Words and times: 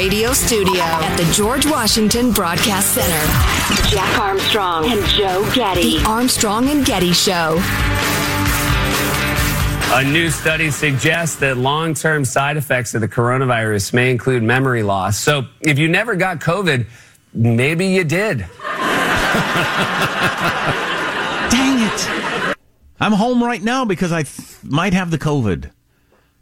radio 0.00 0.32
studio 0.32 0.80
at 0.80 1.14
the 1.18 1.30
George 1.34 1.66
Washington 1.66 2.32
Broadcast 2.32 2.94
Center. 2.94 3.90
Jack 3.90 4.18
Armstrong 4.18 4.90
and 4.90 5.04
Joe 5.08 5.46
Getty. 5.54 5.98
The 5.98 6.04
Armstrong 6.06 6.70
and 6.70 6.86
Getty 6.86 7.12
Show. 7.12 7.60
A 9.92 10.02
new 10.02 10.30
study 10.30 10.70
suggests 10.70 11.36
that 11.40 11.58
long 11.58 11.92
term 11.92 12.24
side 12.24 12.56
effects 12.56 12.94
of 12.94 13.02
the 13.02 13.08
coronavirus 13.08 13.92
may 13.92 14.10
include 14.10 14.42
memory 14.42 14.82
loss. 14.82 15.20
So 15.20 15.42
if 15.60 15.78
you 15.78 15.86
never 15.86 16.16
got 16.16 16.38
COVID, 16.40 16.86
maybe 17.34 17.88
you 17.88 18.04
did. 18.04 18.38
Dang 21.50 21.86
it. 21.86 22.56
I'm 22.98 23.12
home 23.12 23.44
right 23.44 23.62
now 23.62 23.84
because 23.84 24.12
I 24.12 24.22
th- 24.22 24.64
might 24.64 24.94
have 24.94 25.10
the 25.10 25.18
COVID. 25.18 25.70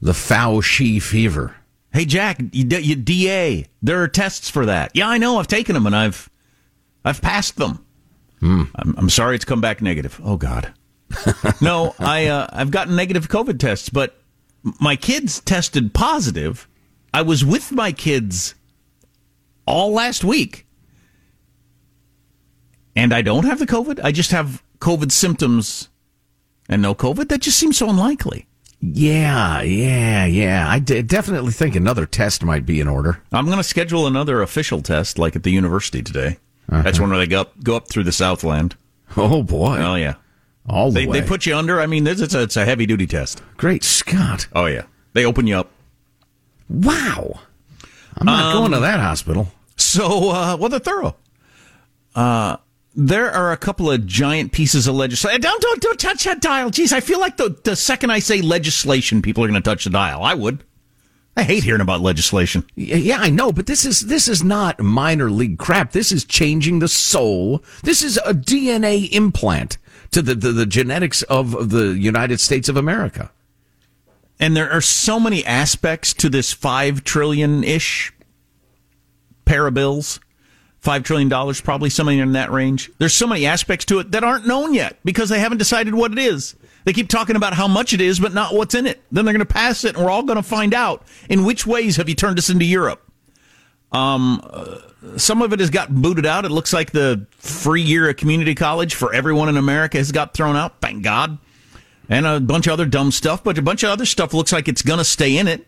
The 0.01 0.12
Fauci 0.12 1.02
fever. 1.02 1.56
Hey, 1.98 2.05
Jack, 2.05 2.38
you, 2.52 2.65
you 2.79 2.95
DA, 2.95 3.66
there 3.83 4.01
are 4.01 4.07
tests 4.07 4.48
for 4.48 4.66
that. 4.66 4.93
Yeah, 4.95 5.09
I 5.09 5.19
know. 5.19 5.38
I've 5.38 5.48
taken 5.48 5.75
them 5.75 5.84
and 5.84 5.97
I've, 5.97 6.30
I've 7.05 7.21
passed 7.21 7.57
them. 7.57 7.84
Hmm. 8.38 8.62
I'm, 8.77 8.95
I'm 8.97 9.11
sorry 9.11 9.34
it's 9.34 9.45
come 9.45 9.61
back 9.61 9.83
negative. 9.83 10.21
Oh, 10.23 10.37
God. 10.37 10.73
no, 11.61 11.97
I, 11.98 12.27
uh, 12.27 12.47
I've 12.52 12.71
gotten 12.71 12.95
negative 12.95 13.27
COVID 13.29 13.59
tests, 13.59 13.88
but 13.88 14.16
my 14.80 14.95
kids 14.95 15.41
tested 15.41 15.93
positive. 15.93 16.69
I 17.12 17.23
was 17.23 17.45
with 17.45 17.73
my 17.73 17.91
kids 17.91 18.55
all 19.66 19.91
last 19.91 20.23
week. 20.23 20.69
And 22.95 23.12
I 23.12 23.23
don't 23.23 23.45
have 23.45 23.59
the 23.59 23.66
COVID. 23.66 23.99
I 24.05 24.12
just 24.12 24.30
have 24.30 24.62
COVID 24.79 25.10
symptoms 25.10 25.88
and 26.69 26.80
no 26.80 26.95
COVID. 26.95 27.29
That 27.29 27.41
just 27.41 27.59
seems 27.59 27.76
so 27.76 27.91
unlikely. 27.91 28.48
Yeah, 28.80 29.62
yeah, 29.62 30.24
yeah. 30.26 30.68
I 30.68 30.79
d- 30.79 31.02
definitely 31.02 31.52
think 31.52 31.74
another 31.74 32.07
test 32.07 32.45
might 32.45 32.65
be 32.65 32.80
in 32.80 32.87
order. 32.88 33.20
I'm 33.32 33.46
going 33.46 33.57
to 33.59 33.65
schedule 33.65 34.07
another 34.07 34.40
official 34.40 34.82
test, 34.82 35.18
like 35.18 35.35
at 35.35 35.43
the 35.43 35.51
university 35.51 36.01
today. 36.02 36.38
Uh-huh. 36.70 36.82
That's 36.82 37.01
when 37.01 37.10
they 37.10 37.26
go 37.26 37.40
up, 37.40 37.62
go 37.65 37.76
up 37.76 37.88
through 37.88 38.04
the 38.04 38.12
Southland. 38.12 38.76
Oh 39.16 39.43
boy! 39.43 39.79
Oh 39.79 39.95
yeah, 39.95 40.15
all 40.68 40.90
the 40.90 41.01
they, 41.01 41.07
way. 41.07 41.20
They 41.20 41.26
put 41.26 41.46
you 41.46 41.57
under. 41.57 41.80
I 41.80 41.87
mean, 41.87 42.07
it's, 42.07 42.20
it's 42.20 42.35
a, 42.35 42.43
it's 42.43 42.57
a 42.59 42.65
heavy 42.66 42.85
duty 42.87 43.07
test. 43.07 43.43
Great 43.57 43.82
Scott! 43.82 44.46
Oh 44.52 44.66
yeah, 44.66 44.82
they 45.15 45.24
open 45.24 45.46
you 45.46 45.57
up. 45.57 45.70
Wow! 46.68 47.40
I'm 48.18 48.26
not 48.26 48.54
Um, 48.54 48.60
going 48.60 48.73
to 48.73 48.80
that 48.80 49.01
hospital. 49.01 49.48
So, 49.76 50.30
uh, 50.30 50.57
well, 50.60 50.68
they're 50.68 50.79
thorough. 50.79 51.16
Uh, 52.15 52.59
there 52.99 53.30
are 53.30 53.52
a 53.52 53.57
couple 53.57 53.88
of 53.88 54.07
giant 54.07 54.51
pieces 54.51 54.88
of 54.88 54.96
legislation. 54.96 55.41
Don't, 55.41 55.63
don't, 55.63 55.80
don't 55.80 56.01
touch 56.01 56.24
that 56.24 56.41
dial. 56.41 56.73
Jeez, 56.73 56.93
I 56.93 56.99
feel 56.99 57.21
like 57.21 57.37
the, 57.37 57.57
the 57.63 57.77
second 57.77 58.10
I 58.10 58.18
say 58.18 58.43
legislation, 58.43 59.23
people 59.23 59.45
are 59.45 59.46
going 59.46 59.63
to 59.63 59.71
touch 59.71 59.85
the 59.85 59.91
dial. 59.91 60.24
I 60.24 60.35
would. 60.35 60.65
I 61.37 61.45
hate 61.45 61.63
hearing 61.63 61.80
about 61.80 62.01
legislation. 62.01 62.65
Yeah, 62.74 63.19
I 63.21 63.30
know, 63.30 63.52
but 63.52 63.66
this 63.66 63.85
is 63.85 64.06
this 64.06 64.26
is 64.26 64.43
not 64.43 64.81
minor 64.81 65.31
league 65.31 65.56
crap. 65.60 65.93
This 65.93 66.10
is 66.10 66.25
changing 66.25 66.81
the 66.81 66.88
soul. 66.88 67.62
This 67.84 68.03
is 68.03 68.16
a 68.26 68.34
DNA 68.34 69.09
implant 69.12 69.78
to 70.10 70.21
the, 70.21 70.34
the, 70.34 70.50
the 70.50 70.66
genetics 70.66 71.22
of 71.22 71.71
the 71.71 71.93
United 71.93 72.41
States 72.41 72.69
of 72.69 72.76
America. 72.76 73.31
And 74.41 74.56
there 74.56 74.72
are 74.72 74.81
so 74.81 75.21
many 75.21 75.47
aspects 75.47 76.12
to 76.15 76.28
this 76.28 76.53
five 76.53 77.04
trillion 77.04 77.62
ish 77.62 78.12
pair 79.44 79.69
of 79.69 79.75
bills. 79.75 80.19
Five 80.81 81.03
trillion 81.03 81.28
dollars, 81.28 81.60
probably 81.60 81.91
something 81.91 82.19
in 82.19 82.32
that 82.32 82.53
range. 82.53 82.91
There's 82.98 83.15
so 83.15 83.26
many 83.26 83.47
aspects 83.47 83.84
to 83.87 83.98
it 83.98 84.12
that 84.12 84.22
aren't 84.22 84.47
known 84.47 84.75
yet 84.75 84.97
because 85.04 85.28
they 85.28 85.41
haven't 85.41 85.59
decided 85.59 85.94
what 85.94 86.12
it 86.12 86.19
is. 86.19 86.54
They 86.84 86.93
keep 86.93 87.09
talking 87.09 87.37
about 87.37 87.53
how 87.53 87.66
much 87.66 87.93
it 87.93 88.00
is, 88.00 88.20
but 88.20 88.32
not 88.32 88.54
what's 88.54 88.75
in 88.75 88.87
it. 88.87 89.03
Then 89.10 89.25
they're 89.25 89.34
going 89.34 89.47
to 89.47 89.53
pass 89.53 89.84
it, 89.84 89.97
and 89.97 90.04
we're 90.04 90.10
all 90.10 90.22
going 90.22 90.37
to 90.37 90.43
find 90.43 90.72
out 90.72 91.04
in 91.28 91.44
which 91.44 91.66
ways 91.66 91.97
have 91.97 92.08
you 92.08 92.14
turned 92.14 92.38
us 92.38 92.48
into 92.48 92.64
Europe. 92.64 93.03
Um, 93.91 94.41
uh, 94.44 94.78
some 95.16 95.42
of 95.42 95.53
it 95.53 95.60
has 95.60 95.70
got 95.70 95.92
booted 95.92 96.26
out. 96.26 96.44
It 96.44 96.50
looks 96.50 96.72
like 96.72 96.92
the 96.92 97.26
free 97.38 97.82
year 97.82 98.08
of 98.08 98.16
community 98.16 98.54
college 98.54 98.94
for 98.94 99.12
everyone 99.12 99.48
in 99.48 99.56
America 99.56 99.98
has 99.98 100.12
got 100.12 100.32
thrown 100.32 100.56
out. 100.56 100.80
Thank 100.80 101.03
God 101.03 101.38
and 102.08 102.26
a 102.26 102.41
bunch 102.41 102.66
of 102.66 102.72
other 102.72 102.86
dumb 102.86 103.10
stuff, 103.10 103.44
but 103.44 103.58
a 103.58 103.62
bunch 103.62 103.82
of 103.82 103.91
other 103.91 104.06
stuff 104.06 104.32
looks 104.32 104.53
like 104.53 104.69
it's 104.69 104.82
going 104.82 104.98
to 104.98 105.04
stay 105.04 105.36
in 105.36 105.47
it. 105.47 105.66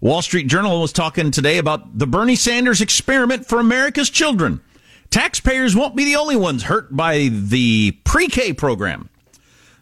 Wall 0.00 0.22
Street 0.22 0.46
Journal 0.48 0.80
was 0.80 0.92
talking 0.92 1.30
today 1.30 1.58
about 1.58 1.98
the 1.98 2.06
Bernie 2.06 2.36
Sanders 2.36 2.80
experiment 2.80 3.46
for 3.46 3.58
America's 3.58 4.10
children. 4.10 4.60
Taxpayers 5.10 5.74
won't 5.76 5.96
be 5.96 6.04
the 6.04 6.16
only 6.16 6.36
ones 6.36 6.64
hurt 6.64 6.94
by 6.94 7.28
the 7.30 7.92
pre 8.04 8.28
K 8.28 8.52
program. 8.52 9.08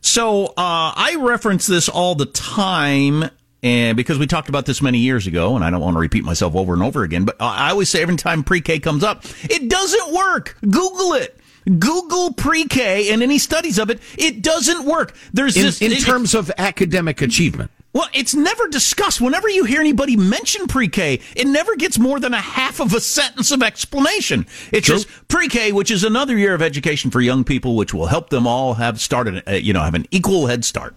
So 0.00 0.46
uh, 0.46 0.52
I 0.56 1.16
reference 1.20 1.66
this 1.66 1.88
all 1.88 2.14
the 2.14 2.26
time. 2.26 3.24
And 3.64 3.96
because 3.96 4.18
we 4.18 4.26
talked 4.26 4.48
about 4.48 4.66
this 4.66 4.82
many 4.82 4.98
years 4.98 5.28
ago, 5.28 5.54
and 5.54 5.64
I 5.64 5.70
don't 5.70 5.80
want 5.80 5.94
to 5.94 6.00
repeat 6.00 6.24
myself 6.24 6.56
over 6.56 6.72
and 6.74 6.82
over 6.82 7.04
again, 7.04 7.24
but 7.24 7.36
I 7.40 7.70
always 7.70 7.88
say 7.88 8.02
every 8.02 8.16
time 8.16 8.42
pre-K 8.42 8.80
comes 8.80 9.04
up, 9.04 9.24
it 9.44 9.68
doesn't 9.70 10.12
work. 10.12 10.56
Google 10.62 11.12
it. 11.14 11.38
Google 11.78 12.32
pre-K 12.32 13.12
and 13.12 13.22
any 13.22 13.38
studies 13.38 13.78
of 13.78 13.88
it. 13.88 14.00
It 14.18 14.42
doesn't 14.42 14.84
work. 14.84 15.14
There's 15.32 15.56
In, 15.56 15.62
this 15.62 15.80
in 15.80 15.92
it- 15.92 16.00
terms 16.02 16.34
of 16.34 16.50
academic 16.58 17.22
achievement. 17.22 17.70
Well, 17.92 18.08
it's 18.14 18.34
never 18.34 18.69
discussed. 18.69 19.20
Whenever 19.20 19.48
you 19.48 19.64
hear 19.64 19.80
anybody 19.80 20.16
mention 20.16 20.66
pre-K, 20.66 21.20
it 21.36 21.47
never 21.47 21.76
gets 21.76 21.98
more 21.98 22.19
than 22.19 22.32
a 22.32 22.41
half 22.41 22.80
of 22.80 22.94
a 22.94 23.00
sentence 23.00 23.50
of 23.50 23.62
explanation. 23.62 24.47
It's 24.72 24.86
True. 24.86 24.97
just 24.97 25.08
pre-K, 25.28 25.72
which 25.72 25.91
is 25.91 26.03
another 26.03 26.36
year 26.36 26.54
of 26.54 26.62
education 26.62 27.10
for 27.10 27.20
young 27.20 27.44
people, 27.44 27.76
which 27.76 27.92
will 27.92 28.06
help 28.06 28.30
them 28.30 28.47
all 28.47 28.75
have 28.75 29.00
started, 29.00 29.42
uh, 29.47 29.53
you 29.53 29.72
know, 29.72 29.82
have 29.82 29.94
an 29.94 30.06
equal 30.10 30.47
head 30.47 30.64
start. 30.64 30.97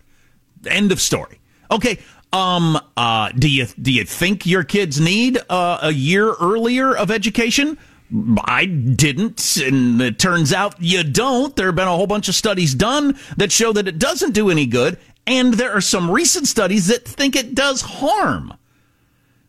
End 0.66 0.92
of 0.92 1.02
story. 1.02 1.40
Okay. 1.70 2.00
Um. 2.32 2.80
Uh. 2.98 3.30
Do 3.30 3.50
you 3.50 3.68
do 3.82 3.92
you 3.92 4.04
think 4.04 4.46
your 4.46 4.64
kids 4.64 5.00
need 5.00 5.40
uh, 5.50 5.80
a 5.82 5.92
year 5.92 6.34
earlier 6.34 6.96
of 6.96 7.12
education? 7.12 7.78
I 8.46 8.66
didn't, 8.66 9.58
and 9.58 10.02
it 10.02 10.20
turns 10.20 10.54
out 10.54 10.76
you 10.80 11.04
don't. 11.04 11.56
There 11.56 11.68
have 11.68 11.76
been 11.76 11.88
a 11.88 11.96
whole 11.96 12.08
bunch 12.08 12.30
of 12.30 12.36
studies 12.36 12.76
done 12.76 13.18
that 13.38 13.52
show 13.52 13.74
that 13.74 13.88
it 13.88 13.98
doesn't 13.98 14.32
do 14.34 14.50
any 14.52 14.66
good, 14.68 15.00
and 15.28 15.56
there 15.56 15.72
are 15.72 15.82
some 15.82 16.12
recent 16.12 16.48
studies 16.48 16.88
that 16.88 17.06
think 17.06 17.36
it 17.36 17.56
does 17.56 17.82
harm. 17.82 18.54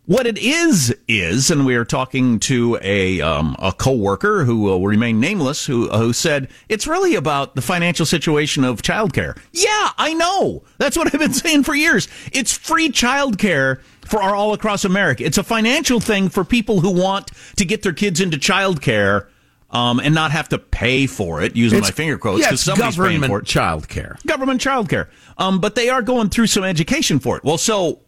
What 0.06 0.28
it 0.28 0.38
is 0.38 0.94
is, 1.08 1.50
and 1.50 1.66
we 1.66 1.74
are 1.74 1.84
talking 1.84 2.38
to 2.40 2.78
a 2.80 3.20
um, 3.20 3.56
a 3.58 3.72
coworker 3.72 4.44
who 4.44 4.60
will 4.60 4.86
remain 4.86 5.18
nameless, 5.18 5.66
who 5.66 5.88
who 5.88 6.12
said 6.12 6.48
it's 6.68 6.86
really 6.86 7.16
about 7.16 7.56
the 7.56 7.60
financial 7.60 8.06
situation 8.06 8.62
of 8.62 8.82
childcare. 8.82 9.36
Yeah, 9.50 9.90
I 9.98 10.14
know. 10.14 10.62
That's 10.78 10.96
what 10.96 11.12
I've 11.12 11.20
been 11.20 11.32
saying 11.32 11.64
for 11.64 11.74
years. 11.74 12.06
It's 12.32 12.52
free 12.52 12.88
childcare 12.90 13.80
for 14.06 14.22
all 14.22 14.52
across 14.54 14.84
America. 14.84 15.24
It's 15.24 15.38
a 15.38 15.42
financial 15.42 15.98
thing 15.98 16.28
for 16.28 16.44
people 16.44 16.80
who 16.80 16.92
want 16.92 17.32
to 17.56 17.64
get 17.64 17.82
their 17.82 17.92
kids 17.92 18.20
into 18.20 18.36
childcare 18.36 19.26
um, 19.70 20.00
and 20.00 20.14
not 20.14 20.30
have 20.30 20.48
to 20.50 20.58
pay 20.58 21.06
for 21.06 21.42
it. 21.42 21.56
Using 21.56 21.80
my 21.80 21.90
finger 21.90 22.18
quotes 22.18 22.40
because 22.40 22.54
it's 22.54 22.62
somebody's 22.62 22.96
paying 22.96 23.20
government 23.20 23.30
for 23.30 23.38
it 23.40 23.46
child 23.46 23.88
care. 23.88 24.16
government 24.26 24.60
childcare. 24.60 25.08
Um, 25.38 25.60
but 25.60 25.74
they 25.74 25.88
are 25.88 26.02
going 26.02 26.30
through 26.30 26.46
some 26.46 26.64
education 26.64 27.18
for 27.18 27.36
it. 27.36 27.44
Well, 27.44 27.58
so 27.58 28.00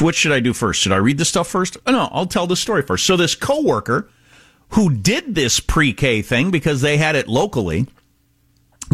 what 0.00 0.14
should 0.14 0.32
I 0.32 0.40
do 0.40 0.52
first? 0.52 0.80
Should 0.80 0.92
I 0.92 0.96
read 0.96 1.18
the 1.18 1.24
stuff 1.24 1.48
first? 1.48 1.76
Oh, 1.86 1.92
no, 1.92 2.08
I'll 2.12 2.26
tell 2.26 2.46
the 2.46 2.56
story 2.56 2.82
first. 2.82 3.06
So 3.06 3.16
this 3.16 3.34
coworker 3.34 4.08
who 4.70 4.94
did 4.94 5.34
this 5.34 5.60
pre-K 5.60 6.22
thing 6.22 6.50
because 6.50 6.80
they 6.80 6.96
had 6.96 7.14
it 7.14 7.28
locally 7.28 7.86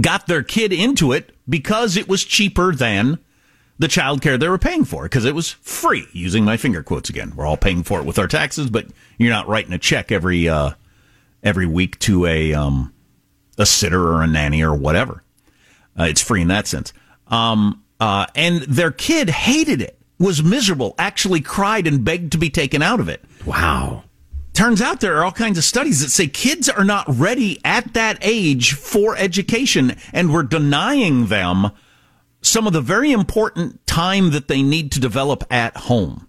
got 0.01 0.27
their 0.27 0.43
kid 0.43 0.73
into 0.73 1.13
it 1.13 1.35
because 1.49 1.97
it 1.97 2.09
was 2.09 2.25
cheaper 2.25 2.75
than 2.75 3.19
the 3.79 3.89
child 3.89 4.21
care 4.21 4.37
they 4.37 4.49
were 4.49 4.59
paying 4.59 4.85
for 4.85 5.05
because 5.05 5.25
it 5.25 5.35
was 5.35 5.51
free 5.51 6.07
using 6.13 6.45
my 6.45 6.57
finger 6.57 6.83
quotes 6.83 7.09
again 7.09 7.33
we're 7.35 7.47
all 7.47 7.57
paying 7.57 7.83
for 7.83 8.01
it 8.01 8.05
with 8.05 8.19
our 8.19 8.27
taxes 8.27 8.69
but 8.69 8.87
you're 9.19 9.33
not 9.33 9.49
writing 9.49 9.73
a 9.73 9.79
check 9.79 10.13
every 10.13 10.49
uh 10.49 10.71
every 11.43 11.67
week 11.67 11.99
to 12.01 12.27
a 12.27 12.53
um 12.55 12.93
a 13.59 13.67
sitter 13.67 14.01
or 14.13 14.23
a 14.23 14.27
nanny 14.27 14.63
or 14.63 14.75
whatever 14.75 15.23
uh, 15.99 16.05
it's 16.05 16.21
free 16.23 16.43
in 16.43 16.49
that 16.49 16.67
sense 16.67 16.93
um 17.29 17.83
uh 18.01 18.27
and 18.35 18.63
their 18.63 18.91
kid 18.91 19.29
hated 19.31 19.81
it 19.81 19.99
was 20.19 20.43
miserable 20.43 20.95
actually 20.99 21.41
cried 21.41 21.87
and 21.87 22.05
begged 22.05 22.33
to 22.33 22.39
be 22.39 22.51
taken 22.51 22.83
out 22.83 23.01
of 23.01 23.09
it 23.09 23.25
Wow. 23.47 24.05
turns 24.53 24.83
out 24.83 25.01
there 25.01 25.17
are 25.19 25.25
all 25.25 25.33
kinds 25.33 25.57
of 25.59 25.65
studies 25.65 26.01
that 26.01 26.11
say 26.11 26.27
kids 26.27 26.69
are 26.69 26.85
not 26.85 27.05
ready 27.09 27.61
at 27.65 27.95
that 27.95 28.19
age 28.21 28.75
for 28.75 29.17
education 29.17 29.97
and 30.13 30.33
we're 30.33 30.43
denying 30.43 31.27
them 31.27 31.71
some 32.43 32.67
of 32.67 32.73
the 32.73 32.81
very 32.81 33.11
important 33.13 33.85
time 33.87 34.31
that 34.31 34.47
they 34.49 34.63
need 34.63 34.93
to 34.93 35.01
develop 35.01 35.43
at 35.51 35.77
home. 35.77 36.29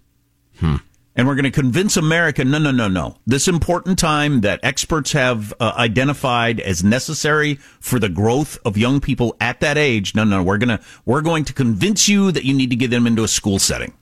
And 1.20 1.28
we're 1.28 1.34
going 1.34 1.44
to 1.44 1.50
convince 1.50 1.98
America 1.98 2.42
no, 2.46 2.56
no, 2.56 2.70
no, 2.70 2.88
no. 2.88 3.14
This 3.26 3.46
important 3.46 3.98
time 3.98 4.40
that 4.40 4.58
experts 4.62 5.12
have 5.12 5.52
uh, 5.60 5.74
identified 5.76 6.60
as 6.60 6.82
necessary 6.82 7.56
for 7.78 7.98
the 7.98 8.08
growth 8.08 8.56
of 8.64 8.78
young 8.78 9.00
people 9.00 9.36
at 9.38 9.60
that 9.60 9.76
age. 9.76 10.14
No, 10.14 10.24
no, 10.24 10.42
we're 10.42 10.56
going 10.56 10.78
to 10.78 10.80
we're 11.04 11.20
going 11.20 11.44
to 11.44 11.52
convince 11.52 12.08
you 12.08 12.32
that 12.32 12.44
you 12.44 12.54
need 12.54 12.70
to 12.70 12.76
get 12.76 12.90
them 12.90 13.06
into 13.06 13.22
a 13.22 13.28
school 13.28 13.58
setting. 13.58 13.92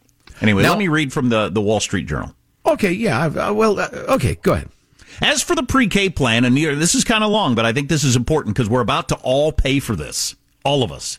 Anyway, 0.41 0.63
Now- 0.63 0.69
let 0.69 0.79
me 0.79 0.87
read 0.87 1.13
from 1.13 1.29
the 1.29 1.49
the 1.49 1.61
Wall 1.61 1.81
Street 1.81 2.07
Journal. 2.07 2.37
Okay, 2.65 2.93
yeah. 2.93 3.25
I've- 3.25 3.37
Uh, 3.37 3.53
well, 3.53 3.81
uh, 3.81 3.89
okay, 4.11 4.37
go 4.41 4.53
ahead. 4.53 4.69
As 5.21 5.43
for 5.43 5.57
the 5.57 5.65
pre-K 5.65 6.11
plan, 6.11 6.45
and 6.45 6.57
this 6.57 6.95
is 6.95 7.03
kind 7.03 7.25
of 7.25 7.33
long, 7.33 7.57
but 7.57 7.67
I 7.67 7.73
think 7.73 7.89
this 7.89 8.05
is 8.05 8.15
important 8.15 8.55
because 8.55 8.71
we're 8.71 8.81
about 8.81 9.09
to 9.09 9.17
all 9.17 9.51
pay 9.51 9.81
for 9.81 9.97
this, 9.97 10.37
all 10.65 10.85
of 10.85 10.93
us. 10.93 11.19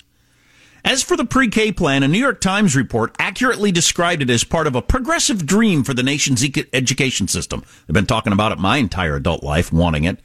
As 0.84 1.04
for 1.04 1.18
the 1.18 1.26
pre 1.26 1.50
K 1.50 1.72
plan, 1.72 2.04
a 2.04 2.08
New 2.08 2.20
York 2.20 2.40
Times 2.40 2.76
report 2.76 3.16
accurately 3.20 3.72
described 3.72 4.22
it 4.22 4.30
as 4.30 4.44
part 4.44 4.68
of 4.68 4.76
a 4.76 4.81
progressive 4.81 5.46
dream 5.46 5.84
for 5.84 5.94
the 5.94 6.04
nation's 6.04 6.44
education 6.74 7.28
system. 7.28 7.64
I've 7.88 7.94
been 7.94 8.06
talking 8.06 8.34
about 8.34 8.52
it 8.52 8.60
my 8.60 8.78
entire 8.78 9.16
adult 9.16 9.44
life, 9.44 9.74
wanting 9.74 10.06
it. 10.06 10.20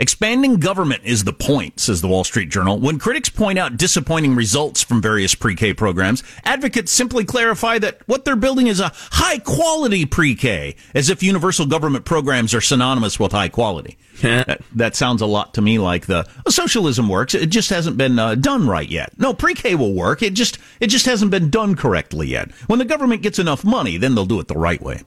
Expanding 0.00 0.56
government 0.56 1.02
is 1.04 1.24
the 1.24 1.32
point, 1.32 1.78
says 1.78 2.00
the 2.00 2.08
Wall 2.08 2.24
Street 2.24 2.48
Journal. 2.48 2.78
When 2.80 2.98
critics 2.98 3.28
point 3.28 3.58
out 3.58 3.76
disappointing 3.76 4.34
results 4.34 4.82
from 4.82 5.00
various 5.00 5.34
pre-K 5.34 5.74
programs, 5.74 6.24
advocates 6.44 6.90
simply 6.90 7.24
clarify 7.24 7.78
that 7.78 8.00
what 8.06 8.24
they're 8.24 8.34
building 8.34 8.66
is 8.66 8.80
a 8.80 8.92
high 8.94 9.38
quality 9.38 10.04
pre-K, 10.04 10.74
as 10.94 11.10
if 11.10 11.22
universal 11.22 11.66
government 11.66 12.04
programs 12.04 12.54
are 12.54 12.60
synonymous 12.60 13.20
with 13.20 13.32
high 13.32 13.48
quality. 13.48 13.96
that, 14.22 14.62
that, 14.74 14.96
sounds 14.96 15.22
a 15.22 15.26
lot 15.26 15.54
to 15.54 15.62
me 15.62 15.78
like 15.78 16.06
the 16.06 16.26
socialism 16.48 17.08
works. 17.08 17.34
It 17.34 17.46
just 17.46 17.70
hasn't 17.70 17.96
been 17.96 18.18
uh, 18.18 18.34
done 18.34 18.68
right 18.68 18.88
yet. 18.88 19.12
No, 19.18 19.32
pre-K 19.32 19.74
will 19.74 19.92
work. 19.92 20.22
It 20.22 20.34
just 20.34 20.58
it 20.80 20.86
just 20.88 21.06
hasn't 21.06 21.30
been 21.30 21.50
done 21.50 21.74
correctly 21.74 22.28
yet. 22.28 22.50
When 22.66 22.78
the 22.78 22.84
government 22.84 23.22
gets 23.22 23.38
enough 23.38 23.64
money, 23.64 23.96
then 23.96 24.14
they'll 24.14 24.24
do 24.24 24.40
it 24.40 24.48
the 24.48 24.56
right 24.56 24.80
way. 24.80 25.02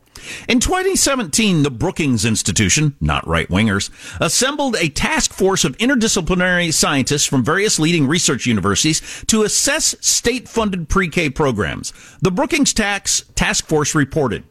In 0.48 0.60
2017, 0.60 1.64
the 1.64 1.72
Brookings 1.72 2.26
Institution, 2.26 2.96
not 3.00 3.28
right 3.28 3.48
wingers, 3.50 3.90
assembled 4.20 4.76
a 4.78 4.90
task 4.90 5.34
force 5.34 5.66
of 5.66 5.78
interdisciplinary 5.78 6.74
scientists 6.74 7.26
from 7.26 7.44
various 7.44 7.80
leading 7.80 8.08
research 8.08 8.46
universities 8.46 9.02
to 9.28 9.44
assess 9.44 9.96
state 10.00 10.48
funded 10.48 10.90
pre 10.90 11.10
K 11.10 11.30
programs. 11.30 11.94
The 12.22 12.32
Brookings 12.32 12.74
Tax 12.74 13.24
Task 13.36 13.66
Force 13.66 13.94
reported 13.94 14.44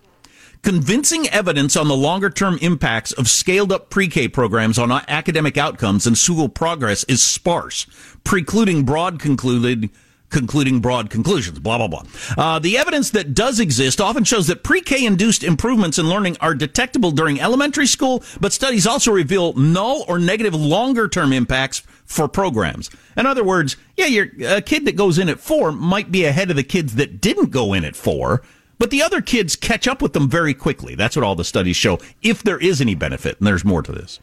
convincing 0.63 1.29
evidence 1.29 1.77
on 1.77 1.87
the 1.87 1.97
longer 1.97 2.29
term 2.29 2.59
impacts 2.61 3.13
of 3.13 3.29
scaled 3.29 3.71
up 3.71 3.89
pre 3.89 4.09
K 4.09 4.29
programs 4.29 4.79
on 4.79 4.91
academic 4.91 5.57
outcomes 5.57 6.07
and 6.07 6.19
school 6.19 6.49
progress 6.49 7.05
is 7.05 7.23
sparse, 7.23 7.87
precluding 8.25 8.85
broad 8.85 9.21
concluded 9.21 9.91
concluding 10.31 10.81
broad 10.81 11.11
conclusions, 11.11 11.59
blah, 11.59 11.79
blah, 11.79 11.89
blah. 11.89 12.03
Uh, 12.37 12.59
the 12.59 12.77
evidence 12.77 13.11
that 13.11 13.35
does 13.35 13.61
exist 13.61 14.01
often 14.01 14.25
shows 14.25 14.47
that 14.47 14.65
pre-K 14.65 15.05
induced 15.05 15.45
improvements 15.45 15.99
in 15.99 16.09
learning 16.09 16.37
are 16.41 16.55
detectable 16.55 17.11
during 17.11 17.41
elementary 17.41 17.87
school, 17.87 18.23
but 18.41 18.53
studies 18.53 18.87
also 18.87 19.13
reveal 19.13 19.53
null 19.55 20.05
or 20.09 20.19
negative 20.19 20.55
longer 20.55 21.09
term 21.09 21.33
impacts 21.33 21.83
for 22.05 22.29
programs. 22.29 22.91
In 23.17 23.27
other 23.27 23.45
words, 23.45 23.77
yeah, 23.97 24.07
your 24.07 24.29
a 24.47 24.63
kid 24.63 24.85
that 24.85 24.97
goes 24.97 25.19
in 25.19 25.29
at 25.29 25.41
four 25.41 25.73
might 25.73 26.11
be 26.13 26.25
ahead 26.25 26.51
of 26.51 26.57
the 26.57 26.63
kids 26.63 26.95
that 26.97 27.21
didn't 27.21 27.51
go 27.51 27.73
in 27.73 27.85
at 27.85 27.97
four, 27.97 28.43
but 28.79 28.91
the 28.91 29.03
other 29.03 29.21
kids 29.21 29.57
catch 29.57 29.89
up 29.89 30.03
with 30.03 30.13
them 30.13 30.29
very 30.29 30.55
quickly. 30.55 30.95
That's 30.95 31.17
what 31.17 31.25
all 31.25 31.35
the 31.35 31.45
studies 31.45 31.77
show, 31.77 31.99
if 32.23 32.43
there 32.43 32.59
is 32.59 32.81
any 32.81 32.95
benefit, 32.95 33.39
and 33.39 33.47
there's 33.47 33.65
more 33.65 33.83
to 33.83 33.93
this. 33.93 34.21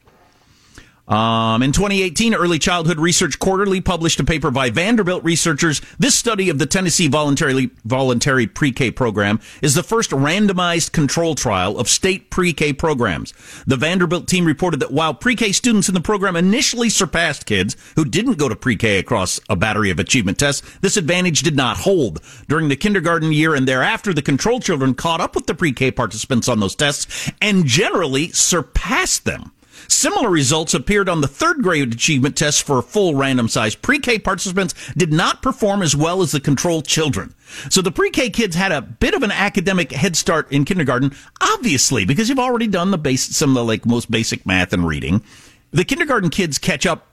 Um, 1.14 1.62
in 1.62 1.74
2018, 1.74 2.34
Early 2.34 2.58
Childhood 2.58 3.00
Research 3.00 3.38
Quarterly 3.38 3.82
published 3.82 4.20
a 4.20 4.24
paper 4.24 4.50
by 4.50 4.72
Vanderbilt 4.72 5.24
researchers. 5.24 5.80
This 6.00 6.16
study 6.16 6.50
of 6.50 6.58
the 6.58 6.66
Tennessee 6.66 7.08
voluntary, 7.08 7.70
voluntary 7.86 8.48
pre-K 8.48 8.90
program 8.90 9.40
is 9.62 9.76
the 9.76 9.84
first 9.84 10.10
randomized 10.10 10.92
control 10.92 11.36
trial 11.36 11.78
of 11.78 11.88
state 11.88 12.32
pre-K 12.32 12.74
programs. 12.74 13.32
The 13.68 13.78
Vanderbilt 13.78 14.28
team 14.28 14.44
reported 14.44 14.80
that 14.80 14.92
while 14.92 15.14
pre-K 15.14 15.52
students 15.52 15.88
in 15.88 15.94
the 15.94 16.02
program 16.02 16.36
initially 16.36 16.90
surpassed 16.90 17.46
kids 17.46 17.78
who 17.96 18.06
didn't 18.06 18.40
go 18.40 18.50
to 18.50 18.56
pre-K 18.56 18.98
across 18.98 19.40
a 19.48 19.56
battery 19.56 19.92
of 19.92 20.00
achievement 20.00 20.40
tests, 20.40 20.68
this 20.82 20.98
advantage 20.98 21.44
did 21.44 21.56
not 21.56 21.78
hold. 21.78 22.22
During 22.48 22.70
the 22.70 22.76
kindergarten 22.76 23.32
year 23.32 23.54
and 23.54 23.68
thereafter, 23.68 24.16
the 24.16 24.24
control 24.24 24.60
children 24.60 24.96
caught 24.96 25.22
up 25.22 25.36
with 25.36 25.46
the 25.46 25.54
pre-K 25.54 25.92
participants 25.92 26.50
on 26.50 26.60
those 26.60 26.74
tests 26.74 27.32
and 27.40 27.68
generally 27.68 28.30
surpassed 28.30 29.26
them. 29.26 29.52
Similar 29.94 30.30
results 30.30 30.74
appeared 30.74 31.08
on 31.08 31.22
the 31.22 31.28
third 31.28 31.62
grade 31.62 31.94
achievement 31.94 32.36
test 32.36 32.64
for 32.64 32.82
full 32.82 33.16
random 33.16 33.48
size 33.48 33.76
pre-K 33.76 34.20
participants 34.20 34.74
did 34.98 35.14
not 35.14 35.42
perform 35.42 35.82
as 35.82 35.96
well 35.96 36.22
as 36.22 36.32
the 36.32 36.40
control 36.40 36.82
children. 36.82 37.34
So 37.70 37.82
the 37.82 37.92
pre-K 37.92 38.32
kids 38.32 38.56
had 38.56 38.72
a 38.72 38.82
bit 38.82 39.14
of 39.14 39.22
an 39.22 39.32
academic 39.32 39.92
head 39.92 40.18
start 40.18 40.52
in 40.52 40.66
kindergarten, 40.66 41.14
obviously, 41.40 42.06
because 42.06 42.28
you've 42.28 42.40
already 42.40 42.68
done 42.68 42.92
the 42.92 42.98
base, 42.98 43.24
some 43.24 43.52
of 43.52 43.56
the 43.56 43.64
like 43.64 43.86
most 43.86 44.10
basic 44.10 44.46
math 44.46 44.74
and 44.74 44.86
reading. 44.86 45.24
The 45.72 45.86
kindergarten 45.86 46.32
kids 46.32 46.58
catch 46.58 46.86
up, 46.86 47.08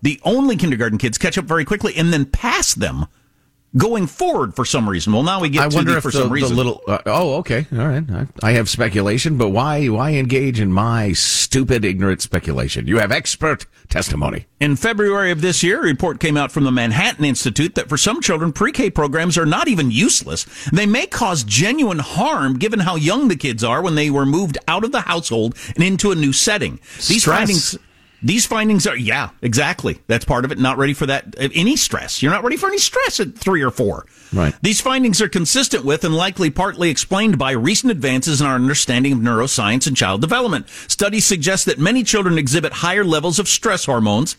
the 0.00 0.20
only 0.22 0.56
kindergarten 0.56 0.98
kids 0.98 1.18
catch 1.18 1.36
up 1.36 1.46
very 1.46 1.64
quickly 1.64 1.94
and 1.96 2.12
then 2.12 2.26
pass 2.26 2.74
them 2.74 3.06
going 3.76 4.06
forward 4.06 4.54
for 4.54 4.64
some 4.64 4.88
reason. 4.88 5.12
Well, 5.12 5.22
now 5.22 5.40
we 5.40 5.48
get 5.48 5.62
I 5.62 5.66
wonder 5.68 5.96
if 5.96 6.02
for 6.02 6.10
the, 6.10 6.18
some 6.18 6.32
reason. 6.32 6.56
little. 6.56 6.80
Uh, 6.86 6.98
oh, 7.06 7.36
okay, 7.36 7.66
all 7.72 7.86
right. 7.86 8.04
I, 8.10 8.26
I, 8.42 8.52
have 8.52 8.68
speculation, 8.68 9.36
but 9.36 9.50
why? 9.50 9.86
Why 9.88 10.12
engage 10.12 10.60
in 10.60 10.72
my 10.72 11.12
stupid, 11.12 11.84
ignorant 11.84 12.22
speculation? 12.22 12.86
You 12.86 12.98
have 12.98 13.10
expert 13.10 13.66
testimony. 13.88 14.46
In 14.60 14.76
February 14.76 15.30
of 15.30 15.40
this 15.40 15.62
year, 15.62 15.80
a 15.80 15.84
report 15.84 16.20
came 16.20 16.36
out 16.36 16.52
from 16.52 16.64
the 16.64 16.72
Manhattan 16.72 17.24
Institute 17.24 17.74
that 17.74 17.88
for 17.88 17.96
some 17.96 18.20
children, 18.20 18.52
pre-K 18.52 18.90
programs 18.90 19.36
are 19.36 19.46
not 19.46 19.68
even 19.68 19.90
useless. 19.90 20.44
They 20.72 20.86
may 20.86 21.06
cause 21.06 21.44
genuine 21.44 21.98
harm 21.98 22.58
given 22.58 22.80
how 22.80 22.96
young 22.96 23.28
the 23.28 23.36
kids 23.36 23.64
are 23.64 23.82
when 23.82 23.94
they 23.94 24.10
were 24.10 24.26
moved 24.26 24.58
out 24.68 24.84
of 24.84 24.92
the 24.92 25.02
household 25.02 25.56
and 25.74 25.84
into 25.84 26.10
a 26.10 26.14
new 26.14 26.32
setting. 26.32 26.80
These 26.96 27.22
Stress. 27.22 27.38
findings 27.38 27.78
these 28.24 28.46
findings 28.46 28.86
are, 28.86 28.96
yeah, 28.96 29.30
exactly. 29.42 30.00
That's 30.06 30.24
part 30.24 30.46
of 30.46 30.50
it. 30.50 30.58
Not 30.58 30.78
ready 30.78 30.94
for 30.94 31.04
that, 31.04 31.34
any 31.38 31.76
stress. 31.76 32.22
You're 32.22 32.32
not 32.32 32.42
ready 32.42 32.56
for 32.56 32.68
any 32.68 32.78
stress 32.78 33.20
at 33.20 33.36
three 33.36 33.60
or 33.60 33.70
four. 33.70 34.06
Right. 34.32 34.54
These 34.62 34.80
findings 34.80 35.20
are 35.20 35.28
consistent 35.28 35.84
with 35.84 36.04
and 36.04 36.16
likely 36.16 36.48
partly 36.48 36.88
explained 36.88 37.38
by 37.38 37.50
recent 37.50 37.90
advances 37.90 38.40
in 38.40 38.46
our 38.46 38.54
understanding 38.54 39.12
of 39.12 39.18
neuroscience 39.18 39.86
and 39.86 39.94
child 39.94 40.22
development. 40.22 40.70
Studies 40.88 41.26
suggest 41.26 41.66
that 41.66 41.78
many 41.78 42.02
children 42.02 42.38
exhibit 42.38 42.72
higher 42.72 43.04
levels 43.04 43.38
of 43.38 43.46
stress 43.46 43.84
hormones, 43.84 44.36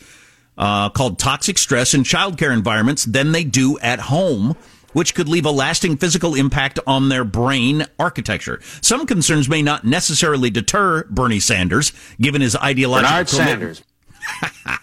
uh, 0.58 0.90
called 0.90 1.20
toxic 1.20 1.60
stress 1.60 1.94
in 1.94 2.02
childcare 2.02 2.54
environments 2.54 3.06
than 3.06 3.34
they 3.34 3.44
do 3.44 3.78
at 3.80 4.00
home 4.00 4.58
which 4.96 5.14
could 5.14 5.28
leave 5.28 5.46
a 5.46 5.52
lasting 5.52 5.98
physical 5.98 6.36
impact 6.36 6.80
on 6.88 7.10
their 7.10 7.26
brain 7.26 7.86
architecture. 8.00 8.62
Some 8.80 9.06
concerns 9.06 9.50
may 9.50 9.62
not 9.62 9.84
necessarily 9.84 10.50
deter 10.50 11.04
Bernie 11.10 11.42
Sanders, 11.42 11.92
given 12.22 12.40
his 12.40 12.56
ideological 12.56 13.10
Bernard 13.12 13.30
Sanders. 13.30 13.84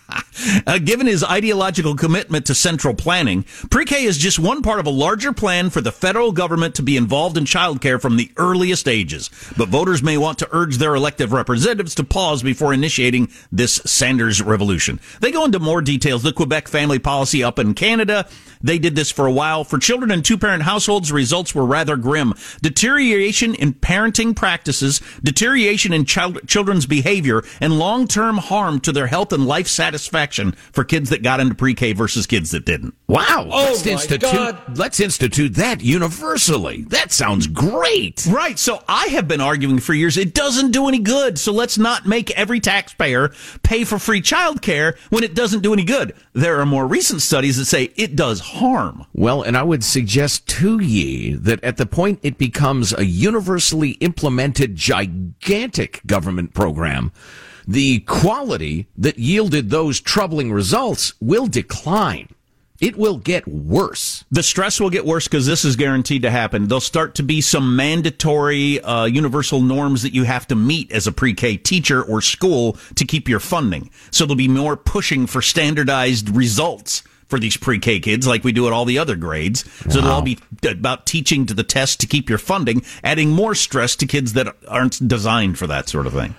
uh, 0.67 0.79
given 0.79 1.07
his 1.07 1.25
ideological 1.25 1.95
commitment 1.95 2.47
to 2.47 2.55
central 2.55 2.95
planning, 2.95 3.45
pre-K 3.71 4.05
is 4.05 4.19
just 4.19 4.39
one 4.39 4.63
part 4.63 4.81
of 4.81 4.87
a 4.87 4.91
larger 4.91 5.33
plan 5.33 5.71
for 5.71 5.81
the 5.81 5.93
federal 5.93 6.33
government 6.33 6.75
to 6.77 6.83
be 6.83 6.97
involved 6.97 7.37
in 7.37 7.45
childcare 7.45 8.01
from 8.01 8.17
the 8.17 8.31
earliest 8.37 8.89
ages. 8.89 9.31
But 9.57 9.69
voters 9.69 10.03
may 10.03 10.19
want 10.19 10.39
to 10.41 10.49
urge 10.53 10.79
their 10.79 10.95
elected 10.95 11.31
representatives 11.31 11.95
to 11.97 12.05
pause 12.05 12.43
before 12.43 12.73
initiating 12.73 13.31
this 13.51 13.75
Sanders 13.85 14.43
revolution. 14.43 15.01
They 15.21 15.31
go 15.31 15.45
into 15.45 15.59
more 15.59 15.83
details. 15.83 16.23
The 16.23 16.33
Quebec 16.33 16.69
family 16.69 16.99
policy 16.99 17.45
up 17.45 17.59
in 17.59 17.75
Canada. 17.75 18.27
They 18.63 18.79
did 18.79 18.95
this 18.95 19.11
for 19.11 19.27
a 19.27 19.33
while. 19.33 19.65
For 19.65 19.79
children 19.79 20.11
in 20.11 20.23
two-parent 20.23 20.63
households, 20.63 21.13
results 21.13 21.55
were 21.55 21.67
rather 21.67 21.97
grim. 21.97 22.35
Deterioration 22.63 23.55
in 23.55 23.75
parenting 23.75 24.35
practices, 24.35 25.01
deterioration 25.23 25.93
in 25.93 26.05
child, 26.05 26.47
children's 26.49 26.87
behavior, 26.87 27.43
and 27.61 27.79
long-term 27.79 28.39
harm 28.39 28.81
to 28.81 28.93
their 28.93 29.09
health 29.09 29.33
and 29.33 29.47
life 29.47 29.67
satisfaction 29.67 30.32
for 30.73 30.85
kids 30.85 31.11
that 31.11 31.23
got 31.23 31.41
into 31.41 31.55
pre-K 31.55 31.93
versus 31.93 32.27
kids 32.27 32.51
that 32.53 32.65
didn't. 32.65 32.95
Wow. 33.09 33.49
Oh 33.51 33.65
let's 33.71 33.85
my 33.85 33.93
institute 33.93 34.21
God. 34.33 34.79
let's 34.79 35.01
institute 35.01 35.55
that 35.55 35.83
universally. 35.83 36.85
That 36.89 37.13
sounds 37.13 37.47
great. 37.47 38.27
Right. 38.27 38.59
So 38.59 38.83
I 38.89 39.07
have 39.09 39.29
been 39.29 39.41
arguing 39.41 39.79
for 39.79 39.95
years 39.95 40.17
it 40.17 40.35
doesn't 40.35 40.71
do 40.71 40.89
any 40.89 40.99
good. 40.99 41.39
So 41.39 41.53
let's 41.53 41.79
not 41.79 42.07
make 42.07 42.31
every 42.33 42.61
taxpayer 42.61 43.33
pay 43.63 43.85
for 43.85 43.99
free 43.99 44.23
childcare 44.23 44.97
when 45.11 45.25
it 45.25 45.35
doesn't 45.35 45.61
do 45.61 45.73
any 45.73 45.85
good. 45.85 46.15
There 46.33 46.61
are 46.61 46.67
more 46.67 46.87
recent 46.87 47.21
studies 47.23 47.59
that 47.59 47.67
say 47.67 47.91
it 47.97 48.17
does 48.17 48.41
harm. 48.41 49.07
Well, 49.13 49.43
and 49.43 49.57
I 49.57 49.63
would 49.63 49.85
suggest 49.85 50.49
to 50.49 50.81
ye 50.83 51.35
that 51.35 51.63
at 51.63 51.77
the 51.77 51.87
point 51.87 52.21
it 52.23 52.39
becomes 52.39 52.93
a 52.93 53.05
universally 53.05 53.91
implemented 54.01 54.77
gigantic 54.77 56.01
government 56.07 56.55
program, 56.55 57.13
the 57.67 58.01
quality 58.01 58.87
that 58.97 59.19
yielded 59.19 59.71
those 59.71 60.01
troubling 60.01 60.53
results 60.53 61.15
will 61.21 61.47
decline. 61.47 62.29
It 62.83 62.97
will 62.97 63.19
get 63.19 63.47
worse. 63.47 64.25
The 64.33 64.43
stress 64.43 64.81
will 64.81 64.91
get 64.91 65.07
worse 65.07 65.29
because 65.29 65.47
this 65.47 65.65
is 65.65 65.77
guaranteed 65.77 66.23
to 66.23 66.31
happen. 66.33 66.67
There'll 66.67 66.81
start 66.81 67.15
to 67.15 67.23
be 67.23 67.41
some 67.41 67.77
mandatory 67.77 68.81
uh, 68.81 69.05
universal 69.05 69.61
norms 69.61 70.03
that 70.03 70.13
you 70.13 70.25
have 70.25 70.49
to 70.49 70.57
meet 70.57 70.91
as 70.91 71.07
a 71.07 71.13
pre-K 71.13 71.59
teacher 71.59 72.03
or 72.03 72.21
school 72.21 72.77
to 72.97 73.05
keep 73.05 73.29
your 73.29 73.39
funding. 73.39 73.89
So 74.11 74.25
there'll 74.25 74.35
be 74.35 74.49
more 74.49 74.77
pushing 74.77 75.29
for 75.29 75.41
standardized 75.41 76.35
results 76.35 77.05
for 77.29 77.39
these 77.39 77.57
pre-K 77.57 78.01
kids 78.01 78.27
like 78.27 78.43
we 78.43 78.51
do 78.51 78.67
at 78.67 78.73
all 78.73 78.85
the 78.85 78.99
other 78.99 79.15
grades. 79.15 79.65
So 79.89 80.01
it'll 80.01 80.11
all 80.11 80.23
be 80.23 80.39
about 80.69 81.07
teaching 81.07 81.47
to 81.47 81.55
the 81.55 81.63
test 81.63 82.01
to 82.01 82.09
keep 82.09 82.29
your 82.29 82.39
funding, 82.39 82.83
adding 83.05 83.31
more 83.31 83.55
stress 83.55 83.95
to 83.97 84.07
kids 84.07 84.33
that 84.33 84.57
aren't 84.67 85.07
designed 85.07 85.57
for 85.57 85.69
that 85.69 85.89
sort 85.89 86.09
of 86.09 86.15
thing. 86.15 86.35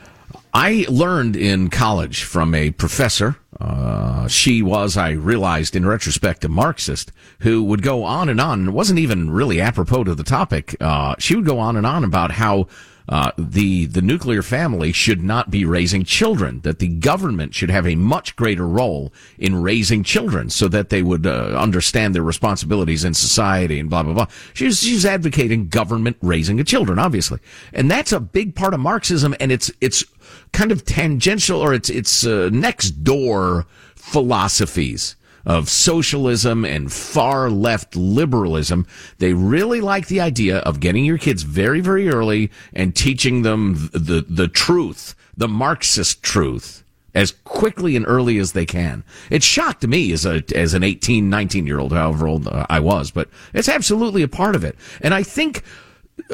I 0.54 0.86
learned 0.88 1.36
in 1.36 1.70
college 1.70 2.24
from 2.24 2.54
a 2.54 2.72
professor. 2.72 3.38
Uh, 3.60 4.28
she 4.28 4.62
was, 4.62 4.98
I 4.98 5.12
realized 5.12 5.76
in 5.76 5.86
retrospect, 5.86 6.46
a 6.46 6.50
Marxist 6.50 7.12
who 7.40 7.64
would 7.64 7.82
go 7.82 8.04
on 8.04 8.30
and 8.30 8.40
on. 8.40 8.68
It 8.68 8.72
wasn't 8.72 9.00
even 9.00 9.32
really 9.32 9.60
apropos 9.60 10.04
to 10.04 10.16
the 10.16 10.24
topic. 10.24 10.76
Uh, 10.80 11.16
she 11.18 11.36
would 11.36 11.46
go 11.46 11.58
on 11.58 11.76
and 11.76 11.88
on 11.88 12.04
about 12.04 12.32
how 12.32 12.68
uh, 13.10 13.32
the 13.38 13.86
the 13.86 14.02
nuclear 14.02 14.42
family 14.42 14.92
should 14.92 15.22
not 15.22 15.52
be 15.52 15.66
raising 15.66 16.06
children. 16.06 16.62
That 16.62 16.80
the 16.80 16.88
government 16.88 17.54
should 17.54 17.70
have 17.70 17.86
a 17.86 17.96
much 17.96 18.36
greater 18.36 18.66
role 18.68 19.12
in 19.38 19.62
raising 19.62 20.04
children, 20.04 20.50
so 20.50 20.68
that 20.70 20.90
they 20.90 21.02
would 21.02 21.28
uh, 21.28 21.58
understand 21.58 22.16
their 22.16 22.24
responsibilities 22.24 23.04
in 23.04 23.14
society 23.14 23.80
and 23.80 23.90
blah 23.90 24.04
blah 24.04 24.14
blah. 24.14 24.28
She's 24.54 24.82
she's 24.82 25.06
advocating 25.06 25.68
government 25.68 26.18
raising 26.22 26.60
of 26.62 26.66
children, 26.66 26.98
obviously, 26.98 27.40
and 27.74 27.92
that's 27.92 28.14
a 28.14 28.22
big 28.22 28.56
part 28.56 28.74
of 28.74 28.80
Marxism, 28.80 29.36
and 29.40 29.52
it's 29.52 29.70
it's 29.82 30.06
kind 30.54 30.72
of 30.72 30.86
tangential 30.86 31.60
or 31.60 31.74
it's 31.74 31.90
it's 31.90 32.26
uh, 32.26 32.50
next 32.52 33.04
door 33.04 33.66
philosophies 33.96 35.16
of 35.46 35.70
socialism 35.70 36.64
and 36.64 36.92
far 36.92 37.50
left 37.50 37.96
liberalism. 37.96 38.88
They 39.18 39.34
really 39.34 39.82
like 39.82 40.08
the 40.08 40.22
idea 40.22 40.60
of 40.60 40.80
getting 40.80 41.04
your 41.04 41.18
kids 41.18 41.44
very, 41.44 41.82
very 41.82 42.08
early 42.08 42.50
and 42.74 42.96
teaching 42.96 43.42
them 43.42 43.90
the, 43.92 44.26
the 44.28 44.48
truth, 44.48 45.16
the 45.36 45.50
Marxist 45.50 46.24
truth 46.24 46.84
as 47.16 47.32
quickly 47.44 47.96
and 47.96 48.06
early 48.08 48.38
as 48.40 48.54
they 48.54 48.66
can. 48.66 49.04
It 49.30 49.44
shocked 49.44 49.86
me 49.86 50.12
as 50.14 50.26
a 50.26 50.44
as 50.56 50.74
an 50.74 50.84
18, 50.84 51.30
19 51.30 51.68
year 51.68 51.80
old, 51.80 51.94
however 51.94 52.28
old 52.28 52.48
I 52.48 52.80
was, 52.80 53.12
but 53.12 53.30
it's 53.54 53.70
absolutely 53.70 54.24
a 54.24 54.28
part 54.28 54.56
of 54.56 54.64
it. 54.64 54.76
And 55.02 55.14
I 55.14 55.24
think 55.24 55.64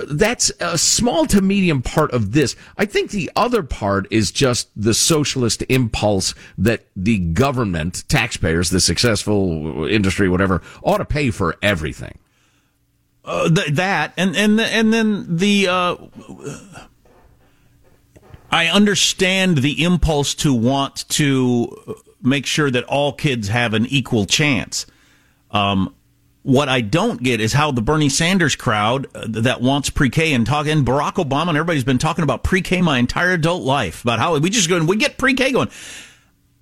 that's 0.07 0.51
a 0.59 0.77
small 0.77 1.25
to 1.27 1.41
medium 1.41 1.81
part 1.81 2.11
of 2.11 2.31
this. 2.33 2.55
I 2.77 2.85
think 2.85 3.11
the 3.11 3.31
other 3.35 3.63
part 3.63 4.07
is 4.11 4.31
just 4.31 4.69
the 4.75 4.93
socialist 4.93 5.63
impulse 5.69 6.33
that 6.57 6.85
the 6.95 7.19
government, 7.19 8.03
taxpayers, 8.07 8.69
the 8.69 8.81
successful 8.81 9.87
industry, 9.87 10.29
whatever, 10.29 10.61
ought 10.83 10.97
to 10.97 11.05
pay 11.05 11.31
for 11.31 11.55
everything. 11.61 12.17
Uh, 13.23 13.49
th- 13.49 13.73
that 13.73 14.13
and 14.17 14.35
and 14.35 14.59
and 14.59 14.93
then 14.93 15.37
the. 15.37 15.67
Uh, 15.67 15.95
I 18.51 18.67
understand 18.67 19.59
the 19.59 19.83
impulse 19.83 20.33
to 20.35 20.53
want 20.53 21.07
to 21.09 21.95
make 22.21 22.47
sure 22.47 22.71
that 22.71 22.83
all 22.85 23.13
kids 23.13 23.49
have 23.49 23.75
an 23.75 23.85
equal 23.85 24.25
chance. 24.25 24.87
Um, 25.51 25.93
what 26.49 26.67
I 26.67 26.81
don't 26.81 27.21
get 27.21 27.39
is 27.39 27.53
how 27.53 27.71
the 27.71 27.81
Bernie 27.81 28.09
Sanders 28.09 28.55
crowd 28.55 29.05
uh, 29.15 29.25
that 29.27 29.61
wants 29.61 29.91
pre-K 29.91 30.33
and 30.33 30.47
talking 30.47 30.71
and 30.71 30.85
Barack 30.85 31.13
Obama 31.13 31.49
and 31.49 31.57
everybody's 31.57 31.83
been 31.83 31.99
talking 31.99 32.23
about 32.23 32.43
pre-K 32.43 32.81
my 32.81 32.97
entire 32.97 33.33
adult 33.33 33.63
life 33.63 34.01
about 34.03 34.17
how 34.17 34.37
we 34.39 34.49
just 34.49 34.67
go 34.67 34.75
and 34.75 34.87
we 34.87 34.95
get 34.95 35.17
pre-K 35.17 35.51
going. 35.51 35.69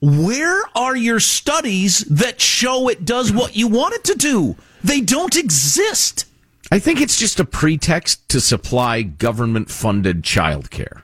Where 0.02 0.62
are 0.76 0.96
your 0.96 1.22
studies 1.22 2.02
that 2.02 2.42
show 2.42 2.90
it 2.90 3.06
does 3.06 3.32
what 3.32 3.56
you 3.56 3.70
want 3.70 3.96
it 3.96 4.04
to 4.06 4.16
do? 4.16 4.58
They 4.84 5.00
don't 5.00 5.36
exist. 5.38 6.26
I 6.70 6.80
think 6.80 7.00
it's 7.00 7.18
just 7.18 7.40
a 7.40 7.46
pretext 7.46 8.28
to 8.30 8.42
supply 8.42 9.02
government 9.04 9.72
funded 9.72 10.22
childcare 10.22 11.04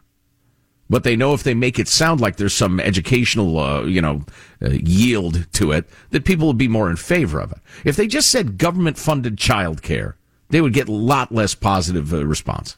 but 0.94 1.04
they 1.04 1.16
know 1.16 1.34
if 1.34 1.42
they 1.42 1.56
make 1.56 1.80
it 1.80 1.88
sound 1.88 2.22
like 2.22 2.36
there's 2.36 2.54
some 2.54 2.80
educational, 2.80 3.58
uh, 3.58 3.82
you 3.82 4.00
know, 4.00 4.22
uh, 4.62 4.70
yield 4.70 5.52
to 5.54 5.72
it, 5.72 5.90
that 6.12 6.24
people 6.24 6.46
would 6.46 6.58
be 6.60 6.68
more 6.68 6.88
in 6.88 6.98
favor 6.98 7.40
of 7.40 7.52
it. 7.52 7.58
If 7.84 7.96
they 7.96 8.06
just 8.06 8.30
said 8.30 8.60
government 8.60 9.00
funded 9.00 9.38
childcare, 9.38 10.14
they 10.50 10.62
would 10.62 10.72
get 10.72 10.88
a 10.88 10.92
lot 10.92 11.32
less 11.32 11.56
positive 11.56 12.14
uh, 12.14 12.24
response. 12.24 12.78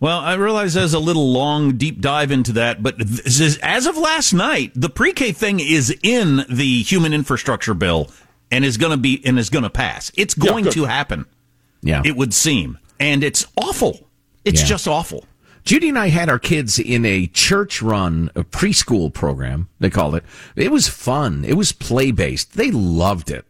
Well, 0.00 0.20
I 0.20 0.32
realize 0.32 0.72
there's 0.72 0.94
a 0.94 0.98
little 0.98 1.30
long, 1.30 1.76
deep 1.76 2.00
dive 2.00 2.30
into 2.30 2.52
that, 2.52 2.82
but 2.82 2.98
is, 2.98 3.58
as 3.62 3.84
of 3.84 3.98
last 3.98 4.32
night, 4.32 4.72
the 4.74 4.88
pre-K 4.88 5.32
thing 5.32 5.60
is 5.60 5.94
in 6.02 6.46
the 6.48 6.82
human 6.84 7.12
infrastructure 7.12 7.74
bill 7.74 8.10
and 8.50 8.64
is 8.64 8.78
going 8.78 8.92
to 8.92 8.96
be 8.96 9.20
and 9.26 9.38
is 9.38 9.50
going 9.50 9.64
to 9.64 9.68
pass. 9.68 10.10
It's 10.16 10.32
going 10.32 10.64
yeah, 10.64 10.70
to 10.70 10.84
happen. 10.86 11.26
Yeah, 11.82 12.00
it 12.02 12.16
would 12.16 12.32
seem, 12.32 12.78
and 12.98 13.22
it's 13.22 13.44
awful. 13.58 14.08
It's 14.42 14.62
yeah. 14.62 14.68
just 14.68 14.88
awful. 14.88 15.26
Judy 15.64 15.88
and 15.88 15.98
I 15.98 16.08
had 16.08 16.28
our 16.28 16.38
kids 16.38 16.78
in 16.78 17.04
a 17.04 17.26
church 17.28 17.82
run 17.82 18.30
a 18.34 18.42
preschool 18.42 19.12
program, 19.12 19.68
they 19.78 19.90
called 19.90 20.14
it. 20.14 20.24
It 20.56 20.72
was 20.72 20.88
fun. 20.88 21.44
It 21.44 21.54
was 21.54 21.72
play 21.72 22.10
based. 22.10 22.54
They 22.54 22.70
loved 22.70 23.30
it. 23.30 23.46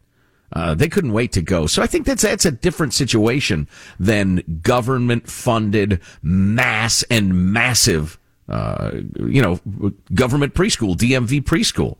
Uh, 0.52 0.74
they 0.74 0.88
couldn't 0.88 1.12
wait 1.12 1.32
to 1.32 1.40
go. 1.40 1.66
So 1.66 1.82
I 1.82 1.86
think 1.86 2.04
that's 2.04 2.22
that's 2.22 2.44
a 2.44 2.50
different 2.50 2.92
situation 2.92 3.66
than 3.98 4.60
government 4.62 5.28
funded 5.28 6.00
mass 6.22 7.02
and 7.04 7.52
massive, 7.52 8.18
uh, 8.48 8.90
you 9.18 9.40
know, 9.40 9.60
government 10.12 10.52
preschool, 10.54 10.94
DMV 10.94 11.42
preschool. 11.42 11.96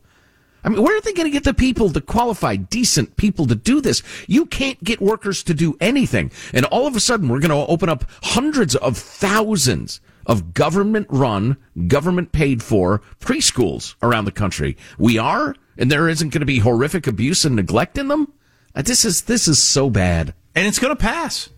I 0.63 0.69
mean, 0.69 0.81
where 0.81 0.95
are 0.97 1.01
they 1.01 1.13
going 1.13 1.27
to 1.27 1.31
get 1.31 1.43
the 1.43 1.53
people, 1.53 1.89
the 1.89 2.01
qualified, 2.01 2.69
decent 2.69 3.17
people 3.17 3.45
to 3.47 3.55
do 3.55 3.81
this? 3.81 4.01
You 4.27 4.45
can't 4.45 4.81
get 4.83 5.01
workers 5.01 5.43
to 5.43 5.53
do 5.53 5.75
anything. 5.81 6.31
And 6.53 6.65
all 6.65 6.87
of 6.87 6.95
a 6.95 7.01
sudden, 7.01 7.27
we're 7.27 7.39
going 7.39 7.49
to 7.49 7.71
open 7.71 7.89
up 7.89 8.05
hundreds 8.23 8.75
of 8.75 8.97
thousands 8.97 9.99
of 10.25 10.53
government 10.53 11.07
run, 11.09 11.57
government 11.87 12.31
paid 12.31 12.63
for 12.63 13.01
preschools 13.19 13.95
around 14.01 14.25
the 14.25 14.31
country. 14.31 14.77
We 14.97 15.17
are, 15.17 15.55
and 15.77 15.91
there 15.91 16.07
isn't 16.07 16.29
going 16.29 16.39
to 16.39 16.45
be 16.45 16.59
horrific 16.59 17.07
abuse 17.07 17.43
and 17.43 17.55
neglect 17.55 17.97
in 17.97 18.07
them. 18.07 18.31
Uh, 18.73 18.81
this 18.83 19.03
is, 19.03 19.23
this 19.23 19.47
is 19.47 19.61
so 19.61 19.89
bad. 19.89 20.33
And 20.55 20.65
it's 20.65 20.79
going 20.79 20.95
to 20.95 21.01
pass. 21.01 21.49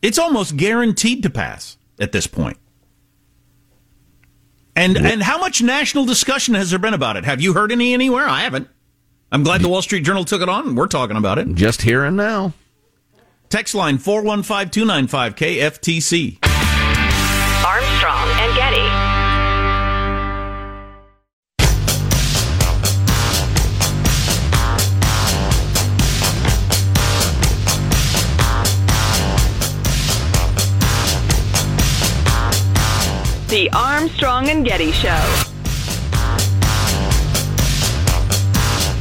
It's 0.00 0.18
almost 0.18 0.56
guaranteed 0.56 1.22
to 1.24 1.30
pass 1.30 1.76
at 1.98 2.12
this 2.12 2.26
point. 2.26 2.56
And 4.80 4.96
and 4.96 5.22
how 5.22 5.36
much 5.36 5.60
national 5.60 6.06
discussion 6.06 6.54
has 6.54 6.70
there 6.70 6.78
been 6.78 6.94
about 6.94 7.18
it? 7.18 7.26
Have 7.26 7.42
you 7.42 7.52
heard 7.52 7.70
any 7.70 7.92
anywhere? 7.92 8.26
I 8.26 8.40
haven't. 8.40 8.66
I'm 9.30 9.42
glad 9.42 9.60
the 9.60 9.68
Wall 9.68 9.82
Street 9.82 10.04
Journal 10.04 10.24
took 10.24 10.40
it 10.40 10.48
on 10.48 10.68
and 10.68 10.74
we're 10.76 10.86
talking 10.86 11.18
about 11.18 11.36
it. 11.36 11.54
Just 11.54 11.82
here 11.82 12.02
and 12.02 12.16
now. 12.16 12.54
Text 13.50 13.74
line 13.74 13.98
415 13.98 14.70
295 14.70 15.36
KFTC. 15.36 16.38
Armstrong 17.66 18.28
and 18.40 18.56
Getty. 18.56 19.10
The 33.50 33.68
Armstrong 34.00 34.48
and 34.48 34.64
Getty 34.64 34.92
Show. 34.92 35.10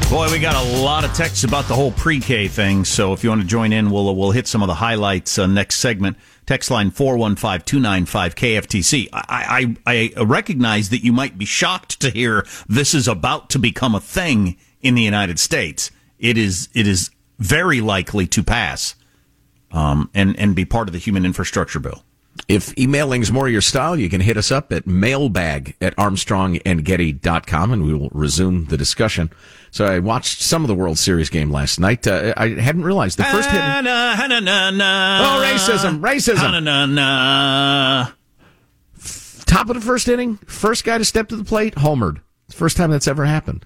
Boy, 0.10 0.29
we 0.29 0.39
got 0.39 0.58
a 0.58 0.63
lot 0.82 1.06
of 1.06 1.13
texts 1.13 1.46
about 1.46 1.70
the 1.70 1.74
whole 1.74 1.94
pre-K 1.94 2.50
thing. 2.50 2.84
So 2.84 3.13
if 3.13 3.24
you 3.24 3.29
want 3.29 3.41
to 3.41 3.48
join 3.48 3.72
in, 3.72 3.91
we'll 3.91 4.13
we'll 4.13 4.32
hit 4.32 4.46
some 4.46 4.62
of 4.62 4.68
the 4.68 4.74
highlights 4.74 5.39
uh, 5.39 5.48
next 5.48 5.75
segment. 5.75 6.18
Text 6.46 6.70
line 6.70 6.91
415-295-KFTC. 6.91 9.08
I, 9.13 9.74
I, 9.88 10.12
I 10.18 10.22
recognize 10.22 10.89
that 10.89 11.01
you 11.01 11.13
might 11.13 11.38
be 11.38 11.46
shocked 11.46 12.01
to 12.01 12.10
hear 12.10 12.46
this 12.68 12.94
is 12.94 13.08
about 13.08 13.50
to 13.51 13.60
become 13.60 13.96
a 13.96 14.01
thing 14.01 14.58
in 14.82 14.96
the 14.96 15.03
United 15.03 15.39
States. 15.39 15.91
It 16.18 16.38
is 16.38 16.68
it 16.74 16.88
is 16.88 17.10
very 17.38 17.79
likely 17.79 18.27
to 18.27 18.44
pass 18.44 18.96
um, 19.72 20.10
and 20.13 20.38
and 20.38 20.58
be 20.58 20.65
part 20.65 20.89
of 20.89 20.91
the 20.91 21.00
human 21.00 21.24
infrastructure 21.24 21.79
bill. 21.79 22.03
If 22.48 22.75
emailing's 22.79 23.31
more 23.31 23.48
your 23.48 23.62
style, 23.62 23.96
you 23.96 24.10
can 24.10 24.22
hit 24.22 24.38
us 24.38 24.51
up 24.51 24.72
at 24.72 24.88
mailbag 24.88 25.75
at 25.81 25.96
armstrongandgetty.com 25.98 27.72
and 27.74 27.84
we 27.84 27.93
will 27.93 28.10
resume 28.12 28.65
the 28.65 28.77
discussion. 28.77 29.29
So 29.72 29.86
I 29.86 30.00
watched 30.00 30.41
some 30.41 30.63
of 30.63 30.67
the 30.67 30.74
World 30.75 30.98
Series 30.98 31.29
game 31.29 31.51
last 31.51 31.79
night. 31.79 32.08
Uh, 32.08 32.34
I 32.36 32.50
hadn't 32.50 32.84
realized 32.84 33.19
the 33.19 33.24
first 33.25 33.50
hit. 33.51 33.60
Oh, 35.22 35.43
racism, 35.43 36.00
racism. 36.01 36.65
Top 39.46 39.69
of 39.69 39.75
the 39.75 39.81
first 39.81 40.08
inning, 40.08 40.38
first 40.46 40.84
guy 40.84 40.98
to 40.98 41.05
step 41.05 41.27
to 41.29 41.36
the 41.36 41.43
plate, 41.43 41.75
homered. 41.75 42.22
First 42.51 42.77
time 42.77 42.89
that's 42.91 43.08
ever 43.08 43.25
happened. 43.25 43.65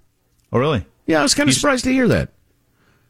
Oh, 0.52 0.60
really? 0.60 0.86
Yeah, 1.06 1.20
I 1.20 1.24
was 1.24 1.34
kind 1.36 1.48
of 1.50 1.56
surprised 1.56 1.84
to 1.86 1.92
hear 1.92 2.08
that. 2.10 2.30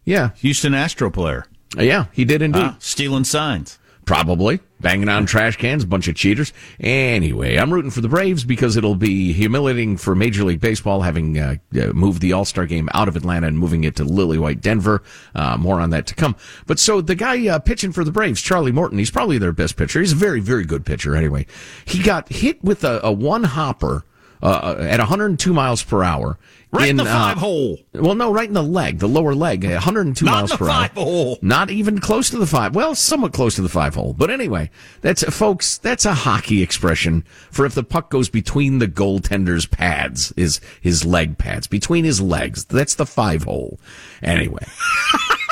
Yeah. 0.06 0.32
Houston 0.38 0.74
Astro 0.74 1.10
player. 1.10 1.46
Uh, 1.78 1.84
yeah, 1.84 2.06
he 2.12 2.26
did 2.26 2.42
indeed. 2.42 2.64
Ah, 2.64 2.76
stealing 2.80 3.24
signs. 3.24 3.80
Probably. 4.06 4.60
Banging 4.82 5.08
on 5.08 5.26
trash 5.26 5.56
cans, 5.56 5.86
bunch 5.86 6.10
of 6.10 6.16
cheaters. 6.16 6.52
Anyway, 6.78 7.56
I'm 7.56 7.74
rooting 7.74 7.92
for 7.92 8.02
the 8.02 8.10
Braves 8.10 8.44
because 8.44 8.76
it'll 8.76 8.96
be 8.96 9.32
humiliating 9.32 9.96
for 9.96 10.14
Major 10.14 10.44
League 10.44 10.60
Baseball 10.60 11.02
having 11.02 11.40
uh, 11.40 11.56
uh, 11.76 11.88
moved 11.94 12.22
the 12.22 12.34
All 12.34 12.44
Star 12.44 12.66
game 12.66 12.90
out 12.94 13.08
of 13.08 13.16
Atlanta 13.16 13.48
and 13.48 13.58
moving 13.58 13.86
it 13.86 13.96
to 13.96 14.04
Lily 14.04 14.38
White, 14.38 14.60
Denver. 14.60 15.02
Uh, 15.34 15.56
more 15.56 15.80
on 15.80 15.92
that 15.92 16.06
to 16.08 16.16
come. 16.16 16.36
But 16.68 16.80
so 16.80 17.00
the 17.00 17.16
guy 17.16 17.48
uh, 17.48 17.60
pitching 17.60 17.94
for 17.94 18.04
the 18.04 18.12
Braves, 18.12 18.42
Charlie 18.42 18.74
Morton, 18.74 18.98
he's 18.98 19.12
probably 19.12 19.38
their 19.38 19.54
best 19.54 19.78
pitcher. 19.78 20.02
He's 20.02 20.12
a 20.12 20.18
very, 20.18 20.42
very 20.42 20.66
good 20.66 20.86
pitcher 20.86 21.16
anyway. 21.16 21.46
He 21.86 22.04
got 22.04 22.28
hit 22.28 22.62
with 22.62 22.84
a, 22.84 23.00
a 23.06 23.12
one 23.12 23.46
hopper 23.46 24.04
uh, 24.44 24.78
at 24.80 25.00
102 25.00 25.54
miles 25.54 25.82
per 25.82 26.04
hour 26.04 26.38
Right 26.74 26.90
in 26.90 26.98
the 26.98 27.06
five 27.06 27.38
uh, 27.38 27.40
hole. 27.40 27.78
Well, 27.94 28.16
no, 28.16 28.34
right 28.34 28.48
in 28.48 28.56
the 28.56 28.64
leg, 28.64 28.98
the 28.98 29.08
lower 29.08 29.36
leg, 29.36 29.64
102 29.64 30.26
Not 30.26 30.32
miles 30.32 30.56
per 30.56 30.70
hour. 30.70 30.88
Hole. 30.96 31.38
Not 31.44 31.70
even 31.70 32.00
close 32.00 32.32
to 32.32 32.40
the 32.40 32.48
five. 32.48 32.74
Well, 32.74 32.96
somewhat 32.96 33.32
close 33.32 33.56
to 33.56 33.62
the 33.62 33.70
five 33.70 33.94
hole. 33.94 34.14
But 34.14 34.32
anyway, 34.32 34.72
that's 35.02 35.24
folks. 35.24 35.78
That's 35.78 36.04
a 36.06 36.16
hockey 36.16 36.64
expression 36.64 37.26
for 37.52 37.68
if 37.68 37.76
the 37.76 37.84
puck 37.84 38.10
goes 38.10 38.28
between 38.28 38.80
the 38.80 38.88
goaltender's 38.88 39.68
pads, 39.68 40.34
his 40.36 40.60
his 40.82 41.06
leg 41.06 41.38
pads, 41.38 41.68
between 41.68 42.06
his 42.06 42.20
legs. 42.20 42.66
That's 42.66 42.96
the 42.96 43.06
five 43.06 43.44
hole. 43.44 43.80
Anyway. 44.24 44.66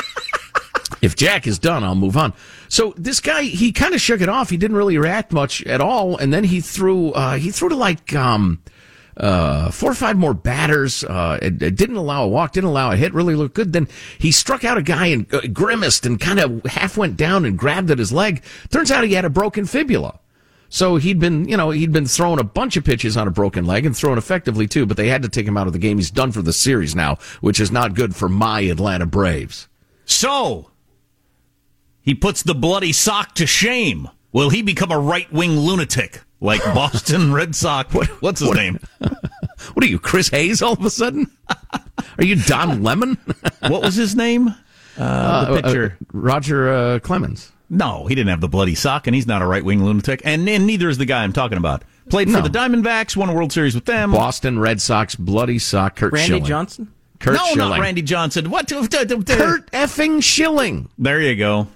if 1.04 1.16
Jack 1.16 1.46
is 1.46 1.60
done, 1.60 1.84
I'll 1.84 1.94
move 1.94 2.18
on. 2.18 2.34
So 2.68 2.96
this 2.98 3.20
guy, 3.20 3.44
he 3.44 3.72
kind 3.72 3.94
of 3.94 4.02
shook 4.02 4.22
it 4.22 4.30
off. 4.30 4.50
He 4.50 4.58
didn't 4.58 4.78
really 4.78 4.98
react 4.98 5.32
much 5.32 5.62
at 5.66 5.82
all, 5.82 6.18
and 6.18 6.34
then 6.34 6.46
he 6.46 6.62
threw 6.62 7.12
uh, 7.12 7.36
he 7.36 7.52
threw 7.52 7.70
to 7.70 7.76
like 7.76 8.16
um, 8.16 8.64
uh, 9.18 9.72
four 9.72 9.92
or 9.92 9.96
five 9.96 10.18
more 10.18 10.34
batters. 10.34 11.04
Uh, 11.04 11.40
it, 11.42 11.62
it, 11.62 11.76
didn't 11.76 11.98
allow 11.98 12.24
a 12.24 12.28
walk, 12.28 12.54
didn't 12.54 12.70
allow 12.70 12.92
a 12.92 12.96
hit. 12.96 13.14
Really 13.14 13.36
looked 13.36 13.56
good. 13.56 13.74
Then 13.74 13.88
he 14.18 14.32
struck 14.32 14.64
out 14.64 14.78
a 14.78 14.82
guy 14.82 15.08
and 15.08 15.32
uh, 15.34 15.42
grimaced 15.54 16.06
and 16.06 16.20
kind 16.20 16.40
of 16.40 16.64
half 16.66 16.98
went 16.98 17.18
down 17.18 17.46
and 17.46 17.58
grabbed 17.58 17.92
at 17.92 18.00
his 18.00 18.12
leg. 18.12 18.44
Turns 18.70 18.92
out 18.92 19.04
he 19.04 19.14
had 19.14 19.26
a 19.26 19.30
broken 19.30 19.66
fibula. 19.66 20.20
So 20.70 20.96
he'd 20.96 21.20
been, 21.20 21.50
you 21.50 21.58
know, 21.58 21.72
he'd 21.72 21.92
been 21.92 22.06
throwing 22.06 22.40
a 22.40 22.46
bunch 22.46 22.78
of 22.78 22.86
pitches 22.86 23.18
on 23.18 23.28
a 23.28 23.32
broken 23.32 23.66
leg 23.66 23.86
and 23.86 23.96
thrown 23.96 24.18
effectively 24.18 24.68
too, 24.68 24.86
but 24.86 24.96
they 24.96 25.10
had 25.10 25.22
to 25.24 25.30
take 25.30 25.46
him 25.46 25.58
out 25.58 25.68
of 25.68 25.74
the 25.74 25.80
game. 25.80 25.98
He's 25.98 26.10
done 26.10 26.32
for 26.32 26.42
the 26.42 26.54
series 26.54 26.96
now, 26.96 27.18
which 27.42 27.60
is 27.60 27.72
not 27.72 27.94
good 27.94 28.16
for 28.16 28.30
my 28.30 28.62
Atlanta 28.62 29.06
Braves. 29.06 29.68
So 30.06 30.72
he 32.02 32.16
puts 32.16 32.42
the 32.42 32.56
bloody 32.56 32.94
sock 32.94 33.36
to 33.36 33.46
shame. 33.46 34.08
Will 34.32 34.50
he 34.50 34.62
become 34.62 34.92
a 34.92 35.00
right 35.00 35.32
wing 35.34 35.60
lunatic 35.60 36.22
like 36.42 36.62
Boston 36.74 37.32
Red 37.32 37.56
Sox? 37.56 37.94
What, 37.94 38.08
what's 38.22 38.42
his 38.42 38.50
what, 38.50 38.58
name? 38.58 38.80
What 39.74 39.86
are 39.86 39.88
you, 39.88 40.00
Chris 40.00 40.30
Hayes? 40.30 40.64
All 40.64 40.74
of 40.74 40.84
a 40.84 40.90
sudden, 40.90 41.30
are 42.18 42.24
you 42.24 42.36
Don 42.36 42.82
Lemon? 42.84 43.16
what 43.68 43.84
was 43.84 43.96
his 43.96 44.16
name? 44.16 44.56
Uh, 44.98 45.46
the 45.46 45.52
uh, 45.52 45.62
pitcher, 45.62 45.98
uh, 46.02 46.06
Roger 46.12 46.74
uh, 46.74 47.00
Clemens. 47.00 47.52
No, 47.70 48.08
he 48.08 48.16
didn't 48.16 48.30
have 48.30 48.42
the 48.42 48.50
bloody 48.50 48.74
sock, 48.74 49.06
and 49.08 49.16
he's 49.16 49.28
not 49.28 49.44
a 49.44 49.46
right 49.46 49.64
wing 49.64 49.84
lunatic, 49.84 50.22
and, 50.26 50.50
and 50.50 50.66
neither 50.66 50.90
is 50.90 50.98
the 50.98 51.06
guy 51.06 51.24
I'm 51.24 51.32
talking 51.32 51.60
about. 51.60 51.84
Played 52.10 52.32
for 52.32 52.42
the 52.42 52.50
Diamondbacks, 52.50 53.16
won 53.16 53.30
a 53.30 53.34
World 53.34 53.54
Series 53.54 53.76
with 53.76 53.86
them. 53.86 54.12
Boston 54.12 54.60
Red 54.60 54.82
Sox 54.82 55.16
bloody 55.16 55.60
sock. 55.60 55.96
Curt 55.96 56.12
Schilling. 56.12 56.22
Randy 56.22 56.28
Schilling. 56.34 56.46
Johnson. 56.46 56.94
Curt 57.20 57.36
no, 57.36 57.46
Schilling. 57.46 57.70
not 57.70 57.80
Randy 57.80 58.02
Johnson. 58.02 58.50
What? 58.50 58.68
Curt 58.68 58.90
effing 58.90 60.24
Schilling. 60.24 60.90
There 60.98 61.22
you 61.22 61.36
go. 61.36 61.68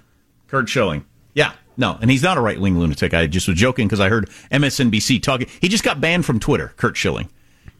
Curt 0.48 0.68
Schilling. 0.68 1.06
Yeah. 1.34 1.52
No, 1.76 1.98
and 2.00 2.10
he's 2.10 2.22
not 2.22 2.38
a 2.38 2.40
right 2.40 2.60
wing 2.60 2.78
lunatic. 2.78 3.12
I 3.14 3.26
just 3.26 3.48
was 3.48 3.56
joking 3.56 3.86
because 3.86 4.00
I 4.00 4.08
heard 4.08 4.30
MSNBC 4.50 5.22
talking. 5.22 5.48
He 5.60 5.68
just 5.68 5.84
got 5.84 6.00
banned 6.00 6.24
from 6.24 6.40
Twitter, 6.40 6.72
Curt 6.76 6.96
Schilling. 6.96 7.28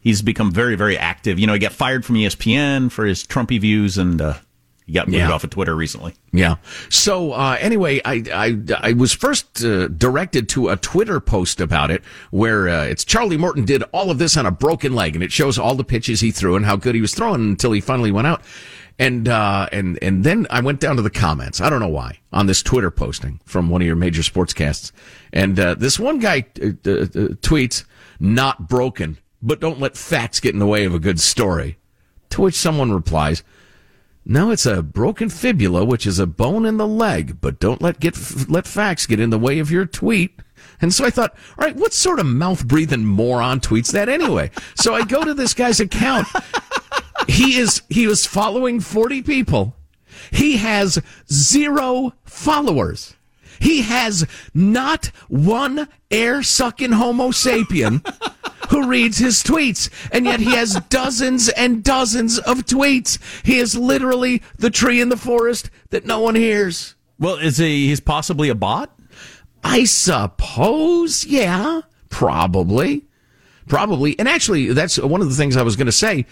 He's 0.01 0.21
become 0.21 0.51
very, 0.51 0.75
very 0.75 0.97
active. 0.97 1.39
You 1.39 1.47
know, 1.47 1.53
he 1.53 1.59
got 1.59 1.73
fired 1.73 2.05
from 2.05 2.15
ESPN 2.15 2.91
for 2.91 3.05
his 3.05 3.23
Trumpy 3.23 3.59
views, 3.59 3.97
and 3.97 4.21
uh, 4.21 4.35
he 4.87 4.93
got 4.93 5.07
moved 5.07 5.17
yeah. 5.17 5.31
off 5.31 5.43
of 5.43 5.49
Twitter 5.49 5.75
recently. 5.75 6.13
Yeah. 6.31 6.55
So 6.89 7.33
uh, 7.33 7.57
anyway, 7.59 7.99
I, 8.05 8.23
I 8.33 8.57
I 8.79 8.93
was 8.93 9.11
first 9.11 9.63
uh, 9.63 9.89
directed 9.89 10.47
to 10.49 10.69
a 10.69 10.77
Twitter 10.77 11.19
post 11.19 11.59
about 11.59 11.91
it 11.91 12.03
where 12.31 12.69
uh, 12.69 12.85
it's 12.85 13.03
Charlie 13.03 13.37
Morton 13.37 13.65
did 13.65 13.83
all 13.91 14.09
of 14.09 14.17
this 14.17 14.37
on 14.37 14.45
a 14.45 14.51
broken 14.51 14.95
leg, 14.95 15.15
and 15.15 15.23
it 15.23 15.31
shows 15.31 15.59
all 15.59 15.75
the 15.75 15.83
pitches 15.83 16.21
he 16.21 16.31
threw 16.31 16.55
and 16.55 16.65
how 16.65 16.77
good 16.77 16.95
he 16.95 17.01
was 17.01 17.13
throwing 17.13 17.41
until 17.41 17.73
he 17.73 17.81
finally 17.81 18.11
went 18.11 18.27
out. 18.27 18.41
And 18.99 19.27
uh, 19.27 19.69
and 19.71 19.99
and 20.01 20.23
then 20.23 20.47
I 20.49 20.59
went 20.61 20.79
down 20.79 20.95
to 20.95 21.03
the 21.03 21.11
comments. 21.11 21.61
I 21.61 21.69
don't 21.69 21.79
know 21.79 21.87
why 21.87 22.19
on 22.33 22.47
this 22.47 22.63
Twitter 22.63 22.89
posting 22.89 23.39
from 23.45 23.69
one 23.69 23.81
of 23.81 23.85
your 23.85 23.95
major 23.95 24.23
sportscasts, 24.23 24.91
and 25.31 25.59
uh, 25.59 25.75
this 25.75 25.99
one 25.99 26.17
guy 26.17 26.39
uh, 26.57 26.73
tweets, 27.43 27.83
"Not 28.19 28.67
broken, 28.67 29.19
but 29.39 29.59
don't 29.59 29.79
let 29.79 29.95
facts 29.95 30.39
get 30.39 30.53
in 30.53 30.59
the 30.59 30.65
way 30.65 30.83
of 30.83 30.95
a 30.95 30.99
good 30.99 31.19
story." 31.19 31.77
To 32.31 32.41
which 32.41 32.55
someone 32.55 32.91
replies. 32.91 33.43
No, 34.29 34.51
it's 34.51 34.65
a 34.65 34.83
broken 34.83 35.29
fibula, 35.29 35.85
which 35.85 36.05
is 36.05 36.19
a 36.19 36.27
bone 36.27 36.65
in 36.65 36.75
the 36.75 36.87
leg, 36.87 37.39
but 37.39 37.59
don't 37.59 37.81
let 37.81 38.01
get 38.01 38.17
let 38.49 38.67
facts 38.67 39.05
get 39.05 39.21
in 39.21 39.29
the 39.29 39.39
way 39.39 39.59
of 39.59 39.71
your 39.71 39.85
tweet. 39.85 40.41
And 40.81 40.93
so 40.93 41.05
I 41.05 41.09
thought, 41.09 41.35
all 41.57 41.65
right, 41.65 41.75
what 41.75 41.93
sort 41.93 42.19
of 42.19 42.25
mouth 42.25 42.67
breathing 42.67 43.05
moron 43.05 43.59
tweets 43.59 43.91
that 43.93 44.09
anyway? 44.09 44.51
So 44.75 44.93
I 44.93 45.05
go 45.05 45.23
to 45.23 45.33
this 45.33 45.53
guy's 45.53 45.79
account. 45.79 46.27
He 47.27 47.57
is 47.57 47.81
he 47.89 48.07
was 48.07 48.25
following 48.25 48.79
40 48.79 49.21
people. 49.21 49.75
He 50.31 50.57
has 50.57 50.99
zero 51.31 52.13
followers. 52.25 53.15
He 53.59 53.81
has 53.81 54.25
not 54.53 55.07
one 55.27 55.87
air 56.11 56.43
sucking 56.43 56.93
Homo 56.93 57.29
sapien 57.29 58.05
who 58.69 58.87
reads 58.87 59.17
his 59.17 59.43
tweets, 59.43 59.89
and 60.11 60.25
yet 60.25 60.39
he 60.39 60.51
has 60.51 60.79
dozens 60.89 61.49
and 61.49 61.83
dozens 61.83 62.37
of 62.39 62.65
tweets. 62.65 63.17
He 63.45 63.57
is 63.57 63.75
literally 63.75 64.41
the 64.57 64.69
tree 64.69 65.01
in 65.01 65.09
the 65.09 65.17
forest 65.17 65.69
that 65.89 66.05
no 66.05 66.19
one 66.19 66.35
hears. 66.35 66.95
Well, 67.19 67.35
is 67.35 67.57
he? 67.57 67.87
He's 67.87 67.99
possibly 67.99 68.49
a 68.49 68.55
bot. 68.55 68.91
I 69.63 69.85
suppose. 69.85 71.25
Yeah, 71.25 71.81
probably, 72.09 73.05
probably. 73.67 74.17
And 74.19 74.27
actually, 74.27 74.71
that's 74.73 74.99
one 74.99 75.21
of 75.21 75.29
the 75.29 75.35
things 75.35 75.57
I 75.57 75.63
was 75.63 75.75
going 75.75 75.87
to 75.87 75.91
say 75.91 76.25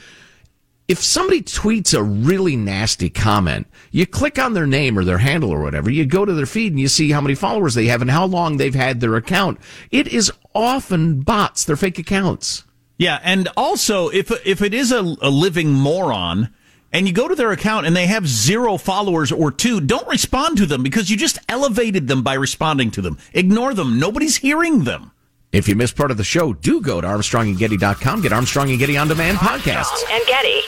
if 0.88 1.02
somebody 1.02 1.42
tweets 1.42 1.98
a 1.98 2.04
really 2.04 2.56
nasty 2.56 3.10
comment, 3.10 3.68
you 3.92 4.06
click 4.06 4.38
on 4.38 4.54
their 4.54 4.68
name 4.68 5.00
or 5.00 5.04
their 5.04 5.18
handle 5.18 5.50
or 5.50 5.62
whatever, 5.62 5.90
you 5.90 6.06
go 6.06 6.26
to 6.26 6.34
their 6.34 6.46
feed 6.46 6.74
and 6.74 6.80
you 6.80 6.88
see 6.88 7.12
how 7.12 7.22
many 7.22 7.34
followers 7.34 7.74
they 7.74 7.88
have 7.88 8.02
and 8.02 8.12
how 8.12 8.26
long 8.26 8.58
they've 8.58 8.76
had 8.76 9.00
their 9.00 9.16
account. 9.16 9.60
It 9.90 10.08
is 10.08 10.32
often 10.54 11.22
bots, 11.22 11.64
they're 11.64 11.76
fake 11.76 11.98
accounts. 11.98 12.64
Yeah, 12.98 13.20
and 13.24 13.50
also 13.58 14.10
if 14.10 14.32
if 14.46 14.62
it 14.62 14.74
is 14.74 14.92
a, 14.92 15.00
a 15.00 15.30
living 15.30 15.74
moron 15.74 16.54
and 16.94 17.08
you 17.08 17.14
go 17.14 17.28
to 17.28 17.36
their 17.36 17.52
account 17.52 17.86
and 17.86 17.96
they 17.96 18.06
have 18.06 18.28
zero 18.28 18.78
followers 18.78 19.32
or 19.32 19.52
two, 19.52 19.82
don't 19.82 20.08
respond 20.08 20.58
to 20.58 20.66
them 20.66 20.84
because 20.84 21.10
you 21.10 21.18
just 21.18 21.40
elevated 21.50 22.08
them 22.08 22.24
by 22.24 22.36
responding 22.36 22.92
to 22.92 23.02
them. 23.02 23.18
Ignore 23.34 23.74
them. 23.74 24.00
Nobody's 24.00 24.38
hearing 24.38 24.86
them. 24.86 25.12
If 25.52 25.68
you 25.68 25.76
missed 25.76 25.96
part 25.96 26.12
of 26.12 26.18
the 26.18 26.24
show, 26.24 26.54
do 26.54 26.82
go 26.82 27.02
to 27.02 27.08
ArmstrongandGetty.com. 27.08 28.22
Get 28.22 28.34
Armstrong 28.34 28.70
and 28.70 28.80
Getty 28.80 28.98
on 28.98 29.08
demand 29.08 29.38
podcasts. 29.38 29.90
Armstrong 29.90 30.12
and 30.12 30.26
Getty. 30.28 30.62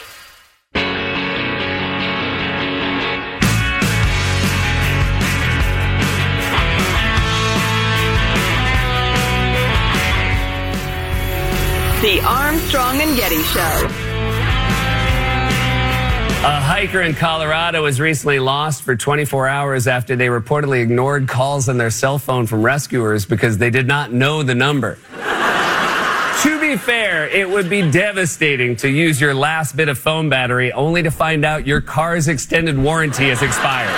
The 12.02 12.22
Armstrong 12.22 13.02
and 13.02 13.18
Getty 13.18 13.42
Show. 13.42 13.88
A 16.46 16.62
hiker 16.62 17.02
in 17.02 17.16
Colorado 17.16 17.82
was 17.82 18.00
recently 18.00 18.38
lost 18.38 18.84
for 18.84 18.96
24 18.96 19.48
hours 19.48 19.88
after 19.88 20.16
they 20.16 20.28
reportedly 20.28 20.84
ignored 20.84 21.28
calls 21.28 21.68
on 21.68 21.80
their 21.80 21.90
cell 21.90 22.20
phone 22.20 22.46
from 22.46 22.62
rescuers 22.62 23.26
because 23.26 23.58
they 23.58 23.72
did 23.72 23.88
not 23.88 24.14
know 24.14 24.44
the 24.44 24.54
number. 24.54 25.00
to 26.44 26.60
be 26.62 26.78
fair, 26.78 27.28
it 27.30 27.50
would 27.50 27.68
be 27.68 27.90
devastating 27.90 28.76
to 28.76 28.88
use 28.88 29.20
your 29.20 29.34
last 29.34 29.76
bit 29.76 29.90
of 29.90 29.98
phone 29.98 30.30
battery 30.30 30.72
only 30.74 31.02
to 31.02 31.10
find 31.10 31.44
out 31.44 31.66
your 31.66 31.82
car's 31.82 32.28
extended 32.28 32.78
warranty 32.78 33.30
has 33.30 33.42
expired. 33.42 33.90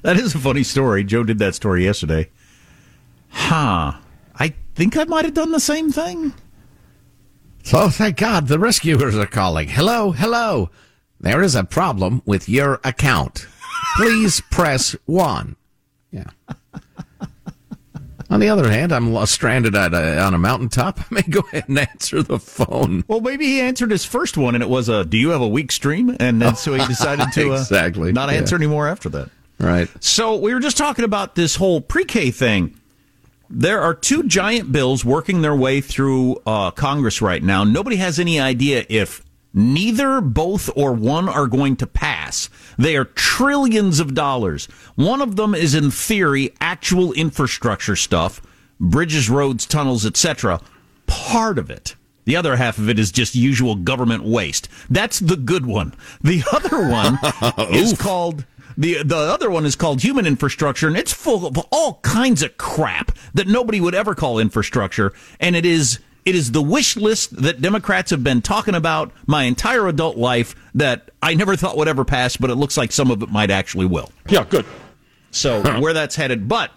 that 0.00 0.16
is 0.16 0.34
a 0.34 0.38
funny 0.38 0.62
story. 0.62 1.04
Joe 1.04 1.24
did 1.24 1.38
that 1.40 1.54
story 1.54 1.84
yesterday. 1.84 2.30
Huh. 3.30 3.94
I 4.34 4.54
think 4.74 4.96
I 4.96 5.04
might 5.04 5.24
have 5.24 5.34
done 5.34 5.52
the 5.52 5.60
same 5.60 5.90
thing. 5.90 6.34
So 7.62 7.88
thank 7.88 8.16
God 8.16 8.48
the 8.48 8.58
rescuers 8.58 9.16
are 9.16 9.26
calling. 9.26 9.68
Hello, 9.68 10.12
hello. 10.12 10.70
There 11.20 11.42
is 11.42 11.54
a 11.54 11.64
problem 11.64 12.22
with 12.24 12.48
your 12.48 12.80
account. 12.82 13.46
Please 13.96 14.40
press 14.50 14.96
one. 15.04 15.56
Yeah. 16.10 16.30
On 18.30 18.38
the 18.38 18.48
other 18.48 18.70
hand, 18.70 18.92
I'm 18.92 19.26
stranded 19.26 19.74
at 19.74 19.92
a, 19.92 20.20
on 20.20 20.34
a 20.34 20.38
mountaintop. 20.38 21.00
I 21.10 21.14
may 21.14 21.22
go 21.22 21.40
ahead 21.40 21.64
and 21.68 21.78
answer 21.78 22.22
the 22.22 22.38
phone. 22.38 23.04
Well, 23.08 23.20
maybe 23.20 23.46
he 23.46 23.60
answered 23.60 23.90
his 23.90 24.04
first 24.04 24.36
one, 24.36 24.54
and 24.54 24.62
it 24.62 24.70
was 24.70 24.88
a 24.88 25.04
"Do 25.04 25.18
you 25.18 25.30
have 25.30 25.40
a 25.40 25.48
weak 25.48 25.72
stream?" 25.72 26.16
And 26.20 26.40
then, 26.40 26.54
so 26.54 26.74
he 26.74 26.86
decided 26.86 27.32
to 27.32 27.52
uh, 27.52 27.54
exactly 27.58 28.12
not 28.12 28.30
answer 28.30 28.54
yeah. 28.54 28.60
anymore 28.60 28.86
after 28.86 29.08
that. 29.10 29.30
Right. 29.58 29.88
So 30.02 30.36
we 30.36 30.54
were 30.54 30.60
just 30.60 30.76
talking 30.76 31.04
about 31.04 31.34
this 31.34 31.56
whole 31.56 31.80
pre-K 31.80 32.30
thing. 32.30 32.79
There 33.52 33.80
are 33.80 33.94
two 33.94 34.22
giant 34.22 34.70
bills 34.70 35.04
working 35.04 35.42
their 35.42 35.56
way 35.56 35.80
through 35.80 36.40
uh, 36.46 36.70
Congress 36.70 37.20
right 37.20 37.42
now. 37.42 37.64
Nobody 37.64 37.96
has 37.96 38.20
any 38.20 38.38
idea 38.38 38.86
if 38.88 39.24
neither, 39.52 40.20
both, 40.20 40.70
or 40.76 40.92
one 40.92 41.28
are 41.28 41.48
going 41.48 41.74
to 41.76 41.86
pass. 41.88 42.48
They 42.78 42.96
are 42.96 43.06
trillions 43.06 43.98
of 43.98 44.14
dollars. 44.14 44.66
One 44.94 45.20
of 45.20 45.34
them 45.34 45.56
is, 45.56 45.74
in 45.74 45.90
theory, 45.90 46.54
actual 46.60 47.12
infrastructure 47.12 47.96
stuff 47.96 48.40
bridges, 48.78 49.28
roads, 49.28 49.66
tunnels, 49.66 50.06
etc. 50.06 50.60
Part 51.06 51.58
of 51.58 51.70
it. 51.70 51.96
The 52.26 52.36
other 52.36 52.54
half 52.54 52.78
of 52.78 52.88
it 52.88 53.00
is 53.00 53.10
just 53.10 53.34
usual 53.34 53.74
government 53.74 54.22
waste. 54.22 54.68
That's 54.88 55.18
the 55.18 55.36
good 55.36 55.66
one. 55.66 55.92
The 56.22 56.44
other 56.52 56.88
one 56.88 57.18
is 57.74 57.98
called 57.98 58.44
the 58.76 59.02
the 59.02 59.16
other 59.16 59.50
one 59.50 59.66
is 59.66 59.76
called 59.76 60.02
human 60.02 60.26
infrastructure, 60.26 60.88
and 60.88 60.96
it's 60.96 61.12
full 61.12 61.46
of 61.46 61.58
all 61.70 62.00
kinds 62.02 62.42
of 62.42 62.56
crap 62.56 63.12
that 63.34 63.46
nobody 63.46 63.80
would 63.80 63.94
ever 63.94 64.14
call 64.14 64.38
infrastructure, 64.38 65.12
and 65.38 65.56
it 65.56 65.66
is 65.66 65.98
it 66.24 66.34
is 66.34 66.52
the 66.52 66.62
wish 66.62 66.96
list 66.96 67.42
that 67.42 67.60
Democrats 67.60 68.10
have 68.10 68.22
been 68.22 68.42
talking 68.42 68.74
about 68.74 69.12
my 69.26 69.44
entire 69.44 69.88
adult 69.88 70.16
life 70.16 70.54
that 70.74 71.10
I 71.22 71.34
never 71.34 71.56
thought 71.56 71.76
would 71.76 71.88
ever 71.88 72.04
pass, 72.04 72.36
but 72.36 72.50
it 72.50 72.56
looks 72.56 72.76
like 72.76 72.92
some 72.92 73.10
of 73.10 73.22
it 73.22 73.30
might 73.30 73.50
actually 73.50 73.86
will. 73.86 74.10
Yeah, 74.28 74.44
good. 74.44 74.66
So 75.30 75.80
where 75.80 75.92
that's 75.92 76.16
headed, 76.16 76.48
but 76.48 76.72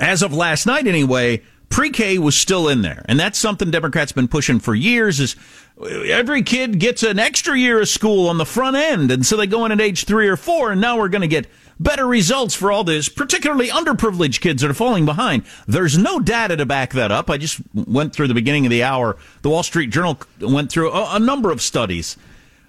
as 0.00 0.22
of 0.22 0.32
last 0.32 0.66
night 0.66 0.86
anyway, 0.86 1.42
pre-K 1.68 2.18
was 2.18 2.36
still 2.36 2.68
in 2.68 2.82
there, 2.82 3.04
and 3.08 3.18
that's 3.18 3.38
something 3.38 3.70
Democrats 3.70 4.12
been 4.12 4.28
pushing 4.28 4.60
for 4.60 4.74
years. 4.74 5.20
Is 5.20 5.36
every 5.82 6.42
kid 6.42 6.78
gets 6.78 7.02
an 7.02 7.18
extra 7.18 7.58
year 7.58 7.80
of 7.80 7.88
school 7.88 8.28
on 8.28 8.38
the 8.38 8.46
front 8.46 8.76
end, 8.76 9.10
and 9.10 9.26
so 9.26 9.36
they 9.36 9.46
go 9.46 9.64
in 9.64 9.72
at 9.72 9.80
age 9.80 10.04
three 10.04 10.28
or 10.28 10.36
four, 10.36 10.72
and 10.72 10.80
now 10.80 10.98
we're 10.98 11.08
going 11.08 11.22
to 11.22 11.28
get 11.28 11.46
better 11.78 12.06
results 12.06 12.54
for 12.54 12.70
all 12.70 12.84
this, 12.84 13.08
particularly 13.08 13.68
underprivileged 13.68 14.40
kids 14.40 14.62
that 14.62 14.70
are 14.70 14.74
falling 14.74 15.04
behind. 15.04 15.44
There's 15.66 15.98
no 15.98 16.20
data 16.20 16.56
to 16.56 16.66
back 16.66 16.92
that 16.92 17.10
up. 17.10 17.30
I 17.30 17.38
just 17.38 17.60
went 17.74 18.12
through 18.12 18.28
the 18.28 18.34
beginning 18.34 18.66
of 18.66 18.70
the 18.70 18.84
hour. 18.84 19.16
The 19.42 19.50
Wall 19.50 19.62
Street 19.62 19.90
Journal 19.90 20.18
went 20.40 20.70
through 20.70 20.92
a, 20.92 21.16
a 21.16 21.18
number 21.18 21.50
of 21.50 21.60
studies 21.60 22.16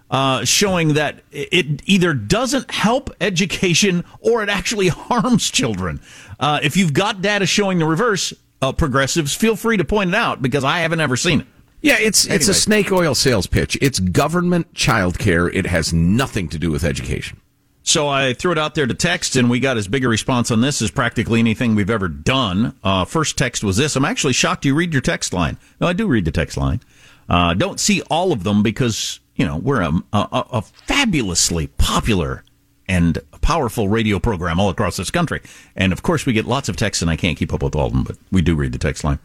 uh, 0.09 0.45
showing 0.45 0.93
that 0.95 1.21
it 1.31 1.81
either 1.85 2.13
doesn't 2.13 2.71
help 2.71 3.11
education 3.21 4.03
or 4.19 4.43
it 4.43 4.49
actually 4.49 4.87
harms 4.89 5.49
children. 5.49 5.99
Uh, 6.39 6.59
if 6.63 6.77
you've 6.77 6.93
got 6.93 7.21
data 7.21 7.45
showing 7.45 7.79
the 7.79 7.85
reverse, 7.85 8.33
uh, 8.61 8.71
progressives, 8.71 9.35
feel 9.35 9.55
free 9.55 9.77
to 9.77 9.83
point 9.83 10.09
it 10.09 10.15
out 10.15 10.41
because 10.41 10.63
I 10.63 10.79
haven't 10.79 10.99
ever 10.99 11.17
seen 11.17 11.41
it. 11.41 11.47
Yeah, 11.81 11.97
it's 11.99 12.25
anyway. 12.25 12.35
it's 12.38 12.47
a 12.47 12.53
snake 12.53 12.91
oil 12.91 13.13
sales 13.15 13.47
pitch. 13.47 13.77
It's 13.81 13.99
government 13.99 14.73
child 14.73 15.19
care. 15.19 15.47
It 15.49 15.67
has 15.67 15.93
nothing 15.93 16.49
to 16.49 16.57
do 16.57 16.71
with 16.71 16.83
education. 16.83 17.41
So 17.83 18.07
I 18.07 18.33
threw 18.33 18.51
it 18.51 18.57
out 18.57 18.73
there 18.73 18.88
to 18.88 18.95
text, 18.95 19.35
and 19.35 19.47
we 19.47 19.59
got 19.59 19.77
as 19.77 19.88
big 19.88 20.03
a 20.03 20.09
response 20.09 20.49
on 20.49 20.59
this 20.61 20.81
as 20.81 20.89
practically 20.89 21.39
anything 21.39 21.75
we've 21.75 21.91
ever 21.91 22.07
done. 22.07 22.75
Uh, 22.83 23.05
first 23.05 23.38
text 23.38 23.63
was 23.63 23.77
this. 23.77 23.95
I'm 23.95 24.05
actually 24.05 24.33
shocked 24.33 24.65
you 24.65 24.73
read 24.73 24.91
your 24.91 25.03
text 25.03 25.33
line. 25.33 25.59
No, 25.79 25.88
I 25.88 25.93
do 25.93 26.07
read 26.07 26.25
the 26.25 26.31
text 26.31 26.57
line. 26.57 26.81
Uh, 27.29 27.53
don't 27.53 27.79
see 27.79 28.01
all 28.09 28.31
of 28.31 28.43
them 28.43 28.63
because 28.63 29.19
you 29.35 29.45
know 29.45 29.57
we're 29.57 29.81
a, 29.81 29.91
a, 30.13 30.27
a 30.31 30.61
fabulously 30.63 31.67
popular 31.67 32.43
and 32.88 33.19
powerful 33.41 33.88
radio 33.88 34.17
program 34.17 34.59
all 34.59 34.69
across 34.69 34.97
this 34.97 35.11
country. 35.11 35.41
And 35.75 35.93
of 35.93 36.01
course, 36.01 36.25
we 36.25 36.33
get 36.33 36.45
lots 36.45 36.69
of 36.69 36.75
texts, 36.75 37.03
and 37.03 37.11
I 37.11 37.15
can't 37.15 37.38
keep 37.38 37.53
up 37.53 37.61
with 37.61 37.75
all 37.75 37.88
of 37.88 37.93
them, 37.93 38.03
but 38.03 38.17
we 38.31 38.41
do 38.41 38.55
read 38.55 38.71
the 38.71 38.79
text 38.79 39.03
line. 39.03 39.19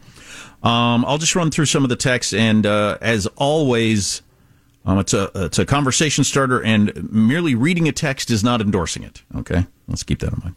Um, 0.63 1.05
I'll 1.05 1.19
just 1.19 1.35
run 1.35 1.51
through 1.51 1.67
some 1.67 1.85
of 1.85 1.89
the 1.89 1.97
texts, 1.97 2.33
and 2.33 2.67
uh, 2.67 2.99
as 3.01 3.27
always, 3.37 4.23
um, 4.85 4.99
it's 4.99 5.15
a 5.15 5.31
it's 5.35 5.59
a 5.59 5.67
conversation 5.67 6.25
starter, 6.25 6.63
and 6.63 7.11
merely 7.13 7.55
reading 7.55 7.89
a 7.89 7.93
text 7.93 8.31
is 8.31 8.45
not 8.45 8.61
endorsing 8.61 9.03
it. 9.03 9.23
Okay, 9.37 9.67
let's 9.89 10.03
keep 10.03 10.21
that 10.21 10.33
in 10.33 10.41
mind. 10.43 10.55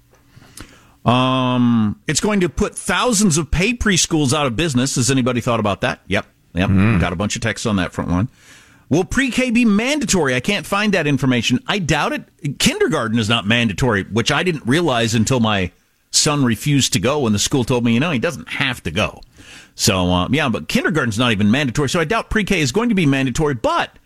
Um, 1.06 2.00
it's 2.08 2.22
going 2.22 2.40
to 2.42 2.50
put 2.50 2.76
thousands 2.76 3.38
of 3.38 3.52
pay 3.52 3.74
preschools 3.74 4.34
out 4.34 4.46
of 4.46 4.56
business. 4.56 4.96
Has 4.96 5.12
anybody 5.12 5.42
thought 5.42 5.60
about 5.60 5.82
that? 5.82 6.02
Yep, 6.08 6.26
yep. 6.54 6.70
Mm. 6.70 7.00
Got 7.00 7.14
a 7.14 7.18
bunch 7.18 7.36
of 7.36 7.42
texts 7.42 7.66
on 7.66 7.76
that 7.78 7.92
front 7.92 8.10
one. 8.10 8.30
Will 8.90 9.04
pre-K 9.04 9.50
be 9.52 9.66
mandatory? 9.66 10.36
I 10.36 10.40
can't 10.40 10.66
find 10.66 10.94
that 10.94 11.08
information. 11.08 11.60
I 11.68 11.80
doubt 11.80 12.14
it. 12.14 12.60
Kindergarten 12.60 13.18
is 13.18 13.28
not 13.28 13.48
mandatory, 13.48 14.04
which 14.04 14.32
I 14.32 14.44
didn't 14.44 14.68
realize 14.68 15.16
until 15.16 15.40
my 15.40 15.72
son 16.12 16.46
refused 16.46 16.94
to 16.94 17.00
go 17.00 17.22
when 17.22 17.34
the 17.34 17.40
school 17.40 17.64
told 17.64 17.84
me, 17.84 17.94
you 17.94 18.00
know, 18.00 18.12
he 18.12 18.20
doesn't 18.20 18.48
have 18.48 18.84
to 18.84 18.92
go. 18.92 19.22
So, 19.76 20.12
uh, 20.12 20.28
yeah, 20.32 20.50
but 20.50 20.68
kindergarten's 20.68 21.18
not 21.18 21.32
even 21.32 21.50
mandatory. 21.50 21.90
So 21.90 22.00
I 22.00 22.06
doubt 22.06 22.30
pre-K 22.30 22.60
is 22.60 22.72
going 22.72 22.90
to 22.90 22.96
be 22.96 23.06
mandatory, 23.06 23.56
but 23.56 23.98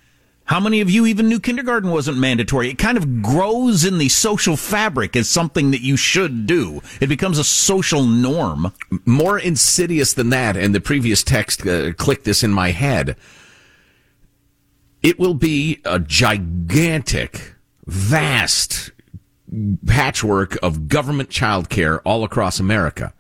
how 0.47 0.62
many 0.62 0.80
of 0.80 0.89
you 0.89 1.06
even 1.06 1.27
knew 1.27 1.41
kindergarten 1.41 1.89
wasn't 1.89 2.17
mandatory? 2.17 2.69
It 2.69 2.77
kind 2.77 2.97
of 2.97 3.21
grows 3.21 3.84
in 3.84 3.97
the 3.97 4.08
social 4.08 4.56
fabric 4.56 5.17
as 5.17 5.30
something 5.30 5.71
that 5.71 5.82
you 5.82 5.97
should 5.97 6.47
do. 6.47 6.82
It 7.01 7.08
becomes 7.08 7.38
a 7.38 7.43
social 7.43 8.03
norm. 8.03 8.71
More 9.06 9.38
insidious 9.38 10.13
than 10.13 10.30
that, 10.30 10.56
and 10.56 10.73
the 10.73 10.80
previous 10.80 11.21
text 11.21 11.67
uh, 11.67 11.91
clicked 11.93 12.23
this 12.23 12.43
in 12.43 12.51
my 12.53 12.71
head. 12.71 13.17
It 15.03 15.19
will 15.19 15.34
be 15.34 15.82
a 15.84 15.99
gigantic, 15.99 17.56
vast 17.86 18.91
patchwork 19.86 20.58
of 20.63 20.88
government 20.88 21.30
child 21.30 21.69
care 21.69 21.99
all 22.01 22.23
across 22.23 22.58
America. 22.58 23.13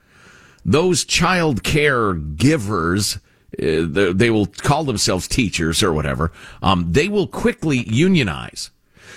Those 0.67 1.05
child 1.05 1.63
care 1.63 2.13
givers, 2.13 3.15
uh, 3.57 3.87
they 4.13 4.29
will 4.29 4.47
call 4.47 4.83
themselves 4.83 5.27
teachers 5.27 5.81
or 5.81 5.93
whatever, 5.93 6.33
um, 6.61 6.91
they 6.91 7.07
will 7.07 7.27
quickly 7.27 7.85
unionize. 7.87 8.69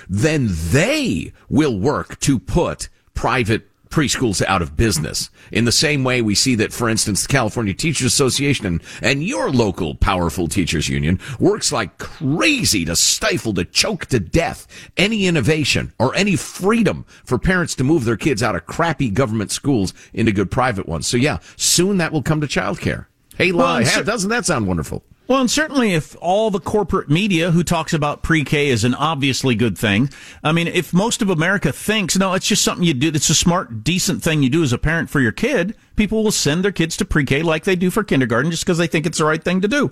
Then 0.08 0.48
they 0.48 1.32
will 1.48 1.78
work 1.78 2.20
to 2.20 2.38
put 2.38 2.88
private 3.14 3.68
preschools 3.90 4.42
out 4.46 4.62
of 4.62 4.76
business. 4.76 5.30
In 5.52 5.64
the 5.64 5.72
same 5.72 6.04
way 6.04 6.22
we 6.22 6.34
see 6.34 6.54
that, 6.54 6.72
for 6.72 6.88
instance, 6.88 7.22
the 7.22 7.32
California 7.32 7.74
Teachers 7.74 8.06
Association 8.06 8.66
and, 8.66 8.82
and 9.02 9.24
your 9.24 9.50
local 9.50 9.94
powerful 9.96 10.46
teachers 10.46 10.88
union 10.88 11.18
works 11.38 11.72
like 11.72 11.98
crazy 11.98 12.84
to 12.84 12.96
stifle, 12.96 13.52
to 13.54 13.64
choke 13.64 14.06
to 14.06 14.20
death 14.20 14.66
any 14.96 15.26
innovation 15.26 15.92
or 15.98 16.14
any 16.14 16.36
freedom 16.36 17.04
for 17.24 17.38
parents 17.38 17.74
to 17.74 17.84
move 17.84 18.04
their 18.04 18.16
kids 18.16 18.42
out 18.42 18.54
of 18.54 18.66
crappy 18.66 19.10
government 19.10 19.50
schools 19.50 19.92
into 20.14 20.32
good 20.32 20.50
private 20.50 20.86
ones. 20.86 21.06
So 21.06 21.16
yeah, 21.16 21.38
soon 21.56 21.98
that 21.98 22.12
will 22.12 22.22
come 22.22 22.40
to 22.40 22.46
childcare. 22.46 23.06
Hey, 23.40 23.52
lie. 23.52 23.84
Well, 23.84 24.04
doesn't 24.04 24.28
that 24.28 24.44
sound 24.44 24.66
wonderful? 24.66 25.02
Well, 25.26 25.40
and 25.40 25.50
certainly 25.50 25.94
if 25.94 26.14
all 26.20 26.50
the 26.50 26.60
corporate 26.60 27.08
media 27.08 27.52
who 27.52 27.64
talks 27.64 27.94
about 27.94 28.22
pre-K 28.22 28.68
is 28.68 28.84
an 28.84 28.94
obviously 28.94 29.54
good 29.54 29.78
thing, 29.78 30.10
I 30.44 30.52
mean, 30.52 30.66
if 30.66 30.92
most 30.92 31.22
of 31.22 31.30
America 31.30 31.72
thinks, 31.72 32.18
no, 32.18 32.34
it's 32.34 32.46
just 32.46 32.62
something 32.62 32.84
you 32.84 32.92
do, 32.92 33.08
it's 33.14 33.30
a 33.30 33.34
smart, 33.34 33.82
decent 33.82 34.22
thing 34.22 34.42
you 34.42 34.50
do 34.50 34.62
as 34.62 34.74
a 34.74 34.78
parent 34.78 35.08
for 35.08 35.20
your 35.20 35.32
kid, 35.32 35.74
people 35.96 36.22
will 36.22 36.32
send 36.32 36.62
their 36.62 36.72
kids 36.72 36.98
to 36.98 37.06
pre-K 37.06 37.40
like 37.42 37.64
they 37.64 37.76
do 37.76 37.90
for 37.90 38.04
kindergarten 38.04 38.50
just 38.50 38.64
because 38.64 38.76
they 38.76 38.86
think 38.86 39.06
it's 39.06 39.16
the 39.16 39.24
right 39.24 39.42
thing 39.42 39.62
to 39.62 39.68
do. 39.68 39.90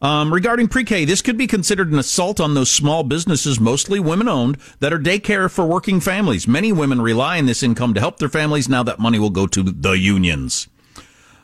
Um, 0.00 0.32
regarding 0.32 0.68
pre-K, 0.68 1.06
this 1.06 1.22
could 1.22 1.36
be 1.36 1.48
considered 1.48 1.90
an 1.90 1.98
assault 1.98 2.38
on 2.38 2.54
those 2.54 2.70
small 2.70 3.02
businesses, 3.02 3.58
mostly 3.58 3.98
women-owned, 3.98 4.58
that 4.78 4.92
are 4.92 4.98
daycare 5.00 5.50
for 5.50 5.66
working 5.66 5.98
families. 5.98 6.46
Many 6.46 6.70
women 6.70 7.00
rely 7.02 7.38
on 7.38 7.46
this 7.46 7.64
income 7.64 7.94
to 7.94 8.00
help 8.00 8.18
their 8.18 8.28
families. 8.28 8.68
Now 8.68 8.84
that 8.84 9.00
money 9.00 9.18
will 9.18 9.30
go 9.30 9.48
to 9.48 9.62
the 9.64 9.98
unions. 9.98 10.68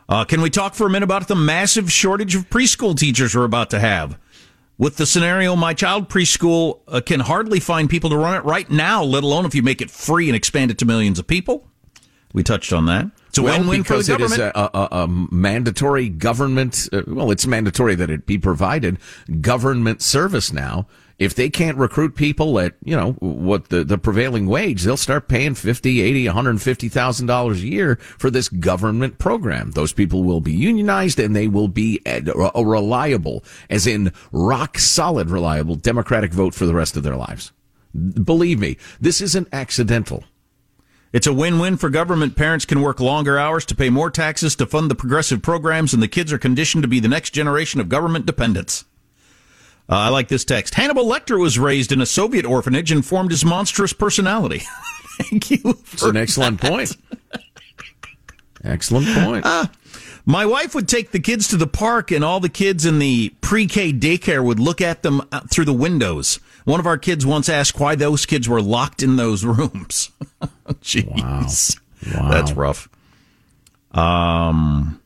Uh, 0.09 0.25
can 0.25 0.41
we 0.41 0.51
talk 0.51 0.75
for 0.75 0.87
a 0.87 0.91
minute 0.91 1.05
about 1.05 1.29
the 1.29 1.37
massive 1.37 1.91
shortage 1.91 2.35
of 2.35 2.49
preschool 2.51 2.97
teachers 2.97 3.35
we're 3.35 3.45
about 3.45 3.71
to 3.71 3.81
have? 3.81 4.19
With 4.79 4.97
the 4.97 5.07
scenario, 5.07 5.55
my 5.55 5.75
child 5.75 6.09
preschool 6.09 6.81
uh, 6.89 7.01
can 7.01 7.21
hardly 7.21 7.61
find 7.61 7.89
people 7.89 8.11
to 8.11 8.17
run 8.17 8.35
it 8.35 8.45
right 8.45 8.69
now, 8.69 9.03
let 9.05 9.23
alone 9.23 9.45
if 9.45 9.55
you 9.55 9.63
make 9.63 9.81
it 9.81 9.91
free 9.91 10.29
and 10.29 10.37
expand 10.37 10.71
it 10.71 10.79
to 10.79 10.85
millions 10.85 11.19
of 11.19 11.27
people. 11.27 11.69
We 12.33 12.43
touched 12.43 12.73
on 12.73 12.87
that. 12.87 13.11
It's 13.29 13.39
a 13.39 13.43
well, 13.43 13.59
win-win 13.59 13.83
because 13.83 14.07
for 14.07 14.13
the 14.13 14.19
government. 14.19 14.41
it 14.41 14.45
is 14.45 14.53
a, 14.55 14.71
a, 14.75 14.89
a 15.03 15.09
mandatory 15.09 16.09
government. 16.09 16.89
Uh, 16.93 17.03
well, 17.07 17.31
it's 17.31 17.47
mandatory 17.47 17.95
that 17.95 18.11
it 18.11 18.27
be 18.27 18.39
provided 18.39 18.99
government 19.41 20.03
service 20.03 20.53
now 20.53 20.87
if 21.23 21.37
they 21.37 21.49
can't 21.49 21.79
recruit 21.79 22.17
people 22.17 22.59
at, 22.59 22.75
you 22.83 22.97
know, 22.97 23.13
what 23.21 23.69
the, 23.69 23.85
the 23.85 23.97
prevailing 23.97 24.49
wage, 24.49 24.83
they'll 24.83 24.97
start 24.97 25.29
paying 25.29 25.55
50, 25.55 26.01
80, 26.01 26.27
150,000 26.27 27.27
dollars 27.27 27.63
a 27.63 27.69
year 27.69 27.97
for 27.97 28.29
this 28.29 28.49
government 28.49 29.19
program. 29.19 29.71
Those 29.71 29.93
people 29.93 30.25
will 30.25 30.41
be 30.41 30.53
unionized 30.53 31.21
and 31.21 31.37
they 31.37 31.47
will 31.47 31.69
be 31.69 32.01
a 32.05 32.21
reliable, 32.21 33.45
as 33.71 33.87
in 33.87 34.13
rock 34.33 34.79
solid 34.79 35.31
reliable 35.31 35.77
Democratic 35.77 36.33
vote 36.33 36.55
for 36.55 36.67
the 36.67 36.75
rest 36.75 36.97
of 36.97 37.05
their 37.05 37.17
lives. 37.17 37.53
Believe 37.95 38.59
me, 38.59 38.77
this 39.01 39.21
isn't 39.21 39.49
accidental. 39.53 40.25
It's 41.13 41.29
a 41.29 41.33
win-win 41.33 41.77
for 41.77 41.89
government. 41.89 42.37
Parents 42.37 42.65
can 42.65 42.81
work 42.81 42.99
longer 42.99 43.39
hours 43.39 43.65
to 43.67 43.77
pay 43.77 43.91
more 43.91 44.11
taxes 44.11 44.57
to 44.57 44.67
fund 44.67 44.91
the 44.91 44.97
progressive 44.97 45.41
programs, 45.41 45.95
and 45.95 46.03
the 46.03 46.09
kids 46.09 46.33
are 46.33 46.39
conditioned 46.39 46.83
to 46.83 46.89
be 46.89 47.01
the 47.01 47.07
next 47.07 47.31
generation 47.31 47.81
of 47.81 47.89
government 47.89 48.27
dependents. 48.27 48.87
Uh, 49.89 49.97
I 49.97 50.09
like 50.09 50.29
this 50.29 50.45
text. 50.45 50.75
Hannibal 50.75 51.05
Lecter 51.05 51.39
was 51.39 51.59
raised 51.59 51.93
in 51.93 52.01
a 52.01 52.07
Soviet 52.07 52.47
orphanage 52.47 52.93
and 52.93 53.05
formed 53.05 53.31
his 53.31 53.45
monstrous 53.45 53.93
personality. 53.93 54.63
Thank 55.23 55.51
you. 55.51 55.61
It's 55.93 56.03
an 56.03 56.17
excellent 56.17 56.61
that. 56.61 56.71
point. 56.71 56.97
excellent 58.65 59.07
point. 59.09 59.45
Uh, 59.45 59.67
my 60.25 60.47
wife 60.47 60.75
would 60.75 60.89
take 60.89 61.11
the 61.11 61.21
kids 61.21 61.49
to 61.49 61.57
the 61.57 61.67
park, 61.67 62.11
and 62.11 62.25
all 62.25 62.41
the 62.41 62.49
kids 62.49 62.87
in 62.87 62.99
the 63.01 63.35
pre 63.41 63.67
K 63.67 63.93
daycare 63.93 64.43
would 64.45 64.61
look 64.61 64.81
at 64.81 65.03
them 65.03 65.21
through 65.51 65.65
the 65.65 65.73
windows. 65.73 66.39
One 66.65 66.79
of 66.79 66.87
our 66.87 66.99
kids 66.99 67.27
once 67.27 67.49
asked 67.49 67.81
why 67.81 67.97
those 67.97 68.25
kids 68.25 68.49
were 68.49 68.63
locked 68.63 69.03
in 69.03 69.17
those 69.17 69.45
rooms. 69.45 70.11
Jeez. 70.81 71.81
Wow. 72.15 72.23
wow. 72.23 72.31
That's 72.31 72.53
rough. 72.53 72.89
Um, 73.93 75.02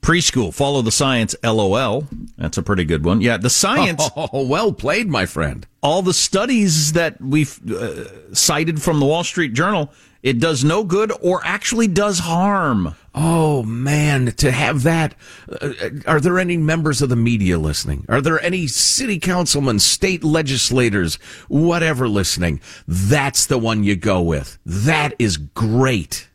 Preschool, 0.00 0.52
follow 0.54 0.82
the 0.82 0.90
science, 0.92 1.34
lol. 1.44 2.06
That's 2.38 2.56
a 2.58 2.62
pretty 2.62 2.84
good 2.84 3.04
one. 3.04 3.20
Yeah, 3.20 3.36
the 3.36 3.50
science. 3.50 4.08
Oh, 4.16 4.44
well 4.46 4.72
played, 4.72 5.08
my 5.08 5.26
friend. 5.26 5.66
All 5.82 6.02
the 6.02 6.14
studies 6.14 6.92
that 6.92 7.20
we've 7.20 7.58
uh, 7.70 8.34
cited 8.34 8.82
from 8.82 9.00
the 9.00 9.06
Wall 9.06 9.24
Street 9.24 9.52
Journal, 9.52 9.92
it 10.22 10.38
does 10.38 10.64
no 10.64 10.84
good 10.84 11.12
or 11.22 11.40
actually 11.44 11.86
does 11.86 12.18
harm. 12.20 12.94
Oh, 13.14 13.62
man, 13.64 14.32
to 14.32 14.50
have 14.50 14.82
that. 14.84 15.14
Uh, 15.50 15.72
are 16.06 16.20
there 16.20 16.38
any 16.38 16.56
members 16.56 17.02
of 17.02 17.08
the 17.08 17.16
media 17.16 17.58
listening? 17.58 18.04
Are 18.08 18.20
there 18.20 18.40
any 18.42 18.66
city 18.66 19.18
councilmen, 19.18 19.78
state 19.80 20.22
legislators, 20.22 21.16
whatever 21.48 22.08
listening? 22.08 22.60
That's 22.86 23.46
the 23.46 23.58
one 23.58 23.82
you 23.84 23.96
go 23.96 24.20
with. 24.22 24.58
That 24.64 25.14
is 25.18 25.36
great. 25.36 26.28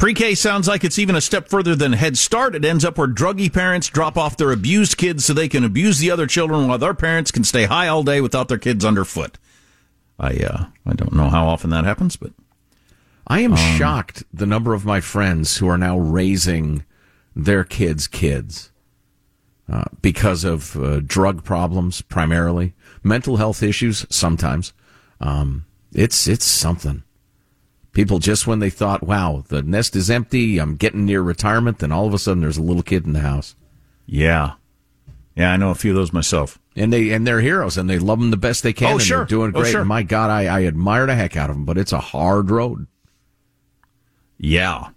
Pre-K 0.00 0.34
sounds 0.34 0.66
like 0.66 0.82
it's 0.82 0.98
even 0.98 1.14
a 1.14 1.20
step 1.20 1.48
further 1.48 1.76
than 1.76 1.92
Head 1.92 2.16
Start. 2.16 2.54
It 2.54 2.64
ends 2.64 2.86
up 2.86 2.96
where 2.96 3.06
druggy 3.06 3.52
parents 3.52 3.86
drop 3.86 4.16
off 4.16 4.34
their 4.34 4.50
abused 4.50 4.96
kids 4.96 5.26
so 5.26 5.34
they 5.34 5.46
can 5.46 5.62
abuse 5.62 5.98
the 5.98 6.10
other 6.10 6.26
children 6.26 6.66
while 6.66 6.78
their 6.78 6.94
parents 6.94 7.30
can 7.30 7.44
stay 7.44 7.64
high 7.66 7.86
all 7.86 8.02
day 8.02 8.22
without 8.22 8.48
their 8.48 8.56
kids 8.56 8.82
underfoot. 8.82 9.36
I 10.18 10.38
uh, 10.38 10.66
I 10.86 10.94
don't 10.94 11.12
know 11.12 11.28
how 11.28 11.46
often 11.46 11.68
that 11.70 11.84
happens, 11.84 12.16
but 12.16 12.32
I 13.26 13.40
am 13.40 13.52
um, 13.52 13.58
shocked 13.58 14.24
the 14.32 14.46
number 14.46 14.72
of 14.72 14.86
my 14.86 15.02
friends 15.02 15.58
who 15.58 15.68
are 15.68 15.76
now 15.76 15.98
raising 15.98 16.86
their 17.36 17.62
kids' 17.62 18.06
kids 18.06 18.72
uh, 19.70 19.84
because 20.00 20.44
of 20.44 20.76
uh, 20.76 21.00
drug 21.00 21.44
problems, 21.44 22.00
primarily 22.00 22.72
mental 23.02 23.36
health 23.36 23.62
issues. 23.62 24.06
Sometimes 24.08 24.72
um, 25.20 25.66
it's 25.92 26.26
it's 26.26 26.46
something. 26.46 27.02
People 27.92 28.18
just 28.20 28.46
when 28.46 28.60
they 28.60 28.70
thought, 28.70 29.02
"Wow, 29.02 29.44
the 29.48 29.62
nest 29.62 29.96
is 29.96 30.10
empty. 30.10 30.58
I'm 30.58 30.76
getting 30.76 31.04
near 31.04 31.22
retirement," 31.22 31.78
then 31.78 31.90
all 31.90 32.06
of 32.06 32.14
a 32.14 32.18
sudden 32.18 32.40
there's 32.40 32.56
a 32.56 32.62
little 32.62 32.82
kid 32.82 33.04
in 33.04 33.12
the 33.12 33.20
house. 33.20 33.56
Yeah, 34.06 34.52
yeah, 35.34 35.52
I 35.52 35.56
know 35.56 35.70
a 35.70 35.74
few 35.74 35.92
of 35.92 35.96
those 35.96 36.12
myself. 36.12 36.58
And 36.76 36.92
they 36.92 37.10
and 37.10 37.26
they're 37.26 37.40
heroes, 37.40 37.76
and 37.76 37.90
they 37.90 37.98
love 37.98 38.20
them 38.20 38.30
the 38.30 38.36
best 38.36 38.62
they 38.62 38.72
can. 38.72 38.88
Oh, 38.88 38.92
and 38.92 39.02
sure, 39.02 39.18
they're 39.18 39.26
doing 39.26 39.48
oh, 39.50 39.60
great. 39.60 39.70
Oh, 39.70 39.72
sure. 39.72 39.84
My 39.84 40.02
God, 40.02 40.30
I, 40.30 40.44
I 40.46 40.64
admire 40.66 41.06
the 41.06 41.14
heck 41.14 41.36
out 41.36 41.50
of 41.50 41.56
them, 41.56 41.64
but 41.64 41.78
it's 41.78 41.92
a 41.92 42.00
hard 42.00 42.50
road. 42.50 42.86
Yeah, 44.38 44.90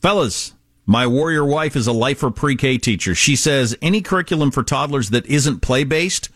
fellas, 0.00 0.54
my 0.86 1.06
warrior 1.06 1.44
wife 1.44 1.76
is 1.76 1.86
a 1.86 1.92
lifer 1.92 2.30
pre-K 2.30 2.78
teacher. 2.78 3.14
She 3.14 3.36
says 3.36 3.76
any 3.82 4.00
curriculum 4.00 4.50
for 4.50 4.62
toddlers 4.62 5.10
that 5.10 5.26
isn't 5.26 5.60
play-based 5.60 6.30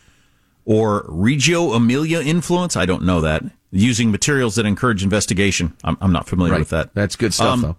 or 0.64 1.04
Reggio 1.08 1.72
Emilia 1.72 2.20
influence, 2.20 2.76
I 2.76 2.86
don't 2.86 3.02
know 3.02 3.20
that, 3.20 3.42
using 3.70 4.10
materials 4.10 4.54
that 4.56 4.66
encourage 4.66 5.02
investigation. 5.02 5.76
I'm, 5.82 5.96
I'm 6.00 6.12
not 6.12 6.28
familiar 6.28 6.52
right. 6.52 6.60
with 6.60 6.70
that. 6.70 6.94
That's 6.94 7.16
good 7.16 7.34
stuff, 7.34 7.54
um, 7.54 7.60
though. 7.62 7.76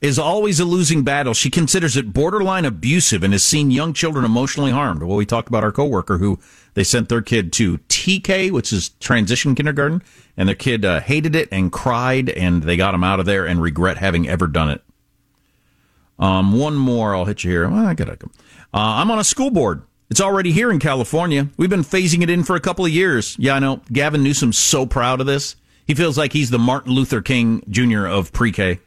Is 0.00 0.18
always 0.18 0.60
a 0.60 0.64
losing 0.64 1.02
battle. 1.02 1.34
She 1.34 1.50
considers 1.50 1.96
it 1.96 2.12
borderline 2.12 2.64
abusive 2.64 3.24
and 3.24 3.32
has 3.32 3.42
seen 3.42 3.72
young 3.72 3.92
children 3.92 4.24
emotionally 4.24 4.70
harmed. 4.70 5.02
Well, 5.02 5.16
we 5.16 5.26
talked 5.26 5.48
about 5.48 5.64
our 5.64 5.72
coworker 5.72 6.18
who 6.18 6.38
they 6.74 6.84
sent 6.84 7.08
their 7.08 7.22
kid 7.22 7.52
to 7.54 7.78
TK, 7.88 8.52
which 8.52 8.72
is 8.72 8.90
transition 9.00 9.56
kindergarten, 9.56 10.00
and 10.36 10.48
their 10.48 10.54
kid 10.54 10.84
uh, 10.84 11.00
hated 11.00 11.34
it 11.34 11.48
and 11.50 11.72
cried, 11.72 12.28
and 12.30 12.62
they 12.62 12.76
got 12.76 12.94
him 12.94 13.02
out 13.02 13.18
of 13.18 13.26
there 13.26 13.44
and 13.44 13.60
regret 13.60 13.96
having 13.96 14.28
ever 14.28 14.46
done 14.46 14.70
it. 14.70 14.84
Um, 16.20 16.56
one 16.56 16.76
more, 16.76 17.16
I'll 17.16 17.24
hit 17.24 17.42
you 17.42 17.50
here. 17.50 17.68
Well, 17.68 17.86
I 17.86 17.94
gotta. 17.94 18.18
Uh, 18.22 18.28
I'm 18.72 19.10
on 19.10 19.18
a 19.18 19.24
school 19.24 19.50
board. 19.50 19.82
It's 20.10 20.20
already 20.20 20.52
here 20.52 20.70
in 20.70 20.78
California. 20.78 21.48
We've 21.58 21.68
been 21.68 21.82
phasing 21.82 22.22
it 22.22 22.30
in 22.30 22.42
for 22.42 22.56
a 22.56 22.60
couple 22.60 22.84
of 22.84 22.90
years. 22.90 23.36
Yeah, 23.38 23.54
I 23.54 23.58
know. 23.58 23.82
Gavin 23.92 24.22
Newsom's 24.22 24.58
so 24.58 24.86
proud 24.86 25.20
of 25.20 25.26
this. 25.26 25.56
He 25.86 25.94
feels 25.94 26.16
like 26.16 26.32
he's 26.32 26.50
the 26.50 26.58
Martin 26.58 26.92
Luther 26.92 27.20
King 27.20 27.62
Jr. 27.68 28.06
of 28.06 28.32
pre-K. 28.32 28.80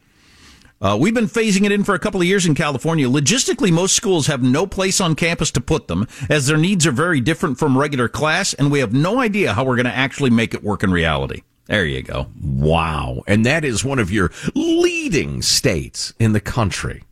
Uh, 0.80 0.96
we've 1.00 1.14
been 1.14 1.26
phasing 1.26 1.64
it 1.64 1.70
in 1.70 1.84
for 1.84 1.94
a 1.94 1.98
couple 1.98 2.20
of 2.20 2.26
years 2.26 2.44
in 2.44 2.56
California. 2.56 3.08
Logistically, 3.08 3.70
most 3.70 3.94
schools 3.94 4.26
have 4.26 4.42
no 4.42 4.66
place 4.66 5.00
on 5.00 5.14
campus 5.14 5.52
to 5.52 5.60
put 5.60 5.86
them, 5.86 6.08
as 6.28 6.48
their 6.48 6.56
needs 6.56 6.88
are 6.88 6.92
very 6.92 7.20
different 7.20 7.56
from 7.56 7.78
regular 7.78 8.08
class, 8.08 8.52
and 8.54 8.72
we 8.72 8.80
have 8.80 8.92
no 8.92 9.20
idea 9.20 9.54
how 9.54 9.64
we're 9.64 9.76
going 9.76 9.86
to 9.86 9.94
actually 9.94 10.30
make 10.30 10.54
it 10.54 10.64
work 10.64 10.82
in 10.82 10.90
reality. 10.90 11.42
There 11.66 11.86
you 11.86 12.02
go. 12.02 12.26
Wow. 12.42 13.22
And 13.28 13.46
that 13.46 13.64
is 13.64 13.84
one 13.84 14.00
of 14.00 14.10
your 14.10 14.32
leading 14.56 15.40
states 15.40 16.12
in 16.18 16.32
the 16.32 16.40
country 16.40 17.04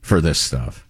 for 0.00 0.22
this 0.22 0.38
stuff. 0.38 0.86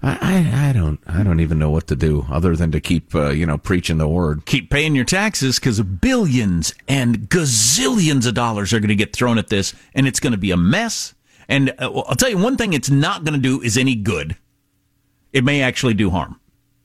I, 0.00 0.18
I, 0.20 0.68
I, 0.68 0.72
don't 0.72 1.00
I 1.08 1.22
don't 1.24 1.40
even 1.40 1.58
know 1.58 1.70
what 1.70 1.88
to 1.88 1.96
do 1.96 2.24
other 2.30 2.54
than 2.54 2.70
to 2.70 2.80
keep 2.80 3.14
uh, 3.14 3.30
you 3.30 3.46
know 3.46 3.58
preaching 3.58 3.98
the 3.98 4.06
word. 4.06 4.46
Keep 4.46 4.70
paying 4.70 4.94
your 4.94 5.04
taxes 5.04 5.58
because 5.58 5.80
billions 5.80 6.72
and 6.86 7.28
gazillions 7.28 8.26
of 8.26 8.34
dollars 8.34 8.72
are 8.72 8.80
going 8.80 8.88
to 8.88 8.94
get 8.94 9.14
thrown 9.14 9.38
at 9.38 9.48
this, 9.48 9.74
and 9.94 10.06
it's 10.06 10.20
going 10.20 10.32
to 10.32 10.38
be 10.38 10.52
a 10.52 10.56
mess. 10.56 11.14
And 11.48 11.70
uh, 11.78 11.90
I'll 12.06 12.14
tell 12.14 12.28
you 12.28 12.38
one 12.38 12.56
thing: 12.56 12.72
it's 12.72 12.90
not 12.90 13.24
going 13.24 13.34
to 13.34 13.40
do 13.40 13.60
is 13.60 13.76
any 13.76 13.96
good. 13.96 14.36
It 15.32 15.44
may 15.44 15.62
actually 15.62 15.94
do 15.94 16.10
harm. 16.10 16.40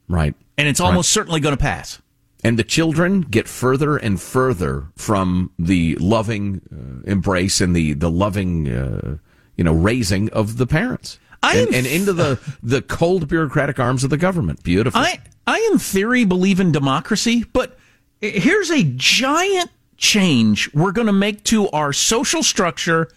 Right. 0.08 0.36
And 0.58 0.67
it's 0.67 0.80
almost 0.80 1.10
right. 1.10 1.21
certainly 1.21 1.39
going 1.39 1.56
to 1.56 1.62
pass. 1.62 2.02
And 2.43 2.60
the 2.60 2.63
children 2.63 3.21
get 3.21 3.47
further 3.47 3.95
and 3.95 4.19
further 4.19 4.88
from 4.95 5.52
the 5.58 5.95
loving 5.95 6.62
uh, 6.71 7.10
embrace 7.10 7.62
and 7.62 7.76
the 7.76 7.93
the 7.93 8.10
loving 8.12 8.67
uh, 8.69 9.17
you 9.56 9.63
know 9.63 9.71
raising 9.71 10.30
of 10.32 10.58
the 10.58 10.67
parents 10.67 11.19
and, 11.44 11.74
and, 11.74 11.88
into 11.88 12.14
the, 12.14 12.40
the 12.62 12.82
cold 12.82 13.28
bureaucratic 13.28 13.80
arms 13.80 14.04
of 14.04 14.10
the 14.10 14.18
government. 14.18 14.64
Beautiful. 14.64 15.00
I, 15.00 15.20
I, 15.46 15.70
in 15.72 15.80
theory, 15.80 16.26
believe 16.26 16.60
in 16.60 16.72
democracy, 16.72 17.46
but 17.52 17.78
here's 18.22 18.72
a 18.72 18.84
giant 18.84 19.70
change 19.98 20.74
we're 20.74 20.92
going 20.92 21.08
to 21.08 21.14
make 21.14 21.44
to 21.46 21.70
our 21.70 21.94
social 21.94 22.44
structure, 22.44 23.10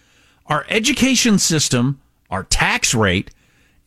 our 0.45 0.65
education 0.69 1.39
system, 1.39 1.99
our 2.29 2.43
tax 2.43 2.93
rate, 2.93 3.31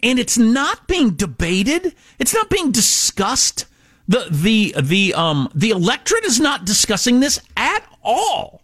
and 0.02 0.18
it's 0.18 0.38
not 0.38 0.86
being 0.86 1.10
debated. 1.10 1.94
It's 2.18 2.34
not 2.34 2.48
being 2.48 2.72
discussed. 2.72 3.66
The 4.08 4.26
the 4.30 4.74
the 4.80 5.14
um 5.14 5.50
the 5.54 5.70
electorate 5.70 6.24
is 6.24 6.40
not 6.40 6.64
discussing 6.64 7.20
this 7.20 7.40
at 7.56 7.84
all. 8.02 8.62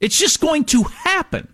It's 0.00 0.18
just 0.18 0.40
going 0.40 0.64
to 0.66 0.82
happen. 0.82 1.48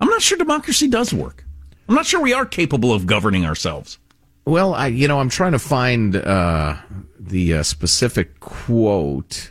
I'm 0.00 0.08
not 0.08 0.22
sure 0.22 0.38
democracy 0.38 0.88
does 0.88 1.12
work. 1.12 1.45
I'm 1.88 1.94
not 1.94 2.06
sure 2.06 2.20
we 2.20 2.32
are 2.32 2.46
capable 2.46 2.92
of 2.92 3.06
governing 3.06 3.46
ourselves. 3.46 3.98
Well, 4.44 4.74
I 4.74 4.88
you 4.88 5.08
know 5.08 5.20
I'm 5.20 5.28
trying 5.28 5.52
to 5.52 5.58
find 5.58 6.16
uh, 6.16 6.76
the 7.18 7.54
uh, 7.54 7.62
specific 7.62 8.40
quote. 8.40 9.50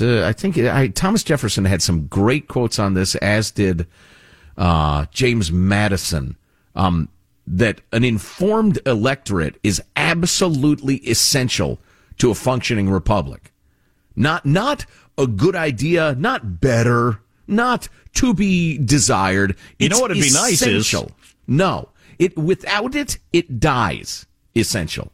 I 0.00 0.32
think 0.32 0.56
I, 0.56 0.88
Thomas 0.88 1.22
Jefferson 1.22 1.66
had 1.66 1.82
some 1.82 2.06
great 2.06 2.48
quotes 2.48 2.78
on 2.78 2.94
this, 2.94 3.14
as 3.16 3.50
did 3.50 3.86
uh, 4.56 5.04
James 5.10 5.52
Madison. 5.52 6.36
Um, 6.74 7.08
that 7.46 7.80
an 7.92 8.04
informed 8.04 8.78
electorate 8.86 9.56
is 9.62 9.82
absolutely 9.96 10.96
essential 10.96 11.78
to 12.18 12.30
a 12.30 12.34
functioning 12.34 12.88
republic. 12.88 13.52
Not 14.16 14.46
not 14.46 14.86
a 15.18 15.26
good 15.26 15.54
idea, 15.54 16.14
not 16.18 16.60
better, 16.60 17.20
not 17.46 17.88
to 18.14 18.34
be 18.34 18.78
desired. 18.78 19.56
You 19.78 19.88
know 19.88 20.00
what 20.00 20.10
would 20.10 20.20
be 20.20 20.30
nice 20.32 20.62
is 20.62 20.94
no. 21.46 21.88
It 22.18 22.36
without 22.36 22.94
it, 22.94 23.18
it 23.32 23.60
dies. 23.60 24.26
Essential. 24.56 25.10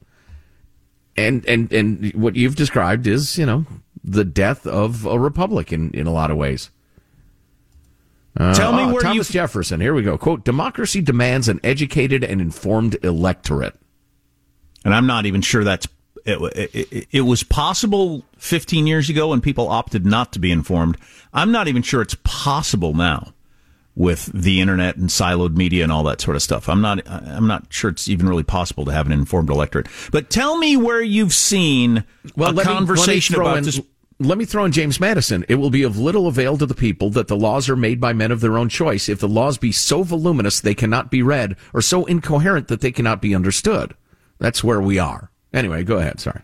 And 1.16 1.44
and 1.46 1.72
and 1.72 2.12
what 2.14 2.36
you've 2.36 2.56
described 2.56 3.06
is, 3.06 3.38
you 3.38 3.46
know, 3.46 3.66
the 4.04 4.24
death 4.24 4.66
of 4.66 5.06
a 5.06 5.18
republic 5.18 5.72
in, 5.72 5.90
in 5.92 6.06
a 6.06 6.12
lot 6.12 6.30
of 6.30 6.36
ways. 6.36 6.70
Uh, 8.36 8.54
Tell 8.54 8.72
me 8.72 8.92
where 8.92 9.02
Thomas 9.02 9.28
Jefferson. 9.28 9.80
Here 9.80 9.92
we 9.92 10.02
go. 10.02 10.16
Quote: 10.16 10.44
Democracy 10.44 11.00
demands 11.00 11.48
an 11.48 11.60
educated 11.64 12.22
and 12.22 12.40
informed 12.40 13.02
electorate. 13.04 13.74
And 14.84 14.94
I'm 14.94 15.06
not 15.06 15.26
even 15.26 15.42
sure 15.42 15.64
that's 15.64 15.86
it, 16.24 16.74
it, 16.74 17.08
it, 17.10 17.20
was 17.22 17.42
possible 17.42 18.24
15 18.38 18.86
years 18.86 19.08
ago 19.10 19.28
when 19.28 19.40
people 19.40 19.68
opted 19.68 20.04
not 20.06 20.32
to 20.32 20.38
be 20.38 20.50
informed. 20.50 20.96
I'm 21.32 21.52
not 21.52 21.68
even 21.68 21.82
sure 21.82 22.02
it's 22.02 22.16
possible 22.24 22.94
now 22.94 23.32
with 23.96 24.26
the 24.32 24.60
internet 24.60 24.96
and 24.96 25.08
siloed 25.08 25.56
media 25.56 25.82
and 25.82 25.92
all 25.92 26.04
that 26.04 26.20
sort 26.20 26.36
of 26.36 26.42
stuff. 26.42 26.68
I'm 26.68 26.80
not 26.80 27.06
I'm 27.08 27.46
not 27.46 27.66
sure 27.70 27.90
it's 27.90 28.08
even 28.08 28.28
really 28.28 28.42
possible 28.42 28.84
to 28.86 28.92
have 28.92 29.06
an 29.06 29.12
informed 29.12 29.50
electorate. 29.50 29.88
But 30.10 30.30
tell 30.30 30.56
me 30.58 30.76
where 30.76 31.02
you've 31.02 31.34
seen 31.34 32.04
well, 32.36 32.58
a 32.58 32.64
conversation 32.64 33.34
me, 33.34 33.40
about 33.42 33.58
in, 33.58 33.64
this. 33.64 33.80
Let 34.18 34.38
me 34.38 34.44
throw 34.44 34.64
in 34.64 34.72
James 34.72 35.00
Madison. 35.00 35.44
It 35.48 35.56
will 35.56 35.70
be 35.70 35.82
of 35.82 35.98
little 35.98 36.26
avail 36.26 36.58
to 36.58 36.66
the 36.66 36.74
people 36.74 37.10
that 37.10 37.28
the 37.28 37.36
laws 37.36 37.68
are 37.68 37.76
made 37.76 38.00
by 38.00 38.12
men 38.12 38.30
of 38.30 38.40
their 38.40 38.58
own 38.58 38.68
choice 38.68 39.08
if 39.08 39.18
the 39.18 39.28
laws 39.28 39.58
be 39.58 39.72
so 39.72 40.02
voluminous 40.02 40.60
they 40.60 40.74
cannot 40.74 41.10
be 41.10 41.22
read 41.22 41.56
or 41.72 41.80
so 41.80 42.04
incoherent 42.04 42.68
that 42.68 42.82
they 42.82 42.92
cannot 42.92 43.22
be 43.22 43.34
understood. 43.34 43.94
That's 44.38 44.64
where 44.64 44.80
we 44.80 44.98
are. 44.98 45.30
Anyway, 45.52 45.84
go 45.84 45.98
ahead. 45.98 46.20
Sorry. 46.20 46.40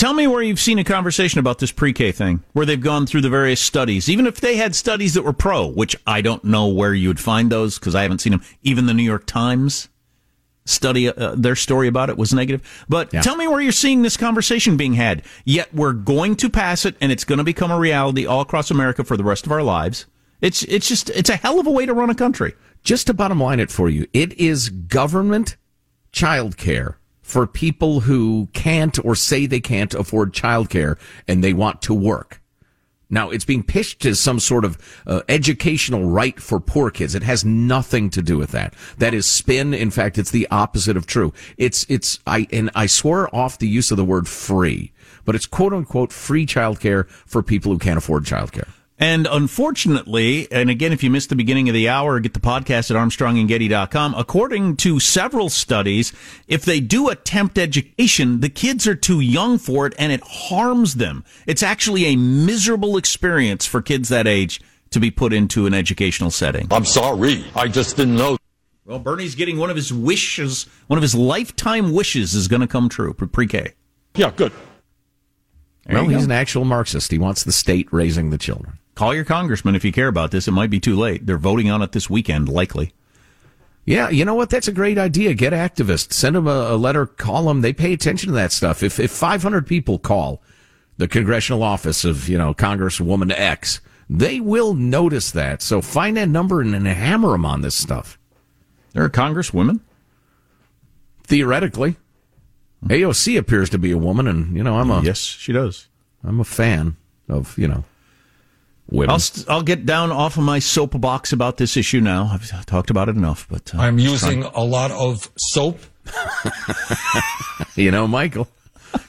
Tell 0.00 0.14
me 0.14 0.26
where 0.26 0.42
you've 0.42 0.58
seen 0.58 0.78
a 0.78 0.84
conversation 0.84 1.40
about 1.40 1.58
this 1.58 1.72
pre-K 1.72 2.12
thing, 2.12 2.42
where 2.54 2.64
they've 2.64 2.80
gone 2.80 3.04
through 3.06 3.20
the 3.20 3.28
various 3.28 3.60
studies, 3.60 4.08
even 4.08 4.26
if 4.26 4.40
they 4.40 4.56
had 4.56 4.74
studies 4.74 5.12
that 5.12 5.24
were 5.24 5.34
pro, 5.34 5.66
which 5.66 5.94
I 6.06 6.22
don't 6.22 6.42
know 6.42 6.68
where 6.68 6.94
you 6.94 7.08
would 7.08 7.20
find 7.20 7.52
those 7.52 7.78
because 7.78 7.94
I 7.94 8.00
haven't 8.00 8.20
seen 8.20 8.30
them. 8.30 8.42
Even 8.62 8.86
the 8.86 8.94
New 8.94 9.02
York 9.02 9.26
Times 9.26 9.90
study, 10.64 11.08
uh, 11.08 11.34
their 11.36 11.54
story 11.54 11.86
about 11.86 12.08
it 12.08 12.16
was 12.16 12.32
negative. 12.32 12.86
But 12.88 13.12
yeah. 13.12 13.20
tell 13.20 13.36
me 13.36 13.46
where 13.46 13.60
you're 13.60 13.72
seeing 13.72 14.00
this 14.00 14.16
conversation 14.16 14.78
being 14.78 14.94
had. 14.94 15.22
Yet 15.44 15.74
we're 15.74 15.92
going 15.92 16.36
to 16.36 16.48
pass 16.48 16.86
it, 16.86 16.96
and 17.02 17.12
it's 17.12 17.24
going 17.24 17.36
to 17.36 17.44
become 17.44 17.70
a 17.70 17.78
reality 17.78 18.24
all 18.24 18.40
across 18.40 18.70
America 18.70 19.04
for 19.04 19.18
the 19.18 19.24
rest 19.24 19.44
of 19.44 19.52
our 19.52 19.62
lives. 19.62 20.06
It's 20.40 20.62
it's 20.62 20.88
just 20.88 21.10
it's 21.10 21.28
a 21.28 21.36
hell 21.36 21.60
of 21.60 21.66
a 21.66 21.70
way 21.70 21.84
to 21.84 21.92
run 21.92 22.08
a 22.08 22.14
country. 22.14 22.54
Just 22.82 23.08
to 23.08 23.12
bottom 23.12 23.38
line 23.38 23.60
it 23.60 23.70
for 23.70 23.90
you, 23.90 24.06
it 24.14 24.32
is 24.38 24.70
government 24.70 25.58
child 26.12 26.56
care 26.56 26.99
for 27.30 27.46
people 27.46 28.00
who 28.00 28.48
can't 28.52 28.98
or 29.04 29.14
say 29.14 29.46
they 29.46 29.60
can't 29.60 29.94
afford 29.94 30.32
childcare 30.32 30.98
and 31.28 31.44
they 31.44 31.52
want 31.52 31.80
to 31.82 31.94
work. 31.94 32.42
Now, 33.08 33.30
it's 33.30 33.44
being 33.44 33.62
pitched 33.62 34.04
as 34.04 34.20
some 34.20 34.40
sort 34.40 34.64
of 34.64 34.78
uh, 35.06 35.22
educational 35.28 36.06
right 36.06 36.40
for 36.40 36.58
poor 36.58 36.90
kids. 36.90 37.14
It 37.14 37.22
has 37.22 37.44
nothing 37.44 38.10
to 38.10 38.22
do 38.22 38.36
with 38.36 38.50
that. 38.50 38.74
That 38.98 39.14
is 39.14 39.26
spin. 39.26 39.74
In 39.74 39.90
fact, 39.90 40.18
it's 40.18 40.30
the 40.32 40.48
opposite 40.50 40.96
of 40.96 41.06
true. 41.06 41.32
It's, 41.56 41.86
it's, 41.88 42.18
I, 42.26 42.48
and 42.52 42.70
I 42.74 42.86
swear 42.86 43.34
off 43.34 43.58
the 43.58 43.68
use 43.68 43.90
of 43.90 43.96
the 43.96 44.04
word 44.04 44.26
free, 44.28 44.92
but 45.24 45.34
it's 45.36 45.46
quote 45.46 45.72
unquote 45.72 46.12
free 46.12 46.46
childcare 46.46 47.08
for 47.08 47.42
people 47.42 47.72
who 47.72 47.78
can't 47.78 47.98
afford 47.98 48.24
childcare. 48.24 48.68
And 49.00 49.26
unfortunately, 49.26 50.46
and 50.52 50.68
again, 50.68 50.92
if 50.92 51.02
you 51.02 51.08
missed 51.08 51.30
the 51.30 51.36
beginning 51.36 51.70
of 51.70 51.72
the 51.72 51.88
hour, 51.88 52.20
get 52.20 52.34
the 52.34 52.40
podcast 52.40 52.90
at 52.90 52.98
armstrongandgetty.com. 52.98 54.14
According 54.14 54.76
to 54.76 55.00
several 55.00 55.48
studies, 55.48 56.12
if 56.46 56.66
they 56.66 56.80
do 56.80 57.08
attempt 57.08 57.56
education, 57.56 58.40
the 58.40 58.50
kids 58.50 58.86
are 58.86 58.94
too 58.94 59.20
young 59.20 59.56
for 59.56 59.86
it 59.86 59.94
and 59.98 60.12
it 60.12 60.20
harms 60.22 60.96
them. 60.96 61.24
It's 61.46 61.62
actually 61.62 62.04
a 62.04 62.16
miserable 62.16 62.98
experience 62.98 63.64
for 63.64 63.80
kids 63.80 64.10
that 64.10 64.26
age 64.26 64.60
to 64.90 65.00
be 65.00 65.10
put 65.10 65.32
into 65.32 65.64
an 65.64 65.72
educational 65.72 66.30
setting. 66.30 66.68
I'm 66.70 66.84
sorry. 66.84 67.42
I 67.56 67.68
just 67.68 67.96
didn't 67.96 68.16
know. 68.16 68.36
Well, 68.84 68.98
Bernie's 68.98 69.34
getting 69.34 69.56
one 69.56 69.70
of 69.70 69.76
his 69.76 69.92
wishes, 69.92 70.66
one 70.88 70.98
of 70.98 71.02
his 71.02 71.14
lifetime 71.14 71.92
wishes 71.92 72.34
is 72.34 72.48
going 72.48 72.60
to 72.60 72.66
come 72.66 72.90
true 72.90 73.14
for 73.14 73.26
pre-K. 73.26 73.72
Yeah, 74.14 74.30
good. 74.30 74.52
There 75.86 75.96
well, 75.96 76.08
he's 76.08 76.24
an 76.24 76.32
actual 76.32 76.64
Marxist. 76.64 77.10
He 77.10 77.18
wants 77.18 77.44
the 77.44 77.52
state 77.52 77.88
raising 77.92 78.28
the 78.28 78.38
children. 78.38 78.79
Call 78.94 79.14
your 79.14 79.24
congressman 79.24 79.74
if 79.74 79.84
you 79.84 79.92
care 79.92 80.08
about 80.08 80.30
this. 80.30 80.48
It 80.48 80.52
might 80.52 80.70
be 80.70 80.80
too 80.80 80.96
late. 80.96 81.26
They're 81.26 81.38
voting 81.38 81.70
on 81.70 81.82
it 81.82 81.92
this 81.92 82.10
weekend, 82.10 82.48
likely. 82.48 82.92
Yeah, 83.84 84.10
you 84.10 84.24
know 84.24 84.34
what? 84.34 84.50
That's 84.50 84.68
a 84.68 84.72
great 84.72 84.98
idea. 84.98 85.34
Get 85.34 85.52
activists. 85.52 86.12
Send 86.12 86.36
them 86.36 86.46
a, 86.46 86.74
a 86.74 86.76
letter. 86.76 87.06
Call 87.06 87.44
them. 87.44 87.60
They 87.60 87.72
pay 87.72 87.92
attention 87.92 88.28
to 88.28 88.34
that 88.34 88.52
stuff. 88.52 88.82
If 88.82 89.00
if 89.00 89.10
500 89.10 89.66
people 89.66 89.98
call 89.98 90.42
the 90.98 91.08
congressional 91.08 91.62
office 91.62 92.04
of 92.04 92.28
you 92.28 92.36
know 92.36 92.52
Congresswoman 92.52 93.32
X, 93.32 93.80
they 94.08 94.38
will 94.38 94.74
notice 94.74 95.30
that. 95.30 95.62
So 95.62 95.80
find 95.80 96.16
that 96.18 96.28
number 96.28 96.60
and, 96.60 96.74
and 96.74 96.86
hammer 96.86 97.30
them 97.30 97.46
on 97.46 97.62
this 97.62 97.74
stuff. 97.74 98.18
They're 98.92 99.06
a 99.06 99.10
congresswoman. 99.10 99.80
Theoretically, 101.24 101.96
hmm. 102.82 102.88
AOC 102.88 103.38
appears 103.38 103.70
to 103.70 103.78
be 103.78 103.92
a 103.92 103.98
woman, 103.98 104.26
and 104.26 104.56
you 104.56 104.62
know 104.62 104.78
I'm 104.78 104.90
a 104.90 105.00
yes, 105.02 105.18
she 105.18 105.52
does. 105.52 105.88
I'm 106.22 106.38
a 106.38 106.44
fan 106.44 106.96
of 107.28 107.56
you 107.56 107.66
know 107.66 107.84
women. 108.90 109.10
I'll, 109.10 109.18
st- 109.18 109.48
I'll 109.48 109.62
get 109.62 109.86
down 109.86 110.10
off 110.12 110.36
of 110.36 110.44
my 110.44 110.58
soapbox 110.58 111.32
about 111.32 111.56
this 111.56 111.76
issue 111.76 112.00
now. 112.00 112.30
I've 112.32 112.66
talked 112.66 112.90
about 112.90 113.08
it 113.08 113.16
enough, 113.16 113.46
but 113.50 113.74
uh, 113.74 113.78
I'm 113.78 113.98
using 113.98 114.42
trying... 114.42 114.54
a 114.54 114.64
lot 114.64 114.90
of 114.90 115.30
soap. 115.36 115.78
you 117.76 117.90
know, 117.90 118.08
Michael, 118.08 118.48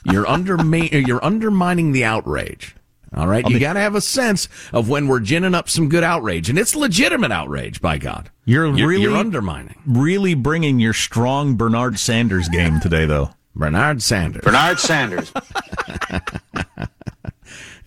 you're 0.04 0.26
under 0.26 0.56
you're 0.64 1.24
undermining 1.24 1.92
the 1.92 2.04
outrage. 2.04 2.76
All 3.14 3.26
right, 3.26 3.46
you 3.46 3.58
got 3.58 3.74
to 3.74 3.80
have 3.80 3.94
a 3.94 4.00
sense 4.00 4.48
of 4.72 4.88
when 4.88 5.06
we're 5.06 5.20
ginning 5.20 5.54
up 5.54 5.68
some 5.68 5.90
good 5.90 6.02
outrage, 6.02 6.48
and 6.48 6.58
it's 6.58 6.74
legitimate 6.74 7.30
outrage. 7.30 7.82
By 7.82 7.98
God, 7.98 8.30
you're, 8.46 8.74
you're 8.74 8.88
really 8.88 9.02
you're 9.02 9.16
undermining, 9.16 9.76
really 9.84 10.34
bringing 10.34 10.80
your 10.80 10.94
strong 10.94 11.56
Bernard 11.56 11.98
Sanders 11.98 12.48
game 12.48 12.80
today, 12.80 13.04
though. 13.04 13.30
Bernard 13.54 14.00
Sanders. 14.00 14.42
Bernard 14.42 14.80
Sanders. 14.80 15.30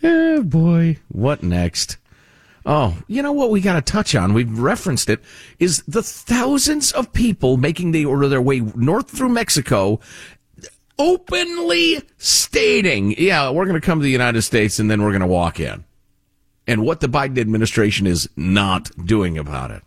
Oh 0.08 0.44
boy, 0.44 0.98
what 1.08 1.41
next? 1.41 1.98
Oh, 2.63 2.96
you 3.08 3.24
know 3.24 3.32
what 3.32 3.50
we 3.50 3.60
got 3.60 3.74
to 3.74 3.82
touch 3.82 4.13
on? 4.13 4.36
We've 4.36 4.60
referenced 4.60 5.10
it. 5.10 5.20
Is 5.58 5.82
the 5.88 6.04
thousands 6.04 6.91
of 6.91 7.12
people 7.12 7.58
making 7.58 7.91
the 7.91 8.06
order 8.06 8.28
their 8.28 8.41
way 8.41 8.60
north 8.60 9.10
through 9.10 9.30
Mexico, 9.30 10.00
openly 11.00 12.04
stating, 12.18 13.15
"Yeah, 13.18 13.50
we're 13.50 13.65
going 13.65 13.82
to 13.82 13.86
come 13.86 13.98
to 13.98 14.04
the 14.04 14.12
United 14.12 14.44
States 14.44 14.78
and 14.78 14.91
then 14.91 15.02
we're 15.02 15.10
going 15.10 15.22
to 15.22 15.28
walk 15.28 15.60
in," 15.60 15.86
and 16.68 16.84
what 16.84 17.00
the 17.00 17.10
Biden 17.10 17.39
administration 17.39 18.06
is 18.06 18.30
not 18.36 18.91
doing 19.08 19.39
about 19.39 19.72
it. 19.72 19.82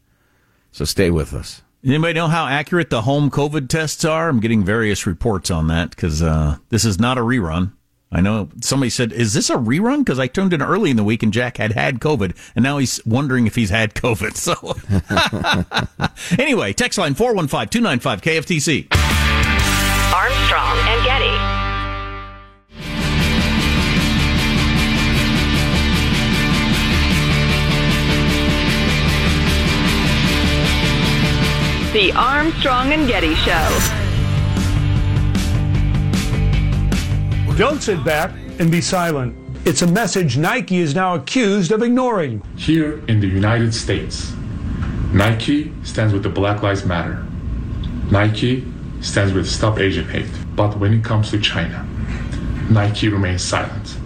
So 0.72 0.84
stay 0.84 1.12
with 1.12 1.32
us. 1.32 1.62
Anybody 1.84 2.14
know 2.14 2.26
how 2.26 2.46
accurate 2.46 2.90
the 2.90 3.02
home 3.02 3.30
COVID 3.30 3.68
tests 3.68 4.04
are? 4.04 4.28
I'm 4.28 4.40
getting 4.40 4.64
various 4.64 5.06
reports 5.06 5.48
on 5.48 5.68
that 5.68 5.90
because 5.90 6.22
uh, 6.22 6.56
this 6.70 6.84
is 6.84 6.98
not 6.98 7.18
a 7.18 7.20
rerun. 7.20 7.70
I 8.10 8.22
know 8.22 8.48
somebody 8.62 8.88
said, 8.88 9.12
"Is 9.12 9.34
this 9.34 9.50
a 9.50 9.56
rerun?" 9.56 9.98
Because 9.98 10.18
I 10.18 10.28
tuned 10.28 10.54
in 10.54 10.62
early 10.62 10.90
in 10.90 10.96
the 10.96 11.04
week 11.04 11.22
and 11.22 11.32
Jack 11.32 11.58
had 11.58 11.72
had 11.72 12.00
COVID, 12.00 12.34
and 12.56 12.62
now 12.62 12.78
he's 12.78 13.04
wondering 13.04 13.46
if 13.46 13.54
he's 13.54 13.70
had 13.70 13.94
COVID. 13.94 14.36
So, 14.36 14.54
anyway, 16.42 16.72
text 16.72 16.98
line 16.98 17.14
415-295 17.14 18.22
KFTC. 18.22 18.86
Armstrong 20.14 20.78
and 20.88 21.04
Getty. 21.04 21.58
The 31.92 32.12
Armstrong 32.12 32.92
and 32.92 33.08
Getty 33.08 33.34
Show. 33.34 33.97
Don't 37.58 37.82
sit 37.82 38.04
back 38.04 38.30
and 38.60 38.70
be 38.70 38.80
silent. 38.80 39.36
It's 39.66 39.82
a 39.82 39.86
message 39.88 40.36
Nike 40.36 40.76
is 40.76 40.94
now 40.94 41.16
accused 41.16 41.72
of 41.72 41.82
ignoring. 41.82 42.40
Here 42.56 43.04
in 43.08 43.18
the 43.18 43.26
United 43.26 43.74
States, 43.74 44.32
Nike 45.12 45.72
stands 45.82 46.12
with 46.12 46.22
the 46.22 46.28
Black 46.28 46.62
Lives 46.62 46.84
Matter. 46.84 47.26
Nike 48.12 48.64
stands 49.00 49.32
with 49.32 49.48
Stop 49.48 49.80
Asian 49.80 50.06
Hate. 50.06 50.30
But 50.54 50.78
when 50.78 50.94
it 50.94 51.02
comes 51.02 51.32
to 51.32 51.40
China, 51.40 51.84
Nike 52.70 53.08
remains 53.08 53.42
silent. 53.42 53.97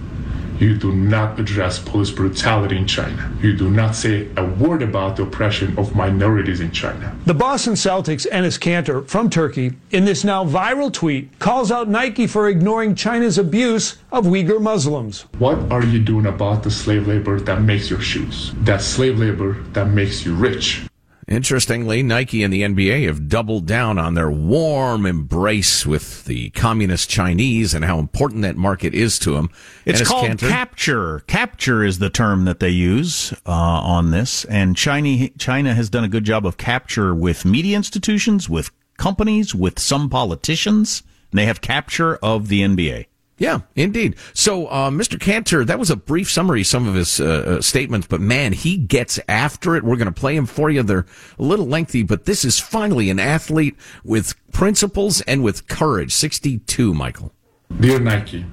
You 0.62 0.76
do 0.76 0.92
not 0.92 1.40
address 1.40 1.80
police 1.80 2.12
brutality 2.12 2.76
in 2.76 2.86
China. 2.86 3.32
You 3.40 3.52
do 3.52 3.68
not 3.68 3.96
say 3.96 4.28
a 4.36 4.44
word 4.44 4.80
about 4.80 5.16
the 5.16 5.24
oppression 5.24 5.76
of 5.76 5.96
minorities 5.96 6.60
in 6.60 6.70
China. 6.70 7.16
The 7.26 7.34
Boston 7.34 7.72
Celtics' 7.72 8.28
Enes 8.30 8.60
Kanter 8.60 9.04
from 9.08 9.28
Turkey, 9.28 9.72
in 9.90 10.04
this 10.04 10.22
now 10.22 10.44
viral 10.44 10.92
tweet, 10.92 11.36
calls 11.40 11.72
out 11.72 11.88
Nike 11.88 12.28
for 12.28 12.48
ignoring 12.48 12.94
China's 12.94 13.38
abuse 13.38 13.96
of 14.12 14.24
Uyghur 14.26 14.60
Muslims. 14.60 15.22
What 15.38 15.58
are 15.72 15.84
you 15.84 15.98
doing 15.98 16.26
about 16.26 16.62
the 16.62 16.70
slave 16.70 17.08
labor 17.08 17.40
that 17.40 17.62
makes 17.62 17.90
your 17.90 18.00
shoes? 18.00 18.52
That 18.58 18.82
slave 18.82 19.18
labor 19.18 19.54
that 19.72 19.88
makes 19.88 20.24
you 20.24 20.36
rich? 20.36 20.82
Interestingly, 21.28 22.02
Nike 22.02 22.42
and 22.42 22.52
the 22.52 22.62
NBA 22.62 23.06
have 23.06 23.28
doubled 23.28 23.64
down 23.64 23.96
on 23.98 24.14
their 24.14 24.30
warm 24.30 25.06
embrace 25.06 25.86
with 25.86 26.24
the 26.24 26.50
communist 26.50 27.08
Chinese 27.08 27.74
and 27.74 27.84
how 27.84 27.98
important 27.98 28.42
that 28.42 28.56
market 28.56 28.92
is 28.92 29.18
to 29.20 29.32
them. 29.32 29.48
It's 29.86 30.06
called 30.06 30.26
Kanter. 30.26 30.48
capture. 30.48 31.20
Capture 31.20 31.84
is 31.84 32.00
the 32.00 32.10
term 32.10 32.44
that 32.46 32.58
they 32.58 32.70
use 32.70 33.32
uh, 33.46 33.50
on 33.52 34.10
this, 34.10 34.44
and 34.46 34.76
China 34.76 35.28
China 35.38 35.74
has 35.74 35.88
done 35.88 36.04
a 36.04 36.08
good 36.08 36.24
job 36.24 36.44
of 36.44 36.56
capture 36.56 37.14
with 37.14 37.44
media 37.44 37.76
institutions, 37.76 38.48
with 38.48 38.70
companies, 38.98 39.54
with 39.54 39.78
some 39.78 40.10
politicians. 40.10 41.02
And 41.30 41.38
they 41.38 41.46
have 41.46 41.60
capture 41.60 42.16
of 42.16 42.48
the 42.48 42.60
NBA. 42.60 43.06
Yeah, 43.38 43.60
indeed. 43.74 44.16
So, 44.34 44.66
uh, 44.66 44.90
Mr. 44.90 45.18
Kanter, 45.18 45.66
that 45.66 45.78
was 45.78 45.90
a 45.90 45.96
brief 45.96 46.30
summary, 46.30 46.62
some 46.62 46.86
of 46.86 46.94
his 46.94 47.18
uh, 47.18 47.24
uh, 47.24 47.60
statements, 47.60 48.06
but 48.06 48.20
man, 48.20 48.52
he 48.52 48.76
gets 48.76 49.18
after 49.28 49.74
it. 49.74 49.82
We're 49.82 49.96
going 49.96 50.06
to 50.06 50.12
play 50.12 50.36
him 50.36 50.46
for 50.46 50.70
you. 50.70 50.82
They're 50.82 51.06
a 51.38 51.42
little 51.42 51.66
lengthy, 51.66 52.02
but 52.02 52.24
this 52.24 52.44
is 52.44 52.60
finally 52.60 53.10
an 53.10 53.18
athlete 53.18 53.76
with 54.04 54.34
principles 54.52 55.22
and 55.22 55.42
with 55.42 55.66
courage. 55.66 56.12
62, 56.12 56.94
Michael. 56.94 57.32
Dear 57.80 57.98
Nike, 57.98 58.44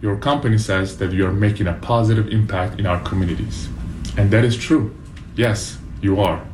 your 0.00 0.16
company 0.16 0.58
says 0.58 0.98
that 0.98 1.12
you 1.12 1.26
are 1.26 1.32
making 1.32 1.68
a 1.68 1.74
positive 1.74 2.28
impact 2.28 2.80
in 2.80 2.86
our 2.86 3.00
communities. 3.00 3.68
And 4.16 4.30
that 4.30 4.44
is 4.44 4.56
true. 4.56 4.96
Yes, 5.36 5.78
you 6.00 6.20
are. 6.20 6.44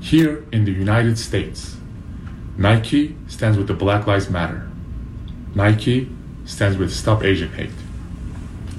Here 0.00 0.46
in 0.52 0.64
the 0.64 0.72
United 0.72 1.18
States, 1.18 1.76
Nike 2.56 3.16
stands 3.26 3.58
with 3.58 3.66
the 3.66 3.74
Black 3.74 4.06
Lives 4.06 4.30
Matter. 4.30 4.68
Nike 5.54 6.08
stands 6.50 6.76
with 6.76 6.92
Stop 6.92 7.22
Asian 7.22 7.52
Hate. 7.52 7.70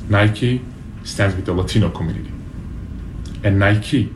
Nike 0.10 0.62
stands 1.04 1.36
with 1.36 1.46
the 1.46 1.54
Latino 1.54 1.90
community. 1.90 2.32
And 3.44 3.58
Nike 3.58 4.14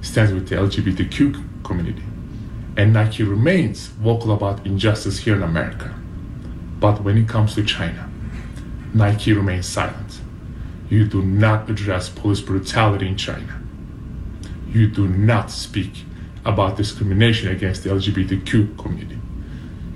stands 0.00 0.32
with 0.32 0.48
the 0.48 0.54
LGBTQ 0.54 1.64
community. 1.64 2.02
And 2.76 2.92
Nike 2.92 3.24
remains 3.24 3.88
vocal 3.88 4.32
about 4.32 4.64
injustice 4.64 5.18
here 5.18 5.34
in 5.34 5.42
America. 5.42 5.92
But 6.78 7.02
when 7.02 7.18
it 7.18 7.28
comes 7.28 7.54
to 7.56 7.64
China, 7.64 8.08
Nike 8.94 9.32
remains 9.32 9.66
silent. 9.66 10.20
You 10.88 11.04
do 11.04 11.22
not 11.22 11.68
address 11.68 12.08
police 12.08 12.40
brutality 12.40 13.08
in 13.08 13.16
China. 13.16 13.60
You 14.68 14.86
do 14.86 15.08
not 15.08 15.50
speak 15.50 16.04
about 16.44 16.76
discrimination 16.76 17.48
against 17.48 17.82
the 17.82 17.90
LGBTQ 17.90 18.78
community 18.78 19.21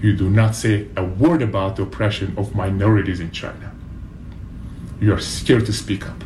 you 0.00 0.14
do 0.14 0.28
not 0.28 0.54
say 0.54 0.88
a 0.96 1.04
word 1.04 1.42
about 1.42 1.76
the 1.76 1.82
oppression 1.82 2.34
of 2.36 2.54
minorities 2.54 3.20
in 3.20 3.30
China. 3.30 3.74
You 5.00 5.12
are 5.14 5.20
scared 5.20 5.66
to 5.66 5.72
speak 5.72 6.08
up. 6.08 6.24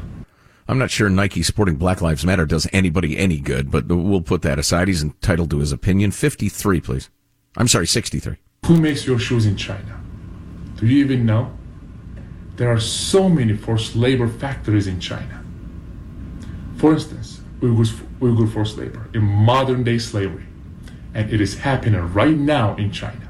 I'm 0.68 0.78
not 0.78 0.90
sure 0.90 1.08
Nike 1.08 1.42
supporting 1.42 1.76
Black 1.76 2.00
Lives 2.00 2.24
Matter 2.24 2.46
does 2.46 2.68
anybody 2.72 3.16
any 3.18 3.40
good, 3.40 3.70
but 3.70 3.88
we'll 3.88 4.20
put 4.20 4.42
that 4.42 4.58
aside. 4.58 4.88
He's 4.88 5.02
entitled 5.02 5.50
to 5.50 5.58
his 5.58 5.72
opinion. 5.72 6.12
53, 6.12 6.80
please. 6.80 7.10
I'm 7.56 7.66
sorry, 7.66 7.86
63. 7.86 8.36
Who 8.66 8.80
makes 8.80 9.06
your 9.06 9.18
shoes 9.18 9.46
in 9.46 9.56
China? 9.56 10.00
Do 10.76 10.86
you 10.86 11.04
even 11.04 11.26
know? 11.26 11.52
There 12.56 12.70
are 12.70 12.80
so 12.80 13.28
many 13.28 13.56
forced 13.56 13.96
labor 13.96 14.28
factories 14.28 14.86
in 14.86 15.00
China. 15.00 15.42
For 16.76 16.92
instance, 16.92 17.40
Uyghurs, 17.60 17.92
Uyghur 18.20 18.52
forced 18.52 18.76
labor 18.76 19.08
in 19.12 19.22
modern 19.22 19.82
day 19.82 19.98
slavery, 19.98 20.46
and 21.14 21.32
it 21.32 21.40
is 21.40 21.58
happening 21.58 22.00
right 22.12 22.36
now 22.36 22.76
in 22.76 22.92
China 22.92 23.29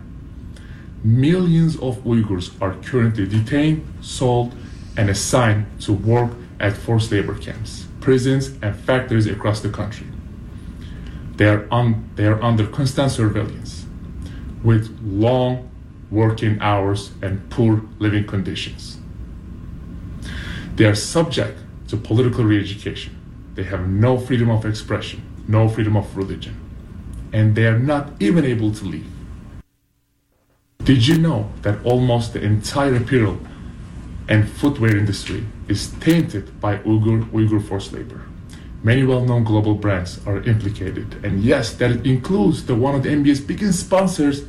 millions 1.03 1.77
of 1.77 1.99
Uyghurs 2.05 2.51
are 2.61 2.75
currently 2.83 3.27
detained, 3.27 3.87
sold, 4.01 4.55
and 4.97 5.09
assigned 5.09 5.67
to 5.83 5.93
work 5.93 6.33
at 6.59 6.77
forced 6.77 7.11
labor 7.13 7.35
camps. 7.35 7.87
prisons, 8.01 8.57
and 8.63 8.75
factories 8.75 9.27
across 9.27 9.61
the 9.61 9.69
country. 9.69 10.07
They 11.37 11.49
are, 11.49 11.67
un- 11.71 12.11
they 12.17 12.27
are 12.27 12.43
under 12.43 12.67
constant 12.67 13.13
surveillance 13.13 13.87
with 14.63 14.99
long 15.03 15.71
working 16.11 16.59
hours 16.61 17.13
and 17.23 17.49
poor 17.51 17.83
living 17.99 18.27
conditions. 18.27 18.99
They 20.77 20.85
are 20.85 20.95
subject 20.95 21.59
to 21.89 21.97
political 21.97 22.45
re 22.45 22.59
education. 22.59 23.17
They 23.55 23.65
have 23.65 23.87
no 23.89 24.19
freedom 24.19 24.51
of 24.51 24.65
expression, 24.65 25.23
no 25.47 25.69
freedom 25.69 25.97
of 25.97 26.17
religion, 26.17 26.57
and 27.33 27.55
they 27.55 27.67
are 27.67 27.79
not 27.79 28.13
even 28.21 28.45
able 28.45 28.73
to 28.73 28.85
leave. 28.85 29.10
Did 30.85 31.07
you 31.07 31.19
know 31.19 31.51
that 31.61 31.85
almost 31.85 32.33
the 32.33 32.43
entire 32.43 32.97
apparel 32.97 33.39
and 34.29 34.51
footwear 34.51 34.97
industry 34.97 35.45
is 35.69 35.91
tainted 36.01 36.59
by 36.59 36.79
Uyghur, 36.79 37.31
Uyghur 37.31 37.63
forced 37.63 37.93
labor? 37.93 38.23
Many 38.83 39.05
well-known 39.05 39.45
global 39.45 39.75
brands 39.75 40.27
are 40.27 40.43
implicated, 40.43 41.23
and 41.23 41.45
yes, 41.45 41.75
that 41.75 42.07
includes 42.07 42.65
the 42.65 42.75
one 42.75 42.95
of 42.95 43.03
the 43.03 43.11
NBA's 43.11 43.43
biggest 43.43 43.81
sponsors, 43.81 44.47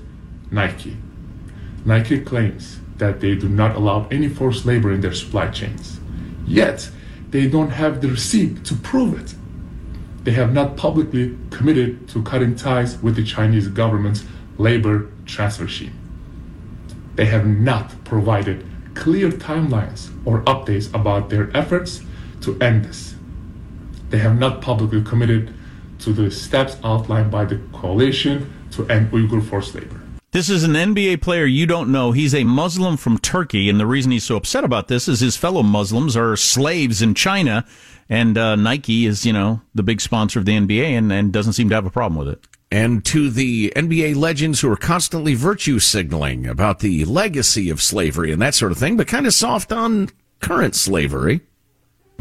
Nike. 0.50 0.96
Nike 1.84 2.22
claims 2.22 2.80
that 2.96 3.20
they 3.20 3.36
do 3.36 3.50
not 3.50 3.76
allow 3.76 4.08
any 4.10 4.30
forced 4.30 4.66
labor 4.66 4.94
in 4.94 5.02
their 5.02 5.14
supply 5.14 5.50
chains. 5.50 6.00
Yet, 6.48 6.90
they 7.32 7.48
don't 7.48 7.72
have 7.72 8.00
the 8.00 8.08
receipt 8.08 8.64
to 8.66 8.76
prove 8.76 9.20
it. 9.20 9.36
They 10.24 10.32
have 10.32 10.54
not 10.54 10.78
publicly 10.78 11.38
committed 11.50 12.08
to 12.10 12.24
cutting 12.24 12.56
ties 12.56 12.98
with 13.02 13.18
the 13.18 13.24
Chinese 13.26 13.68
government's 13.68 14.24
labor 14.58 15.10
transfer 15.26 15.68
scheme. 15.68 16.01
They 17.16 17.26
have 17.26 17.46
not 17.46 18.04
provided 18.04 18.66
clear 18.94 19.30
timelines 19.30 20.10
or 20.26 20.42
updates 20.44 20.94
about 20.94 21.30
their 21.30 21.56
efforts 21.56 22.02
to 22.42 22.60
end 22.60 22.86
this. 22.86 23.16
They 24.10 24.20
have 24.20 24.38
not 24.38 24.62
publicly 24.62 25.04
committed 25.04 25.54
to 26.00 26.14
the 26.14 26.32
steps 26.32 26.78
outlined 26.84 27.32
by 27.32 27.46
the 27.46 27.58
coalition 27.74 28.52
to 28.72 28.88
end 28.90 29.12
Uyghur 29.12 29.44
forced 29.48 29.76
labor. 29.76 30.02
This 30.32 30.50
is 30.50 30.64
an 30.64 30.72
NBA 30.72 31.22
player 31.22 31.46
you 31.46 31.66
don't 31.66 31.92
know. 31.92 32.14
He's 32.14 32.34
a 32.34 32.46
Muslim 32.46 32.96
from 32.96 33.18
Turkey, 33.18 33.70
and 33.70 33.78
the 33.80 33.86
reason 33.86 34.12
he's 34.12 34.24
so 34.24 34.38
upset 34.38 34.64
about 34.64 34.88
this 34.88 35.10
is 35.10 35.20
his 35.20 35.36
fellow 35.36 35.62
Muslims 35.62 36.16
are 36.16 36.38
slaves 36.38 37.02
in 37.02 37.14
China, 37.16 37.66
and 38.08 38.38
uh, 38.38 38.56
Nike 38.56 39.06
is, 39.06 39.26
you 39.26 39.34
know, 39.34 39.62
the 39.76 39.84
big 39.84 40.00
sponsor 40.00 40.40
of 40.40 40.46
the 40.46 40.54
NBA 40.58 40.98
and, 40.98 41.12
and 41.12 41.34
doesn't 41.34 41.54
seem 41.54 41.68
to 41.68 41.76
have 41.76 41.86
a 41.86 41.90
problem 41.90 42.18
with 42.18 42.30
it. 42.30 42.48
And 42.72 43.04
to 43.06 43.30
the 43.30 43.74
NBA 43.76 44.16
legends 44.16 44.62
who 44.62 44.72
are 44.72 44.78
constantly 44.78 45.34
virtue 45.34 45.80
signaling 45.80 46.48
about 46.48 46.80
the 46.80 47.04
legacy 47.04 47.70
of 47.70 47.82
slavery 47.82 48.32
and 48.32 48.42
that 48.42 48.56
sort 48.56 48.72
of 48.72 48.78
thing, 48.78 48.96
but 48.96 49.08
kind 49.08 49.28
of 49.28 49.34
soft 49.34 49.74
on 49.74 50.10
current 50.40 50.76
slavery. 50.76 51.42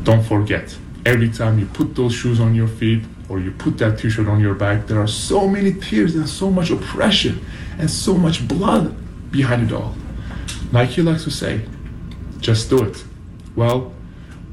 Don't 0.02 0.24
forget, 0.24 0.76
every 1.06 1.30
time 1.30 1.58
you 1.60 1.66
put 1.66 1.94
those 1.94 2.12
shoes 2.12 2.40
on 2.40 2.54
your 2.54 2.66
feet 2.66 3.04
or 3.28 3.38
you 3.38 3.52
put 3.52 3.78
that 3.78 3.98
t 3.98 4.10
shirt 4.10 4.26
on 4.26 4.40
your 4.40 4.54
back, 4.54 4.88
there 4.88 5.00
are 5.00 5.06
so 5.06 5.46
many 5.46 5.72
tears 5.72 6.16
and 6.16 6.28
so 6.28 6.50
much 6.50 6.70
oppression 6.70 7.44
and 7.78 7.88
so 7.88 8.14
much 8.14 8.46
blood 8.48 8.96
behind 9.30 9.70
it 9.70 9.72
all. 9.72 9.94
Nike 10.72 11.00
likes 11.02 11.24
to 11.24 11.30
say, 11.30 11.60
just 12.40 12.70
do 12.70 12.82
it. 12.82 13.04
Well, 13.54 13.92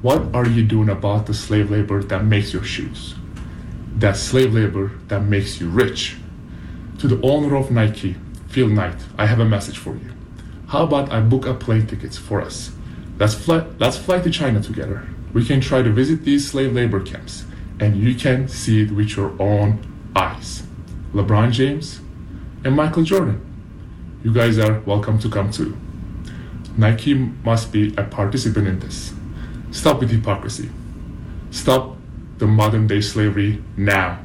what 0.03 0.21
are 0.35 0.47
you 0.47 0.63
doing 0.63 0.89
about 0.89 1.25
the 1.25 1.33
slave 1.33 1.71
labor 1.71 2.03
that 2.03 2.23
makes 2.23 2.53
your 2.53 2.63
shoes? 2.63 3.15
That 3.97 4.15
slave 4.15 4.53
labor 4.53 4.91
that 5.07 5.23
makes 5.23 5.59
you 5.59 5.69
rich. 5.69 6.17
To 6.99 7.07
the 7.07 7.19
owner 7.27 7.55
of 7.55 7.71
Nike, 7.71 8.15
Phil 8.47 8.67
Knight, 8.67 8.97
I 9.17 9.25
have 9.25 9.39
a 9.39 9.45
message 9.45 9.79
for 9.79 9.95
you. 9.95 10.11
How 10.67 10.83
about 10.83 11.11
I 11.11 11.19
book 11.19 11.47
a 11.47 11.55
plane 11.55 11.87
tickets 11.87 12.15
for 12.15 12.39
us? 12.39 12.71
Let's 13.17 13.33
fly, 13.33 13.65
let's 13.79 13.97
fly 13.97 14.19
to 14.19 14.29
China 14.29 14.61
together. 14.61 15.07
We 15.33 15.43
can 15.43 15.61
try 15.61 15.81
to 15.81 15.89
visit 15.89 16.23
these 16.23 16.47
slave 16.47 16.73
labor 16.73 16.99
camps, 16.99 17.45
and 17.79 17.95
you 17.95 18.13
can 18.13 18.47
see 18.47 18.83
it 18.83 18.91
with 18.91 19.17
your 19.17 19.33
own 19.41 19.79
eyes. 20.15 20.61
LeBron 21.13 21.51
James 21.51 21.99
and 22.63 22.75
Michael 22.75 23.01
Jordan, 23.01 23.41
you 24.23 24.31
guys 24.31 24.59
are 24.59 24.79
welcome 24.81 25.17
to 25.19 25.29
come 25.29 25.49
too. 25.49 25.75
Nike 26.77 27.15
must 27.15 27.71
be 27.71 27.95
a 27.97 28.03
participant 28.03 28.67
in 28.67 28.79
this. 28.79 29.11
Stop 29.71 30.01
with 30.01 30.11
hypocrisy. 30.11 30.69
Stop 31.49 31.96
the 32.39 32.47
modern 32.47 32.87
day 32.87 33.01
slavery 33.01 33.63
now. 33.75 34.19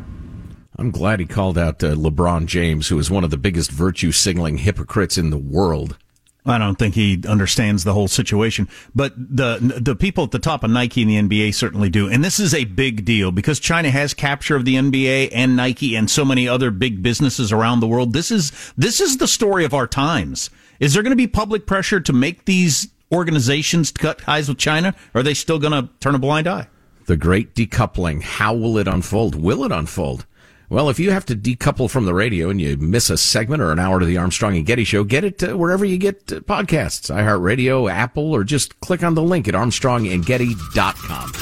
I'm 0.76 0.90
glad 0.90 1.20
he 1.20 1.26
called 1.26 1.58
out 1.58 1.84
uh, 1.84 1.94
LeBron 1.94 2.46
James, 2.46 2.88
who 2.88 2.98
is 2.98 3.10
one 3.10 3.24
of 3.24 3.30
the 3.30 3.36
biggest 3.36 3.70
virtue 3.70 4.10
signaling 4.10 4.58
hypocrites 4.58 5.18
in 5.18 5.30
the 5.30 5.38
world. 5.38 5.96
I 6.44 6.58
don't 6.58 6.76
think 6.76 6.96
he 6.96 7.22
understands 7.28 7.84
the 7.84 7.92
whole 7.92 8.08
situation, 8.08 8.68
but 8.94 9.14
the 9.16 9.78
the 9.80 9.94
people 9.94 10.24
at 10.24 10.32
the 10.32 10.40
top 10.40 10.64
of 10.64 10.70
Nike 10.70 11.02
and 11.02 11.10
the 11.10 11.38
NBA 11.38 11.54
certainly 11.54 11.88
do. 11.88 12.08
And 12.08 12.24
this 12.24 12.40
is 12.40 12.52
a 12.52 12.64
big 12.64 13.04
deal 13.04 13.30
because 13.30 13.60
China 13.60 13.90
has 13.90 14.12
capture 14.12 14.56
of 14.56 14.64
the 14.64 14.74
NBA 14.74 15.28
and 15.32 15.54
Nike 15.54 15.94
and 15.94 16.10
so 16.10 16.24
many 16.24 16.48
other 16.48 16.72
big 16.72 17.00
businesses 17.00 17.52
around 17.52 17.78
the 17.78 17.86
world. 17.86 18.12
This 18.12 18.32
is 18.32 18.50
this 18.76 19.00
is 19.00 19.18
the 19.18 19.28
story 19.28 19.64
of 19.64 19.72
our 19.72 19.86
times. 19.86 20.50
Is 20.80 20.94
there 20.94 21.04
going 21.04 21.12
to 21.12 21.16
be 21.16 21.28
public 21.28 21.64
pressure 21.64 22.00
to 22.00 22.12
make 22.12 22.44
these 22.44 22.88
organizations 23.12 23.92
cut 23.92 24.18
ties 24.18 24.48
with 24.48 24.58
China? 24.58 24.96
Or 25.14 25.20
are 25.20 25.22
they 25.22 25.34
still 25.34 25.60
going 25.60 25.80
to 25.80 25.92
turn 26.00 26.16
a 26.16 26.18
blind 26.18 26.48
eye? 26.48 26.66
The 27.06 27.16
great 27.16 27.54
decoupling. 27.54 28.22
How 28.22 28.54
will 28.54 28.78
it 28.78 28.88
unfold? 28.88 29.34
Will 29.34 29.64
it 29.64 29.72
unfold? 29.72 30.26
Well, 30.68 30.88
if 30.88 30.98
you 30.98 31.10
have 31.10 31.26
to 31.26 31.36
decouple 31.36 31.90
from 31.90 32.06
the 32.06 32.14
radio 32.14 32.48
and 32.48 32.58
you 32.58 32.78
miss 32.78 33.10
a 33.10 33.18
segment 33.18 33.60
or 33.60 33.72
an 33.72 33.78
hour 33.78 34.00
to 34.00 34.06
the 34.06 34.16
Armstrong 34.16 34.56
and 34.56 34.64
Getty 34.64 34.84
show, 34.84 35.04
get 35.04 35.22
it 35.22 35.42
uh, 35.42 35.54
wherever 35.56 35.84
you 35.84 35.98
get 35.98 36.32
uh, 36.32 36.40
podcasts, 36.40 37.14
iHeartRadio, 37.14 37.92
Apple, 37.92 38.32
or 38.32 38.42
just 38.42 38.80
click 38.80 39.02
on 39.02 39.14
the 39.14 39.22
link 39.22 39.46
at 39.48 39.54
armstrongandgetty.com. 39.54 41.32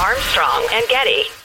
Armstrong 0.00 0.66
and 0.72 0.88
Getty. 0.88 1.41